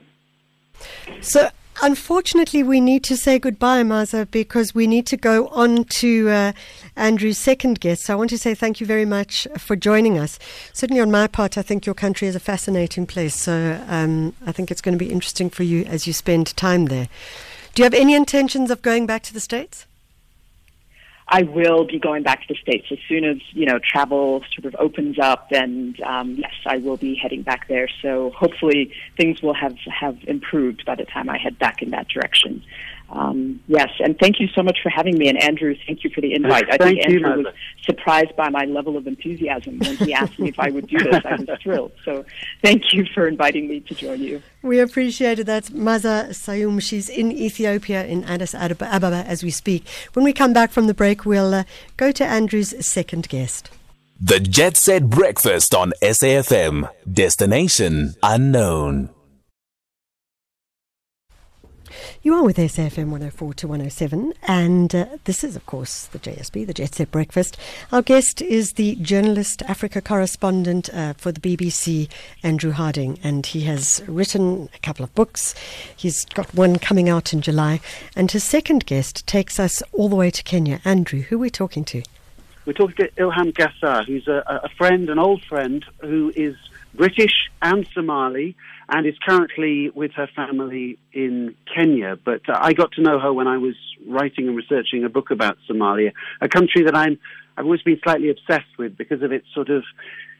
So 1.21 1.49
Unfortunately, 1.83 2.63
we 2.63 2.81
need 2.81 3.03
to 3.03 3.15
say 3.15 3.37
goodbye, 3.37 3.83
Maza, 3.83 4.25
because 4.25 4.73
we 4.73 4.87
need 4.87 5.05
to 5.07 5.17
go 5.17 5.47
on 5.49 5.83
to 5.83 6.27
uh, 6.29 6.51
Andrew's 6.95 7.37
second 7.37 7.79
guest. 7.79 8.03
So 8.03 8.13
I 8.13 8.15
want 8.15 8.31
to 8.31 8.37
say 8.37 8.55
thank 8.55 8.79
you 8.79 8.87
very 8.87 9.05
much 9.05 9.47
for 9.59 9.75
joining 9.75 10.17
us. 10.17 10.39
Certainly, 10.73 11.01
on 11.01 11.11
my 11.11 11.27
part, 11.27 11.55
I 11.55 11.61
think 11.61 11.85
your 11.85 11.93
country 11.93 12.27
is 12.27 12.35
a 12.35 12.39
fascinating 12.39 13.05
place. 13.05 13.35
So 13.35 13.79
um, 13.87 14.33
I 14.45 14.51
think 14.51 14.71
it's 14.71 14.81
going 14.81 14.97
to 14.97 15.03
be 15.03 15.11
interesting 15.11 15.51
for 15.51 15.61
you 15.61 15.85
as 15.85 16.07
you 16.07 16.13
spend 16.13 16.57
time 16.57 16.85
there. 16.85 17.09
Do 17.75 17.81
you 17.81 17.83
have 17.83 17.93
any 17.93 18.15
intentions 18.15 18.71
of 18.71 18.81
going 18.81 19.05
back 19.05 19.21
to 19.23 19.33
the 19.33 19.39
States? 19.39 19.85
I 21.29 21.43
will 21.43 21.85
be 21.85 21.99
going 21.99 22.23
back 22.23 22.47
to 22.47 22.53
the 22.53 22.59
States 22.59 22.87
as 22.89 22.99
soon 23.09 23.25
as, 23.25 23.37
you 23.51 23.65
know, 23.65 23.79
travel 23.79 24.43
sort 24.53 24.65
of 24.65 24.79
opens 24.79 25.19
up 25.19 25.47
and 25.51 25.99
um, 26.01 26.35
yes, 26.35 26.53
I 26.65 26.77
will 26.77 26.95
be 26.95 27.15
heading 27.15 27.41
back 27.41 27.67
there. 27.67 27.89
So 28.01 28.31
hopefully 28.31 28.93
things 29.17 29.41
will 29.41 29.53
have, 29.53 29.77
have 29.87 30.17
improved 30.23 30.85
by 30.85 30.95
the 30.95 31.05
time 31.05 31.29
I 31.29 31.37
head 31.37 31.59
back 31.59 31.81
in 31.81 31.89
that 31.89 32.07
direction. 32.07 32.63
Um, 33.09 33.61
yes, 33.67 33.89
and 33.99 34.17
thank 34.19 34.39
you 34.39 34.47
so 34.47 34.63
much 34.63 34.79
for 34.81 34.89
having 34.89 35.17
me. 35.17 35.29
And 35.29 35.41
Andrew, 35.41 35.75
thank 35.85 36.03
you 36.03 36.09
for 36.09 36.21
the 36.21 36.33
invite. 36.33 36.65
I 36.69 36.77
think 36.77 37.03
Andrew 37.05 37.19
you, 37.19 37.43
was 37.43 37.53
surprised 37.87 38.35
by 38.35 38.49
my 38.49 38.65
level 38.65 38.95
of 38.97 39.07
enthusiasm 39.07 39.79
when 39.79 39.97
he 39.97 40.13
asked 40.13 40.37
me 40.37 40.49
if 40.49 40.59
I 40.59 40.69
would 40.69 40.87
do 40.87 40.99
this. 40.99 41.25
I 41.25 41.35
was 41.35 41.47
thrilled. 41.63 41.91
So 42.05 42.23
thank 42.61 42.93
you 42.93 43.05
for 43.15 43.27
inviting 43.27 43.67
me 43.67 43.79
to 43.79 43.95
join 43.95 44.21
you. 44.21 44.43
We 44.61 44.79
appreciated 44.79 45.47
that. 45.47 45.71
Maza 45.73 46.27
Sayum, 46.31 46.79
she's 46.81 47.09
in 47.09 47.31
Ethiopia, 47.31 48.05
in 48.05 48.23
Addis 48.25 48.53
Ababa, 48.53 49.23
as 49.25 49.43
we 49.43 49.49
speak. 49.49 49.87
When 50.13 50.23
we 50.23 50.33
come 50.33 50.53
back 50.53 50.71
from 50.71 50.85
the 50.87 50.93
break, 50.93 51.25
we'll 51.25 51.53
uh, 51.53 51.63
go 51.95 52.11
to 52.11 52.23
Andrew's 52.23 52.73
second 52.85 53.29
guest. 53.29 53.71
The 54.19 54.39
Jet 54.39 54.75
Set 54.77 55.09
Breakfast 55.09 55.73
on 55.73 55.93
SAFM. 56.01 56.89
Destination 57.11 58.15
unknown. 58.21 59.09
You 62.23 62.33
are 62.33 62.43
with 62.43 62.57
SAFM 62.57 63.09
104 63.09 63.53
to 63.55 63.67
107, 63.67 64.33
and 64.43 64.93
uh, 64.93 65.05
this 65.23 65.43
is, 65.43 65.55
of 65.55 65.65
course, 65.65 66.05
the 66.07 66.19
JSB, 66.19 66.65
the 66.65 66.73
Jet 66.73 66.95
Set 66.95 67.11
Breakfast. 67.11 67.57
Our 67.91 68.01
guest 68.01 68.41
is 68.41 68.73
the 68.73 68.95
journalist, 68.95 69.61
Africa 69.63 70.01
correspondent 70.01 70.89
uh, 70.93 71.13
for 71.13 71.31
the 71.31 71.39
BBC, 71.39 72.09
Andrew 72.43 72.71
Harding, 72.71 73.19
and 73.23 73.45
he 73.45 73.61
has 73.61 74.03
written 74.07 74.69
a 74.75 74.79
couple 74.79 75.03
of 75.03 75.13
books. 75.15 75.55
He's 75.95 76.25
got 76.25 76.53
one 76.53 76.77
coming 76.79 77.09
out 77.09 77.33
in 77.33 77.41
July, 77.41 77.79
and 78.15 78.31
his 78.31 78.43
second 78.43 78.85
guest 78.85 79.25
takes 79.27 79.59
us 79.59 79.81
all 79.91 80.09
the 80.09 80.15
way 80.15 80.31
to 80.31 80.43
Kenya. 80.43 80.81
Andrew, 80.85 81.21
who 81.21 81.37
are 81.37 81.39
we 81.39 81.49
talking 81.49 81.85
to? 81.85 82.03
We're 82.65 82.73
talking 82.73 82.97
to 82.97 83.11
Ilham 83.11 83.53
Gassar, 83.53 84.05
who's 84.05 84.27
a, 84.27 84.43
a 84.63 84.69
friend, 84.77 85.09
an 85.09 85.19
old 85.19 85.41
friend, 85.43 85.85
who 86.01 86.33
is 86.35 86.55
British 86.93 87.49
and 87.61 87.87
Somali 87.93 88.55
and 88.89 89.05
is 89.05 89.15
currently 89.27 89.89
with 89.89 90.11
her 90.13 90.27
family 90.35 90.97
in 91.11 91.55
Kenya. 91.73 92.17
But 92.23 92.47
uh, 92.47 92.57
I 92.59 92.73
got 92.73 92.93
to 92.93 93.01
know 93.01 93.19
her 93.19 93.33
when 93.33 93.47
I 93.47 93.57
was 93.57 93.75
writing 94.07 94.47
and 94.47 94.55
researching 94.55 95.03
a 95.03 95.09
book 95.09 95.31
about 95.31 95.57
Somalia, 95.69 96.13
a 96.41 96.47
country 96.47 96.83
that 96.83 96.95
I'm 96.95 97.19
I've 97.57 97.65
always 97.65 97.81
been 97.81 97.99
slightly 98.03 98.29
obsessed 98.29 98.77
with 98.77 98.95
because 98.95 99.23
of 99.23 99.31
its 99.31 99.47
sort 99.53 99.69
of 99.69 99.83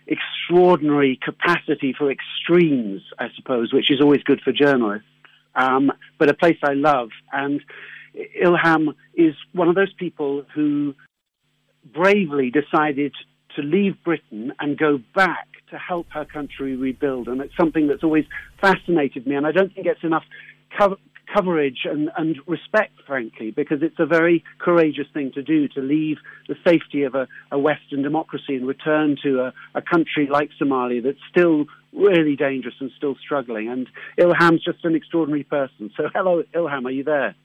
extraordinary 0.05 1.19
capacity 1.21 1.93
for 1.97 2.12
extremes, 2.12 3.01
I 3.17 3.29
suppose, 3.36 3.73
which 3.73 3.89
is 3.91 3.99
always 4.01 4.21
good 4.23 4.39
for 4.41 4.53
journalists. 4.53 5.07
Um, 5.55 5.91
but 6.19 6.29
a 6.29 6.36
place 6.36 6.57
I 6.63 6.73
love, 6.73 7.10
and 7.33 7.62
Ilham 8.39 8.93
is 9.15 9.33
one 9.53 9.67
of 9.67 9.75
those 9.75 9.91
people 9.93 10.45
who 10.53 10.93
bravely 11.83 12.51
decided 12.51 13.13
to 13.58 13.62
leave 13.62 14.02
Britain 14.04 14.54
and 14.60 14.78
go 14.78 15.00
back 15.13 15.48
to 15.72 15.78
help 15.78 16.08
her 16.12 16.26
country 16.26 16.76
rebuild. 16.76 17.28
And 17.28 17.41
it's 17.41 17.56
something 17.58 17.88
that's 17.88 18.04
always 18.04 18.26
fascinated 18.62 19.28
me. 19.28 19.36
And 19.36 19.46
I 19.46 19.52
don't 19.52 19.74
think 19.74 19.86
it's 19.86 20.04
enough 20.04 20.24
co- 20.80 20.98
coverage 21.34 21.80
and, 21.86 22.10
and 22.17 22.38
respect, 22.48 22.93
frankly, 23.06 23.52
because 23.52 23.80
it's 23.82 24.00
a 24.00 24.06
very 24.06 24.43
courageous 24.60 25.08
thing 25.13 25.32
to 25.34 25.43
do 25.43 25.67
to 25.70 25.82
leave 25.82 26.17
the 26.48 26.56
safety 26.65 27.04
of 27.04 27.15
a, 27.15 27.28
a 27.52 27.60
Western 27.60 28.02
democracy 28.02 28.56
and 28.56 28.65
return 28.65 29.17
to 29.24 29.41
a, 29.41 29.54
a 29.76 29.82
country 29.82 30.30
like 30.32 30.50
Somalia 30.62 31.04
that's 31.04 31.17
still 31.30 31.65
really 31.93 32.36
dangerous 32.36 32.76
and 32.80 32.91
still 32.96 33.15
struggling. 33.22 33.70
And 33.70 33.88
Ilham's 34.17 34.63
just 34.63 34.86
an 34.86 34.96
extraordinary 34.96 35.43
person. 35.43 35.91
So, 35.98 36.04
hello, 36.13 36.43
Ilham, 36.56 36.86
are 36.86 36.91
you 36.91 37.04
there? 37.04 37.36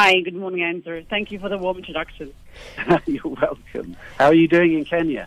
Hi, 0.00 0.20
good 0.20 0.36
morning, 0.36 0.62
Andrew. 0.62 1.04
Thank 1.10 1.32
you 1.32 1.40
for 1.40 1.48
the 1.48 1.58
warm 1.58 1.78
introduction. 1.78 2.32
You're 3.06 3.20
welcome. 3.24 3.96
How 4.16 4.26
are 4.26 4.34
you 4.34 4.46
doing 4.46 4.74
in 4.74 4.84
Kenya? 4.84 5.26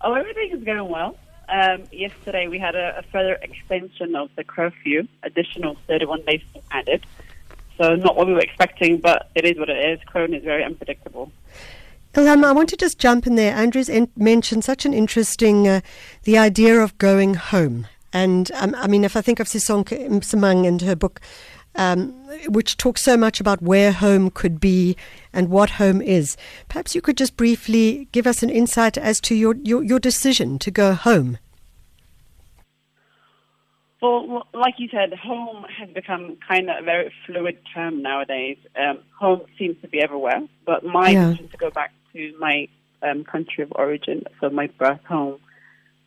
Oh, 0.00 0.14
everything 0.14 0.50
is 0.50 0.64
going 0.64 0.88
well. 0.88 1.16
Um, 1.48 1.84
yesterday 1.92 2.48
we 2.48 2.58
had 2.58 2.74
a, 2.74 2.98
a, 2.98 3.02
further 3.12 3.34
extension 3.34 4.16
of 4.16 4.30
the 4.34 4.42
curfew, 4.42 5.06
additional 5.22 5.76
31 5.86 6.22
days 6.22 6.42
added. 6.72 7.06
So 7.78 7.94
not 7.94 8.16
what 8.16 8.26
we 8.26 8.32
were 8.32 8.40
expecting, 8.40 8.98
but 8.98 9.30
it 9.36 9.44
is 9.44 9.56
what 9.56 9.70
it 9.70 9.78
is. 9.78 10.00
Corona 10.04 10.38
is 10.38 10.42
very 10.42 10.64
unpredictable. 10.64 11.30
Ilham, 12.14 12.42
I 12.42 12.50
want 12.50 12.70
to 12.70 12.76
just 12.76 12.98
jump 12.98 13.28
in 13.28 13.36
there. 13.36 13.54
Andrew's 13.54 13.88
in- 13.88 14.10
mentioned 14.16 14.64
such 14.64 14.84
an 14.84 14.92
interesting, 14.92 15.68
uh, 15.68 15.80
the 16.24 16.38
idea 16.38 16.80
of 16.80 16.98
going 16.98 17.34
home. 17.34 17.86
And 18.12 18.50
um, 18.54 18.74
I 18.76 18.88
mean, 18.88 19.04
if 19.04 19.16
I 19.16 19.20
think 19.20 19.38
of 19.38 19.46
Sisonke 19.46 20.08
Msimang 20.08 20.66
and 20.66 20.82
her 20.82 20.96
book, 20.96 21.20
um, 21.74 22.12
which 22.48 22.76
talks 22.76 23.02
so 23.02 23.16
much 23.16 23.40
about 23.40 23.62
where 23.62 23.92
home 23.92 24.30
could 24.30 24.60
be 24.60 24.96
and 25.32 25.48
what 25.48 25.70
home 25.70 26.02
is. 26.02 26.36
Perhaps 26.68 26.94
you 26.94 27.00
could 27.00 27.16
just 27.16 27.36
briefly 27.36 28.08
give 28.12 28.26
us 28.26 28.42
an 28.42 28.50
insight 28.50 28.98
as 28.98 29.20
to 29.22 29.34
your, 29.34 29.54
your, 29.56 29.82
your 29.82 29.98
decision 29.98 30.58
to 30.60 30.70
go 30.70 30.94
home. 30.94 31.38
Well, 34.00 34.48
like 34.52 34.74
you 34.78 34.88
said, 34.90 35.14
home 35.14 35.64
has 35.78 35.88
become 35.90 36.36
kind 36.48 36.68
of 36.68 36.82
a 36.82 36.84
very 36.84 37.12
fluid 37.24 37.58
term 37.72 38.02
nowadays. 38.02 38.58
Um, 38.74 38.98
home 39.16 39.42
seems 39.56 39.80
to 39.82 39.88
be 39.88 40.02
everywhere, 40.02 40.42
but 40.66 40.84
my 40.84 41.10
yeah. 41.10 41.26
decision 41.26 41.48
to 41.50 41.56
go 41.56 41.70
back 41.70 41.92
to 42.12 42.34
my 42.40 42.68
um, 43.02 43.22
country 43.22 43.62
of 43.62 43.72
origin, 43.76 44.24
so 44.40 44.50
my 44.50 44.66
birth 44.78 45.04
home, 45.08 45.38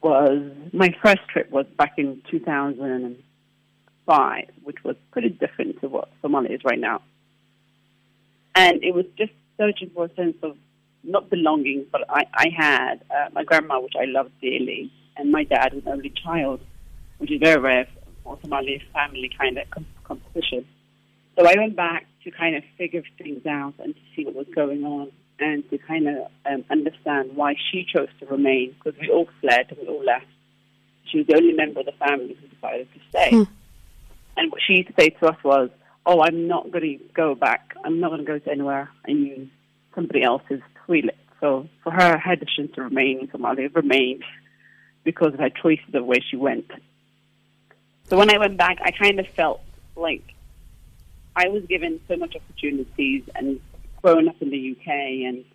was 0.02 0.52
my 0.74 0.94
first 1.02 1.22
trip 1.30 1.50
was 1.52 1.66
back 1.78 1.94
in 1.98 2.22
2000 2.30 3.18
which 4.64 4.84
was 4.84 4.96
pretty 5.12 5.30
different 5.30 5.82
to 5.82 5.88
what 5.88 6.10
Somalia 6.24 6.54
is 6.54 6.62
right 6.64 6.80
now. 6.80 7.02
And 8.56 8.84
it 8.84 8.94
was 8.94 9.06
just 9.18 9.34
searching 9.58 9.90
for 9.94 10.06
a 10.06 10.16
sense 10.16 10.38
of 10.44 10.58
not 11.04 11.30
belonging, 11.30 11.86
but 11.92 12.02
I, 12.10 12.24
I 12.34 12.48
had 12.56 13.04
uh, 13.10 13.30
my 13.34 13.44
grandma, 13.44 13.80
which 13.80 13.94
I 14.00 14.06
loved 14.06 14.32
dearly, 14.42 14.92
and 15.18 15.32
my 15.32 15.44
dad 15.44 15.74
an 15.74 15.84
only 15.86 16.14
child, 16.24 16.62
which 17.18 17.32
is 17.32 17.40
very 17.40 17.62
rare 17.62 17.88
for 18.24 18.38
Somali 18.42 18.82
family 18.94 19.30
kind 19.38 19.58
of 19.58 19.70
com- 19.70 19.86
composition. 20.04 20.66
So 21.38 21.46
I 21.46 21.54
went 21.58 21.76
back 21.76 22.06
to 22.24 22.32
kind 22.32 22.56
of 22.56 22.64
figure 22.78 23.04
things 23.18 23.46
out 23.46 23.76
and 23.80 23.94
to 23.94 24.02
see 24.16 24.26
what 24.26 24.36
was 24.36 24.48
going 24.56 24.84
on 24.84 25.12
and 25.40 25.70
to 25.70 25.78
kind 25.78 26.08
of 26.08 26.16
um, 26.46 26.64
understand 26.70 27.36
why 27.36 27.56
she 27.72 27.86
chose 27.86 28.08
to 28.20 28.26
remain 28.26 28.74
because 28.78 29.00
we 29.00 29.10
all 29.10 29.28
fled 29.42 29.68
and 29.70 29.80
we 29.80 29.88
all 29.88 30.04
left. 30.04 30.26
She 31.06 31.20
was 31.20 31.28
the 31.28 31.36
only 31.36 31.54
member 31.54 31.82
of 31.82 31.86
the 31.86 31.92
family 31.94 32.38
who 32.40 32.48
decided 32.48 32.88
to 32.94 33.00
stay. 33.10 33.30
Hmm. 33.32 33.44
And 34.38 34.52
what 34.52 34.62
she 34.66 34.74
used 34.74 34.90
to 34.90 34.94
say 35.00 35.10
to 35.10 35.28
us 35.28 35.44
was, 35.44 35.70
"Oh, 36.06 36.22
I'm 36.22 36.48
not 36.48 36.72
going 36.72 37.00
to 37.00 37.04
go 37.14 37.36
back. 37.36 37.76
I'm 37.84 38.00
not 38.00 38.10
going 38.10 38.26
to 38.26 38.26
go 38.26 38.40
to 38.40 38.52
anywhere 38.52 38.90
and 39.06 39.20
use 39.20 39.50
somebody 39.94 40.24
else's 40.24 40.62
toilet." 40.86 41.18
So 41.40 41.68
for 41.84 41.92
her, 41.92 42.18
her 42.18 42.36
decision 42.36 42.72
to 42.74 42.84
remain 42.84 43.20
in 43.20 43.28
Somalia 43.28 43.74
remained 43.76 44.24
because 45.04 45.34
of 45.34 45.40
her 45.40 45.50
choices 45.50 45.94
of 45.94 46.06
where 46.06 46.22
she 46.22 46.36
went. 46.36 46.72
So 48.08 48.18
when 48.18 48.34
I 48.34 48.38
went 48.38 48.58
back, 48.58 48.80
I 48.82 48.92
kind 48.92 49.20
of 49.20 49.28
felt 49.28 49.62
like 49.96 50.24
I 51.36 51.50
was 51.50 51.64
given 51.66 52.00
so 52.08 52.16
much 52.16 52.36
opportunities 52.36 53.24
and 53.36 53.60
growing 54.02 54.28
up 54.28 54.42
in 54.42 54.50
the 54.50 54.72
UK 54.72 54.88
and 54.88 55.46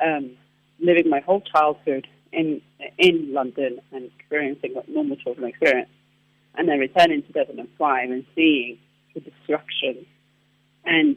um, 0.00 0.36
living 0.80 1.08
my 1.08 1.20
whole 1.20 1.40
childhood 1.40 2.06
in 2.32 2.62
in 2.98 3.32
London 3.32 3.80
and 3.92 4.10
experiencing 4.18 4.74
what 4.74 4.88
normal 4.88 5.16
children 5.16 5.48
experience 5.48 5.90
and 6.56 6.68
then 6.68 6.78
returning 6.78 7.22
in 7.22 7.32
2005 7.34 8.10
and 8.10 8.24
seeing 8.34 8.78
the 9.14 9.20
destruction. 9.20 10.06
And 10.84 11.16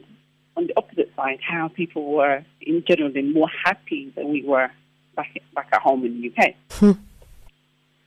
on 0.56 0.66
the 0.66 0.74
opposite 0.76 1.10
side, 1.16 1.40
how 1.40 1.68
people 1.68 2.12
were 2.12 2.44
in 2.60 2.84
general 2.86 3.10
more 3.22 3.50
happy 3.64 4.12
than 4.16 4.30
we 4.30 4.42
were 4.44 4.70
back 5.16 5.36
back 5.54 5.68
at 5.72 5.82
home 5.82 6.04
in 6.04 6.20
the 6.20 6.30
UK. 6.30 6.54
Hmm. 6.70 6.92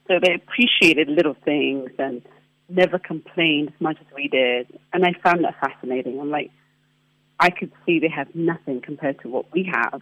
So 0.08 0.20
they 0.22 0.34
appreciated 0.34 1.10
little 1.10 1.36
things 1.43 1.91
and 1.99 2.22
never 2.70 2.97
complained 2.97 3.70
as 3.70 3.82
much 3.82 3.97
as 3.99 4.08
we 4.16 4.28
did. 4.28 4.80
And 4.93 5.06
I 5.06 5.14
found 5.22 5.43
that 5.43 5.56
fascinating. 5.60 6.20
I'm 6.20 6.32
like, 6.32 6.51
I 7.39 7.49
could 7.49 7.72
see 7.86 7.99
they 7.99 8.10
have 8.10 8.34
nothing 8.34 8.82
compared 8.82 9.20
to 9.22 9.30
what 9.30 9.51
we 9.54 9.70
have. 9.72 10.01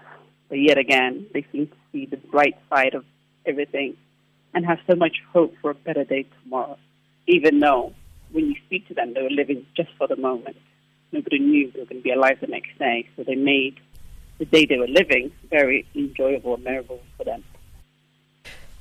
But 0.50 0.60
yet 0.60 0.78
again, 0.78 1.28
they 1.34 1.46
seem 1.52 1.68
to 1.68 1.76
see 1.92 2.06
the 2.06 2.18
bright 2.18 2.56
side 2.70 2.94
of 2.94 3.04
everything 3.46 3.98
and 4.54 4.66
have 4.66 4.80
so 4.88 4.96
much 4.96 5.18
hope 5.34 5.54
for 5.62 5.72
a 5.72 5.76
better 5.76 6.04
day 6.04 6.26
tomorrow, 6.44 6.78
even 7.28 7.60
though 7.60 7.94
when 8.32 8.48
you 8.48 8.56
speak 8.66 8.88
to 8.88 8.94
them, 8.94 9.14
they 9.14 9.22
were 9.22 9.30
living 9.30 9.66
just 9.76 9.90
for 9.98 10.08
the 10.08 10.16
moment. 10.16 10.58
Nobody 11.12 11.40
knew 11.40 11.72
they 11.72 11.80
were 11.80 11.86
going 11.86 12.02
to 12.02 12.04
be 12.04 12.12
alive 12.12 12.40
the 12.42 12.48
next 12.48 12.78
day, 12.78 13.08
so 13.16 13.24
they 13.24 13.36
made 13.36 13.80
the 14.38 14.46
day 14.46 14.66
they 14.66 14.78
were 14.78 14.88
living 14.88 15.32
very 15.50 15.86
enjoyable 15.96 16.56
and 16.56 16.64
memorable 16.64 17.00
for 17.18 17.24
them. 17.24 17.44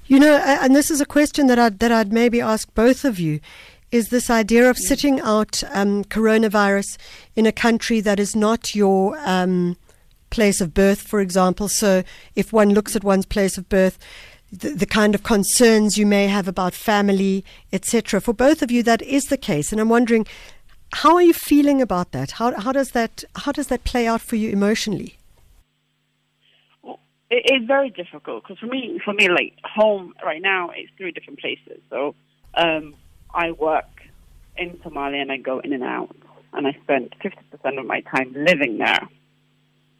You 0.07 0.19
know, 0.19 0.37
and 0.37 0.75
this 0.75 0.91
is 0.91 1.01
a 1.01 1.07
question 1.07 1.47
that 1.47 1.59
I'd, 1.59 1.79
that 1.79 1.93
I'd 1.93 2.13
maybe 2.13 2.41
ask 2.41 2.73
both 2.75 3.05
of 3.05 3.19
you 3.19 3.41
is 3.91 4.09
this 4.09 4.29
idea 4.29 4.69
of 4.69 4.77
sitting 4.77 5.21
out 5.21 5.63
um, 5.73 6.03
coronavirus 6.05 6.99
in 7.37 7.47
a 7.47 7.53
country 7.53 8.01
that 8.01 8.19
is 8.19 8.35
not 8.35 8.75
your 8.75 9.17
um, 9.25 9.77
place 10.31 10.61
of 10.61 10.75
birth, 10.75 11.01
for 11.01 11.21
example. 11.21 11.69
So, 11.69 12.03
if 12.35 12.53
one 12.53 12.71
looks 12.71 12.97
at 12.97 13.05
one's 13.05 13.25
place 13.25 13.57
of 13.57 13.69
birth, 13.69 13.99
the, 14.61 14.71
the 14.71 14.87
kind 14.87 15.15
of 15.15 15.23
concerns 15.23 15.99
you 15.99 16.07
may 16.07 16.27
have 16.27 16.49
about 16.49 16.75
family, 16.75 17.45
etc. 17.73 18.21
For 18.21 18.33
both 18.33 18.63
of 18.63 18.71
you, 18.71 18.83
that 18.85 19.03
is 19.03 19.27
the 19.27 19.37
case, 19.37 19.73
and 19.73 19.81
I'm 19.81 19.89
wondering, 19.89 20.27
how 20.93 21.15
are 21.17 21.23
you 21.23 21.33
feeling 21.33 21.83
about 21.83 22.13
that? 22.13 22.33
How, 22.33 22.59
how 22.59 22.73
does 22.73 22.93
that 22.93 23.25
how 23.37 23.53
does 23.53 23.67
that 23.69 23.85
play 23.85 24.07
out 24.07 24.21
for 24.21 24.37
you 24.37 24.51
emotionally? 24.51 25.17
Well, 26.83 27.01
it, 27.31 27.43
it's 27.47 27.67
very 27.67 27.91
difficult 27.91 28.45
because 28.45 28.59
for 28.59 28.67
me, 28.67 29.01
for 29.05 29.13
me, 29.13 29.29
like 29.29 29.55
home 29.65 30.15
right 30.25 30.41
now 30.41 30.71
it's 30.75 30.91
three 30.97 31.11
different 31.11 31.41
places. 31.41 31.81
So 31.91 32.15
um, 32.55 32.95
I 33.35 33.51
work 33.51 33.89
in 34.57 34.71
Somalia 34.85 35.23
and 35.23 35.33
I 35.33 35.39
go 35.39 35.59
in 35.59 35.73
and 35.73 35.83
out, 35.83 36.15
and 36.53 36.67
I 36.67 36.77
spent 36.85 37.15
50% 37.19 37.79
of 37.79 37.87
my 37.87 38.01
time 38.03 38.33
living 38.33 38.79
there, 38.79 39.09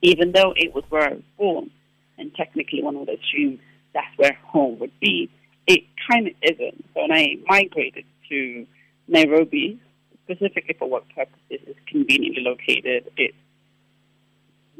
even 0.01 0.31
though 0.31 0.55
it 0.57 0.73
was 0.75 0.85
where 0.91 1.03
I 1.03 1.15
was 1.15 1.23
born, 1.37 1.71
and 2.19 2.33
technically 2.37 2.83
one 2.83 3.01
would 3.01 3.09
assume 3.09 3.59
that's 3.95 4.17
where 4.17 4.37
home 4.45 4.79
would 4.81 4.99
be. 5.01 5.31
It 5.67 5.85
kind 6.11 6.27
of 6.27 6.35
isn't. 6.43 6.85
So 6.93 7.03
when 7.03 7.13
I 7.13 7.37
migrated 7.47 8.05
to 8.29 8.67
Nairobi, 9.09 9.81
specifically 10.25 10.75
for 10.79 10.89
work 10.89 11.05
purposes, 11.15 11.39
it's 11.49 11.79
conveniently 11.87 12.43
located. 12.43 13.11
It's 13.17 13.37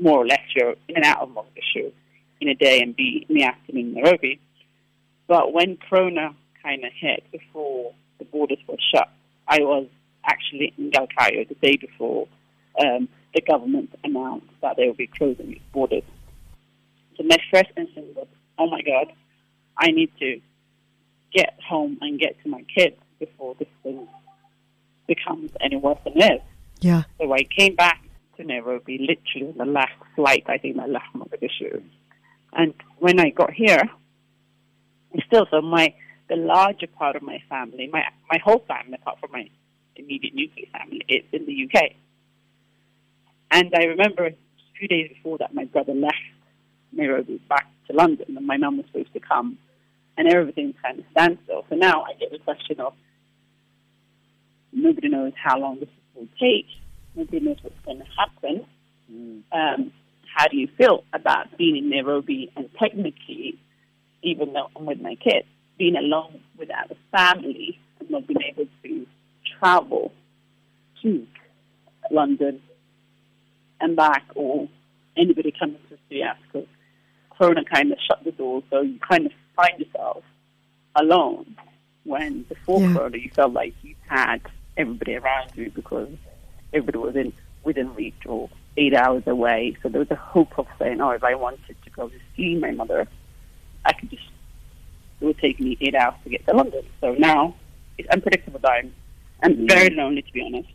more 0.01 0.19
or 0.19 0.27
less 0.27 0.41
you're 0.55 0.75
in 0.89 0.97
and 0.97 1.05
out 1.05 1.21
of 1.21 1.31
Mogadishu 1.31 1.93
in 2.41 2.49
a 2.49 2.55
day 2.55 2.81
and 2.81 2.95
be 2.95 3.25
in 3.29 3.37
the 3.37 3.45
afternoon 3.45 3.97
in 3.97 4.03
Nairobi. 4.03 4.41
But 5.27 5.53
when 5.53 5.79
Corona 5.89 6.35
kind 6.63 6.85
of 6.85 6.93
hit 6.93 7.25
before 7.31 7.93
the 8.19 8.25
borders 8.25 8.59
were 8.67 8.77
shut. 8.93 9.09
I 9.47 9.59
was 9.61 9.87
actually 10.25 10.73
in 10.79 10.91
Galkayo 10.91 11.47
the 11.49 11.55
day 11.55 11.77
before 11.77 12.27
um, 12.81 13.09
the 13.35 13.43
government 13.43 13.91
announced 14.03 14.47
that 14.63 14.77
they 14.77 14.87
would 14.87 14.97
be 14.97 15.07
closing 15.07 15.53
its 15.53 15.61
borders. 15.73 16.03
So 17.17 17.25
my 17.25 17.37
first 17.53 17.71
instinct 17.77 18.17
was, 18.17 18.27
oh 18.59 18.69
my 18.69 18.83
God, 18.83 19.13
I 19.77 19.91
need 19.91 20.11
to 20.21 20.41
get 21.33 21.59
home 21.67 21.99
and 22.01 22.19
get 22.19 22.41
to 22.43 22.49
my 22.49 22.63
kids 22.75 22.97
before 23.19 23.55
this 23.59 23.69
thing 23.83 24.07
becomes 25.07 25.51
any 25.61 25.77
worse 25.77 25.99
than 26.05 26.15
it 26.17 26.35
is. 26.35 26.41
Yeah. 26.81 27.03
So 27.19 27.33
I 27.33 27.45
came 27.45 27.75
back 27.75 28.03
to 28.37 28.45
Nairobi, 28.45 28.99
literally 28.99 29.53
on 29.53 29.67
the 29.67 29.73
last 29.73 29.93
flight, 30.17 30.45
I 30.47 30.59
think 30.59 30.79
I 30.79 30.87
left 30.87 31.07
Mogadishu. 31.15 31.83
And 32.53 32.75
when 32.99 33.21
I 33.21 33.31
got 33.31 33.53
here, 33.53 33.83
still, 35.27 35.47
so 35.51 35.61
my 35.61 35.95
the 36.29 36.37
larger 36.37 36.87
part 36.87 37.17
of 37.17 37.23
my 37.23 37.43
family, 37.49 37.89
my 37.93 38.03
my 38.31 38.39
whole 38.45 38.65
family, 38.67 38.95
apart 38.95 39.19
from 39.21 39.33
my 39.33 39.49
immediate 39.97 40.35
nuclear 40.35 40.67
family, 40.73 41.03
is 41.09 41.25
in 41.33 41.47
the 41.47 41.69
UK. 41.69 41.93
And 43.51 43.73
I 43.77 43.85
remember 43.85 44.27
a 44.27 44.35
few 44.79 44.89
days 44.89 45.11
before 45.15 45.39
that, 45.39 45.55
my 45.55 45.65
brother 45.65 45.95
left 45.95 46.17
Nairobi 46.93 47.41
back 47.49 47.67
to 47.89 47.93
London, 47.93 48.37
and 48.37 48.47
my 48.47 48.57
mum 48.57 48.79
was 48.79 48.87
supposed 48.87 49.13
to 49.13 49.21
come, 49.21 49.59
and 50.17 50.29
everything 50.29 50.75
kind 50.83 50.99
of 50.99 51.05
standstill. 51.11 51.65
So 51.69 51.77
now 51.77 52.03
I 52.03 52.15
get 52.19 52.31
the 52.31 52.39
question 52.39 52.81
of 52.81 52.95
nobody 54.73 55.09
knows 55.09 55.33
how 55.43 55.59
long 55.59 55.81
this 55.81 55.89
will 56.15 56.29
take. 56.41 56.67
Nobody 57.15 57.41
knows 57.41 57.59
what's 57.63 57.77
going 57.85 57.99
to 57.99 58.07
happen. 58.19 58.67
Mm. 59.11 59.43
Um, 59.53 59.93
how 60.35 60.49
do 60.49 60.57
you 60.57 60.69
feel 60.77 61.05
about 61.13 61.57
being 61.57 61.77
in 61.77 61.91
Nairobi 61.91 62.51
and 62.57 62.69
technically, 62.79 63.59
even 64.23 64.53
though 64.53 64.69
I'm 64.75 64.87
with 64.87 65.01
my 65.01 65.15
kids, 65.15 65.47
being 65.79 65.97
alone 65.97 66.41
without 66.59 66.91
a 66.91 66.97
family 67.17 67.79
and 68.01 68.11
not 68.11 68.27
being 68.27 68.41
able 68.43 68.67
to 68.83 69.07
travel 69.59 70.13
to 71.03 71.27
London 72.11 72.61
and 73.81 73.97
back 73.97 74.25
or 74.35 74.69
anybody 75.17 75.53
coming 75.59 75.79
to 75.89 75.99
see 76.09 76.23
us 76.23 76.37
because 76.53 76.69
Corona 77.39 77.65
kind 77.65 77.93
of 77.93 77.99
shut 78.07 78.23
the 78.25 78.33
door. 78.33 78.63
So 78.71 78.81
you 78.81 78.99
kind 78.99 79.27
of 79.27 79.33
find 79.57 79.79
yourself 79.79 80.25
alone 80.97 81.57
when 82.05 82.43
before 82.43 82.81
yeah. 82.81 82.95
Corona 82.95 83.17
you 83.19 83.31
felt 83.31 83.53
like 83.53 83.75
you 83.83 83.95
had 84.07 84.41
everybody 84.77 85.17
around 85.17 85.51
you 85.55 85.71
because 85.71 86.09
everybody 86.73 86.99
was 86.99 87.17
in 87.17 87.33
within 87.63 87.95
reach 87.95 88.27
or 88.27 88.51
eight 88.77 88.95
hours 88.95 89.23
away. 89.27 89.77
So 89.83 89.89
there 89.89 90.01
was 90.01 90.11
a 90.11 90.17
hope 90.17 90.59
of 90.59 90.67
saying, 90.79 91.01
oh, 91.01 91.11
if 91.11 91.25
I 91.25 91.35
wanted 91.35 91.77
to 91.83 91.91
go 91.91 92.09
to 92.09 92.17
see 92.37 92.57
my 92.57 92.73
mother, 92.73 93.07
I 93.85 93.93
could 93.93 94.11
just 94.11 94.23
it 95.21 95.25
would 95.25 95.39
take 95.39 95.61
me 95.61 95.77
eight 95.81 95.95
hours 95.95 96.15
to 96.25 96.31
get 96.31 96.45
to 96.47 96.55
London. 96.55 96.85
So 97.01 97.15
now 97.15 97.55
it's 97.99 98.09
unpredictable 98.11 98.61
time 98.61 98.93
and 99.43 99.57
mm. 99.57 99.69
very 99.69 99.95
lonely, 99.95 100.23
to 100.23 100.33
be 100.33 100.43
honest. 100.43 100.69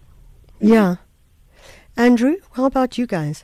Yeah. 0.60 0.96
Andrew, 1.98 2.38
how 2.54 2.66
about 2.66 2.98
you 2.98 3.06
guys? 3.06 3.44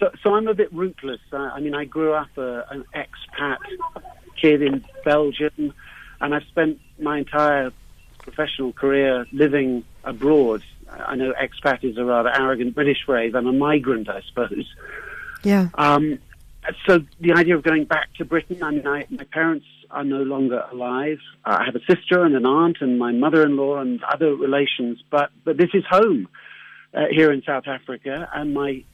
So, 0.00 0.10
so 0.22 0.34
I'm 0.34 0.48
a 0.48 0.54
bit 0.54 0.72
rootless. 0.72 1.20
Uh, 1.30 1.36
I 1.36 1.60
mean, 1.60 1.74
I 1.74 1.84
grew 1.84 2.14
up 2.14 2.30
uh, 2.38 2.62
an 2.70 2.84
expat 2.94 3.58
kid 4.40 4.62
in 4.62 4.82
Belgium, 5.04 5.74
and 6.20 6.34
I've 6.34 6.44
spent 6.44 6.80
my 6.98 7.18
entire 7.18 7.70
professional 8.18 8.72
career 8.72 9.26
living 9.30 9.84
abroad. 10.02 10.62
I 10.90 11.16
know 11.16 11.34
expat 11.34 11.84
is 11.84 11.98
a 11.98 12.04
rather 12.04 12.30
arrogant 12.34 12.74
British 12.74 13.04
phrase. 13.04 13.34
I'm 13.36 13.46
a 13.46 13.52
migrant, 13.52 14.08
I 14.08 14.22
suppose. 14.22 14.66
Yeah. 15.44 15.68
Um, 15.74 16.18
so 16.86 17.00
the 17.20 17.32
idea 17.32 17.56
of 17.56 17.62
going 17.62 17.84
back 17.84 18.12
to 18.14 18.24
Britain, 18.24 18.62
I 18.62 18.70
mean, 18.70 18.86
I, 18.86 19.06
my 19.10 19.24
parents 19.24 19.66
are 19.90 20.04
no 20.04 20.22
longer 20.22 20.64
alive. 20.72 21.18
Uh, 21.44 21.58
I 21.60 21.64
have 21.64 21.76
a 21.76 21.84
sister 21.84 22.24
and 22.24 22.34
an 22.34 22.46
aunt 22.46 22.78
and 22.80 22.98
my 22.98 23.12
mother-in-law 23.12 23.78
and 23.78 24.02
other 24.04 24.34
relations, 24.34 25.02
but 25.10 25.30
but 25.44 25.56
this 25.56 25.70
is 25.74 25.84
home 25.88 26.28
uh, 26.94 27.06
here 27.10 27.32
in 27.32 27.42
South 27.42 27.66
Africa, 27.66 28.28
and 28.34 28.54
my 28.54 28.84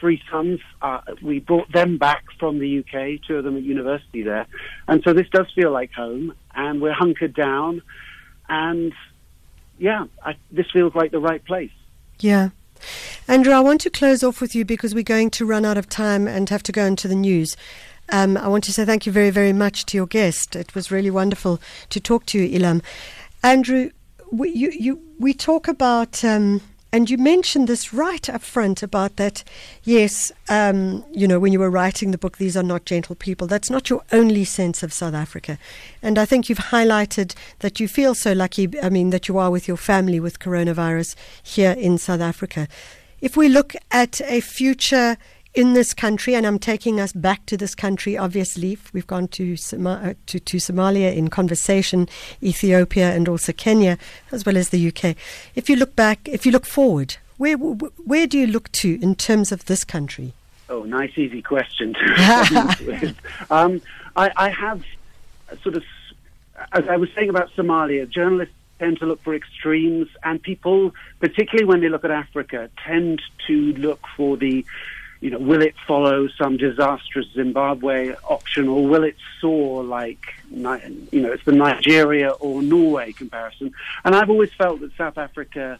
three 0.00 0.22
sons. 0.30 0.60
Uh, 0.82 1.00
we 1.22 1.38
brought 1.38 1.70
them 1.70 1.98
back 1.98 2.24
from 2.38 2.58
the 2.58 2.80
UK, 2.80 3.20
two 3.26 3.36
of 3.36 3.44
them 3.44 3.56
at 3.56 3.62
university 3.62 4.22
there, 4.22 4.46
and 4.88 5.02
so 5.04 5.12
this 5.12 5.28
does 5.30 5.46
feel 5.54 5.70
like 5.70 5.92
home, 5.92 6.34
and 6.54 6.80
we're 6.80 6.92
hunkered 6.92 7.34
down, 7.34 7.82
and 8.48 8.92
yeah, 9.78 10.06
I, 10.24 10.36
this 10.50 10.66
feels 10.72 10.94
like 10.94 11.10
the 11.10 11.20
right 11.20 11.44
place. 11.44 11.70
Yeah. 12.18 12.50
Andrew, 13.28 13.52
I 13.52 13.60
want 13.60 13.80
to 13.82 13.90
close 13.90 14.22
off 14.22 14.40
with 14.40 14.54
you 14.54 14.64
because 14.64 14.94
we're 14.94 15.02
going 15.04 15.30
to 15.30 15.46
run 15.46 15.64
out 15.64 15.78
of 15.78 15.88
time 15.88 16.26
and 16.26 16.48
have 16.48 16.62
to 16.64 16.72
go 16.72 16.84
into 16.84 17.08
the 17.08 17.14
news. 17.14 17.56
Um, 18.10 18.36
I 18.36 18.48
want 18.48 18.64
to 18.64 18.72
say 18.72 18.84
thank 18.84 19.06
you 19.06 19.12
very, 19.12 19.30
very 19.30 19.52
much 19.52 19.86
to 19.86 19.96
your 19.96 20.06
guest. 20.06 20.56
It 20.56 20.74
was 20.74 20.90
really 20.90 21.10
wonderful 21.10 21.60
to 21.90 22.00
talk 22.00 22.26
to 22.26 22.38
you, 22.38 22.58
Ilham. 22.58 22.82
Andrew, 23.42 23.90
we, 24.30 24.50
you, 24.50 24.70
you, 24.70 25.00
we 25.18 25.32
talk 25.32 25.68
about, 25.68 26.24
um, 26.24 26.60
and 26.92 27.08
you 27.08 27.18
mentioned 27.18 27.68
this 27.68 27.92
right 27.92 28.28
up 28.28 28.42
front 28.42 28.82
about 28.82 29.16
that, 29.16 29.44
yes, 29.84 30.32
um, 30.48 31.04
you 31.12 31.28
know, 31.28 31.38
when 31.38 31.52
you 31.52 31.60
were 31.60 31.70
writing 31.70 32.10
the 32.10 32.18
book, 32.18 32.38
these 32.38 32.56
are 32.56 32.64
not 32.64 32.84
gentle 32.84 33.14
people. 33.14 33.46
That's 33.46 33.70
not 33.70 33.88
your 33.88 34.02
only 34.10 34.44
sense 34.44 34.82
of 34.82 34.92
South 34.92 35.14
Africa. 35.14 35.56
And 36.02 36.18
I 36.18 36.24
think 36.24 36.48
you've 36.48 36.58
highlighted 36.58 37.34
that 37.60 37.78
you 37.78 37.86
feel 37.86 38.14
so 38.14 38.32
lucky, 38.32 38.68
I 38.82 38.88
mean, 38.88 39.10
that 39.10 39.28
you 39.28 39.38
are 39.38 39.50
with 39.50 39.68
your 39.68 39.76
family 39.76 40.18
with 40.18 40.40
coronavirus 40.40 41.14
here 41.42 41.72
in 41.72 41.96
South 41.96 42.20
Africa. 42.20 42.66
If 43.20 43.36
we 43.36 43.48
look 43.48 43.76
at 43.92 44.20
a 44.22 44.40
future 44.40 45.16
in 45.54 45.74
this 45.74 45.92
country, 45.94 46.34
and 46.34 46.46
I'm 46.46 46.58
taking 46.58 47.00
us 47.00 47.12
back 47.12 47.46
to 47.46 47.56
this 47.56 47.74
country. 47.74 48.16
Obviously, 48.16 48.78
we've 48.92 49.06
gone 49.06 49.28
to, 49.28 49.54
uh, 49.54 50.14
to, 50.26 50.40
to 50.40 50.56
Somalia 50.58 51.14
in 51.14 51.28
conversation, 51.28 52.08
Ethiopia, 52.42 53.12
and 53.12 53.28
also 53.28 53.52
Kenya, 53.52 53.98
as 54.30 54.46
well 54.46 54.56
as 54.56 54.70
the 54.70 54.88
UK. 54.88 55.16
If 55.54 55.68
you 55.68 55.76
look 55.76 55.96
back, 55.96 56.28
if 56.28 56.46
you 56.46 56.52
look 56.52 56.66
forward, 56.66 57.16
where 57.36 57.56
where 57.56 58.26
do 58.26 58.38
you 58.38 58.46
look 58.46 58.70
to 58.72 59.00
in 59.02 59.14
terms 59.14 59.50
of 59.50 59.64
this 59.64 59.82
country? 59.82 60.34
Oh, 60.68 60.84
nice, 60.84 61.10
easy 61.16 61.42
question. 61.42 61.96
um, 63.50 63.82
I, 64.14 64.30
I 64.36 64.50
have 64.50 64.84
sort 65.62 65.74
of, 65.74 65.82
as 66.72 66.86
I 66.88 66.96
was 66.96 67.08
saying 67.14 67.28
about 67.28 67.50
Somalia, 67.56 68.08
journalists 68.08 68.54
tend 68.78 68.98
to 69.00 69.06
look 69.06 69.22
for 69.22 69.34
extremes, 69.34 70.08
and 70.22 70.40
people, 70.40 70.94
particularly 71.18 71.66
when 71.66 71.80
they 71.80 71.88
look 71.88 72.04
at 72.04 72.10
Africa, 72.10 72.70
tend 72.84 73.20
to 73.46 73.72
look 73.74 74.00
for 74.16 74.36
the 74.36 74.64
you 75.20 75.30
know, 75.30 75.38
will 75.38 75.60
it 75.60 75.74
follow 75.86 76.28
some 76.28 76.56
disastrous 76.56 77.26
Zimbabwe 77.34 78.14
option, 78.24 78.68
or 78.68 78.86
will 78.86 79.04
it 79.04 79.16
soar 79.40 79.84
like, 79.84 80.34
you 80.50 80.62
know, 80.62 81.32
it's 81.32 81.44
the 81.44 81.52
Nigeria 81.52 82.30
or 82.30 82.62
Norway 82.62 83.12
comparison? 83.12 83.72
And 84.04 84.14
I've 84.14 84.30
always 84.30 84.52
felt 84.54 84.80
that 84.80 84.96
South 84.96 85.18
Africa 85.18 85.78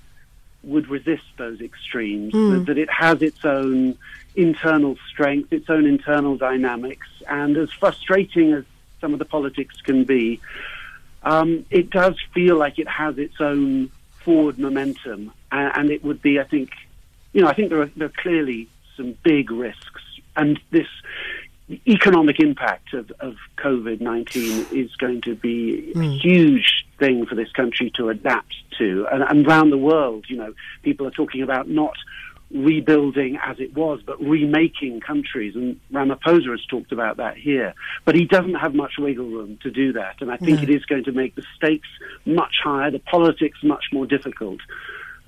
would 0.62 0.88
resist 0.88 1.24
those 1.38 1.60
extremes, 1.62 2.34
mm. 2.34 2.52
that, 2.52 2.66
that 2.66 2.78
it 2.78 2.90
has 2.90 3.22
its 3.22 3.42
own 3.44 3.96
internal 4.36 4.96
strength, 5.08 5.52
its 5.52 5.70
own 5.70 5.86
internal 5.86 6.36
dynamics, 6.36 7.08
and 7.26 7.56
as 7.56 7.72
frustrating 7.72 8.52
as 8.52 8.64
some 9.00 9.14
of 9.14 9.18
the 9.18 9.24
politics 9.24 9.80
can 9.80 10.04
be, 10.04 10.38
um, 11.22 11.64
it 11.70 11.88
does 11.88 12.14
feel 12.34 12.56
like 12.56 12.78
it 12.78 12.88
has 12.88 13.16
its 13.16 13.40
own 13.40 13.90
forward 14.22 14.58
momentum, 14.58 15.32
and, 15.50 15.72
and 15.76 15.90
it 15.90 16.04
would 16.04 16.20
be, 16.20 16.38
I 16.38 16.44
think, 16.44 16.72
you 17.32 17.40
know, 17.40 17.48
I 17.48 17.54
think 17.54 17.70
there 17.70 17.80
are, 17.80 17.90
there 17.96 18.08
are 18.08 18.22
clearly 18.22 18.68
some 19.00 19.16
big 19.22 19.50
risks. 19.50 20.02
And 20.36 20.60
this 20.70 20.86
economic 21.86 22.40
impact 22.40 22.94
of, 22.94 23.10
of 23.20 23.36
COVID 23.58 24.00
19 24.00 24.66
is 24.72 24.94
going 24.96 25.22
to 25.22 25.34
be 25.34 25.92
mm. 25.94 26.06
a 26.06 26.18
huge 26.18 26.86
thing 26.98 27.26
for 27.26 27.34
this 27.34 27.50
country 27.52 27.90
to 27.96 28.08
adapt 28.08 28.54
to. 28.78 29.06
And, 29.10 29.22
and 29.22 29.46
around 29.46 29.70
the 29.70 29.78
world, 29.78 30.26
you 30.28 30.36
know, 30.36 30.54
people 30.82 31.06
are 31.06 31.12
talking 31.12 31.42
about 31.42 31.68
not 31.68 31.94
rebuilding 32.52 33.38
as 33.44 33.60
it 33.60 33.74
was, 33.74 34.00
but 34.04 34.20
remaking 34.20 35.00
countries. 35.00 35.54
And 35.54 35.78
Ramaphosa 35.92 36.50
has 36.50 36.64
talked 36.66 36.90
about 36.90 37.18
that 37.18 37.36
here. 37.36 37.74
But 38.04 38.16
he 38.16 38.24
doesn't 38.24 38.54
have 38.54 38.74
much 38.74 38.94
wiggle 38.98 39.26
room 39.26 39.58
to 39.62 39.70
do 39.70 39.92
that. 39.92 40.16
And 40.20 40.32
I 40.32 40.36
think 40.36 40.58
no. 40.58 40.62
it 40.64 40.70
is 40.70 40.84
going 40.84 41.04
to 41.04 41.12
make 41.12 41.36
the 41.36 41.44
stakes 41.56 41.88
much 42.26 42.54
higher, 42.62 42.90
the 42.90 42.98
politics 42.98 43.58
much 43.62 43.84
more 43.92 44.06
difficult. 44.06 44.60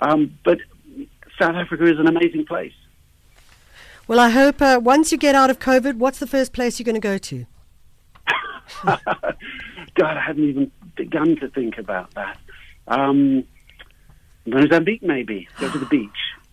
Um, 0.00 0.36
but 0.44 0.58
South 1.40 1.54
Africa 1.54 1.84
is 1.84 1.98
an 2.00 2.08
amazing 2.08 2.44
place. 2.44 2.72
Well, 4.12 4.20
I 4.20 4.28
hope 4.28 4.60
uh, 4.60 4.78
once 4.78 5.10
you 5.10 5.16
get 5.16 5.34
out 5.34 5.48
of 5.48 5.58
COVID, 5.58 5.94
what's 5.94 6.18
the 6.18 6.26
first 6.26 6.52
place 6.52 6.78
you're 6.78 6.84
going 6.84 6.96
to 6.96 7.00
go 7.00 7.16
to? 7.16 7.46
God, 8.84 8.98
I 10.18 10.20
hadn't 10.20 10.44
even 10.44 10.70
begun 10.96 11.34
to 11.36 11.48
think 11.48 11.78
about 11.78 12.12
that. 12.12 12.36
Um, 12.88 13.44
Mozambique, 14.44 15.02
maybe. 15.02 15.48
Go 15.58 15.70
to 15.70 15.78
the 15.78 15.86
beach. 15.90 16.10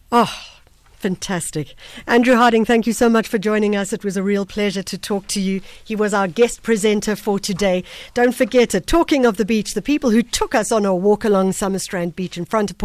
Oh, 0.10 0.34
Fantastic. 0.94 1.76
Andrew 2.08 2.36
Harding, 2.36 2.64
thank 2.64 2.88
you 2.88 2.94
so 2.94 3.10
much 3.10 3.28
for 3.28 3.38
joining 3.38 3.76
us. 3.76 3.92
It 3.92 4.06
was 4.06 4.16
a 4.16 4.24
real 4.24 4.46
pleasure 4.46 4.84
to 4.84 4.98
talk 4.98 5.28
to 5.28 5.42
you. 5.42 5.60
He 5.84 5.98
was 5.98 6.14
our 6.14 6.30
guest 6.30 6.64
presenter 6.64 7.18
for 7.18 7.40
today. 7.40 7.84
Don't 8.14 8.36
forget, 8.36 8.74
uh, 8.74 8.80
talking 8.80 9.26
of 9.26 9.36
the 9.36 9.44
beach, 9.44 9.74
the 9.74 9.82
people 9.82 10.12
who 10.12 10.24
took 10.24 10.56
us 10.56 10.72
on 10.72 10.86
a 10.86 10.96
walk 10.96 11.26
along 11.26 11.52
Summerstrand 11.52 12.16
Beach 12.16 12.38
in 12.38 12.46
front 12.46 12.72
of 12.72 12.78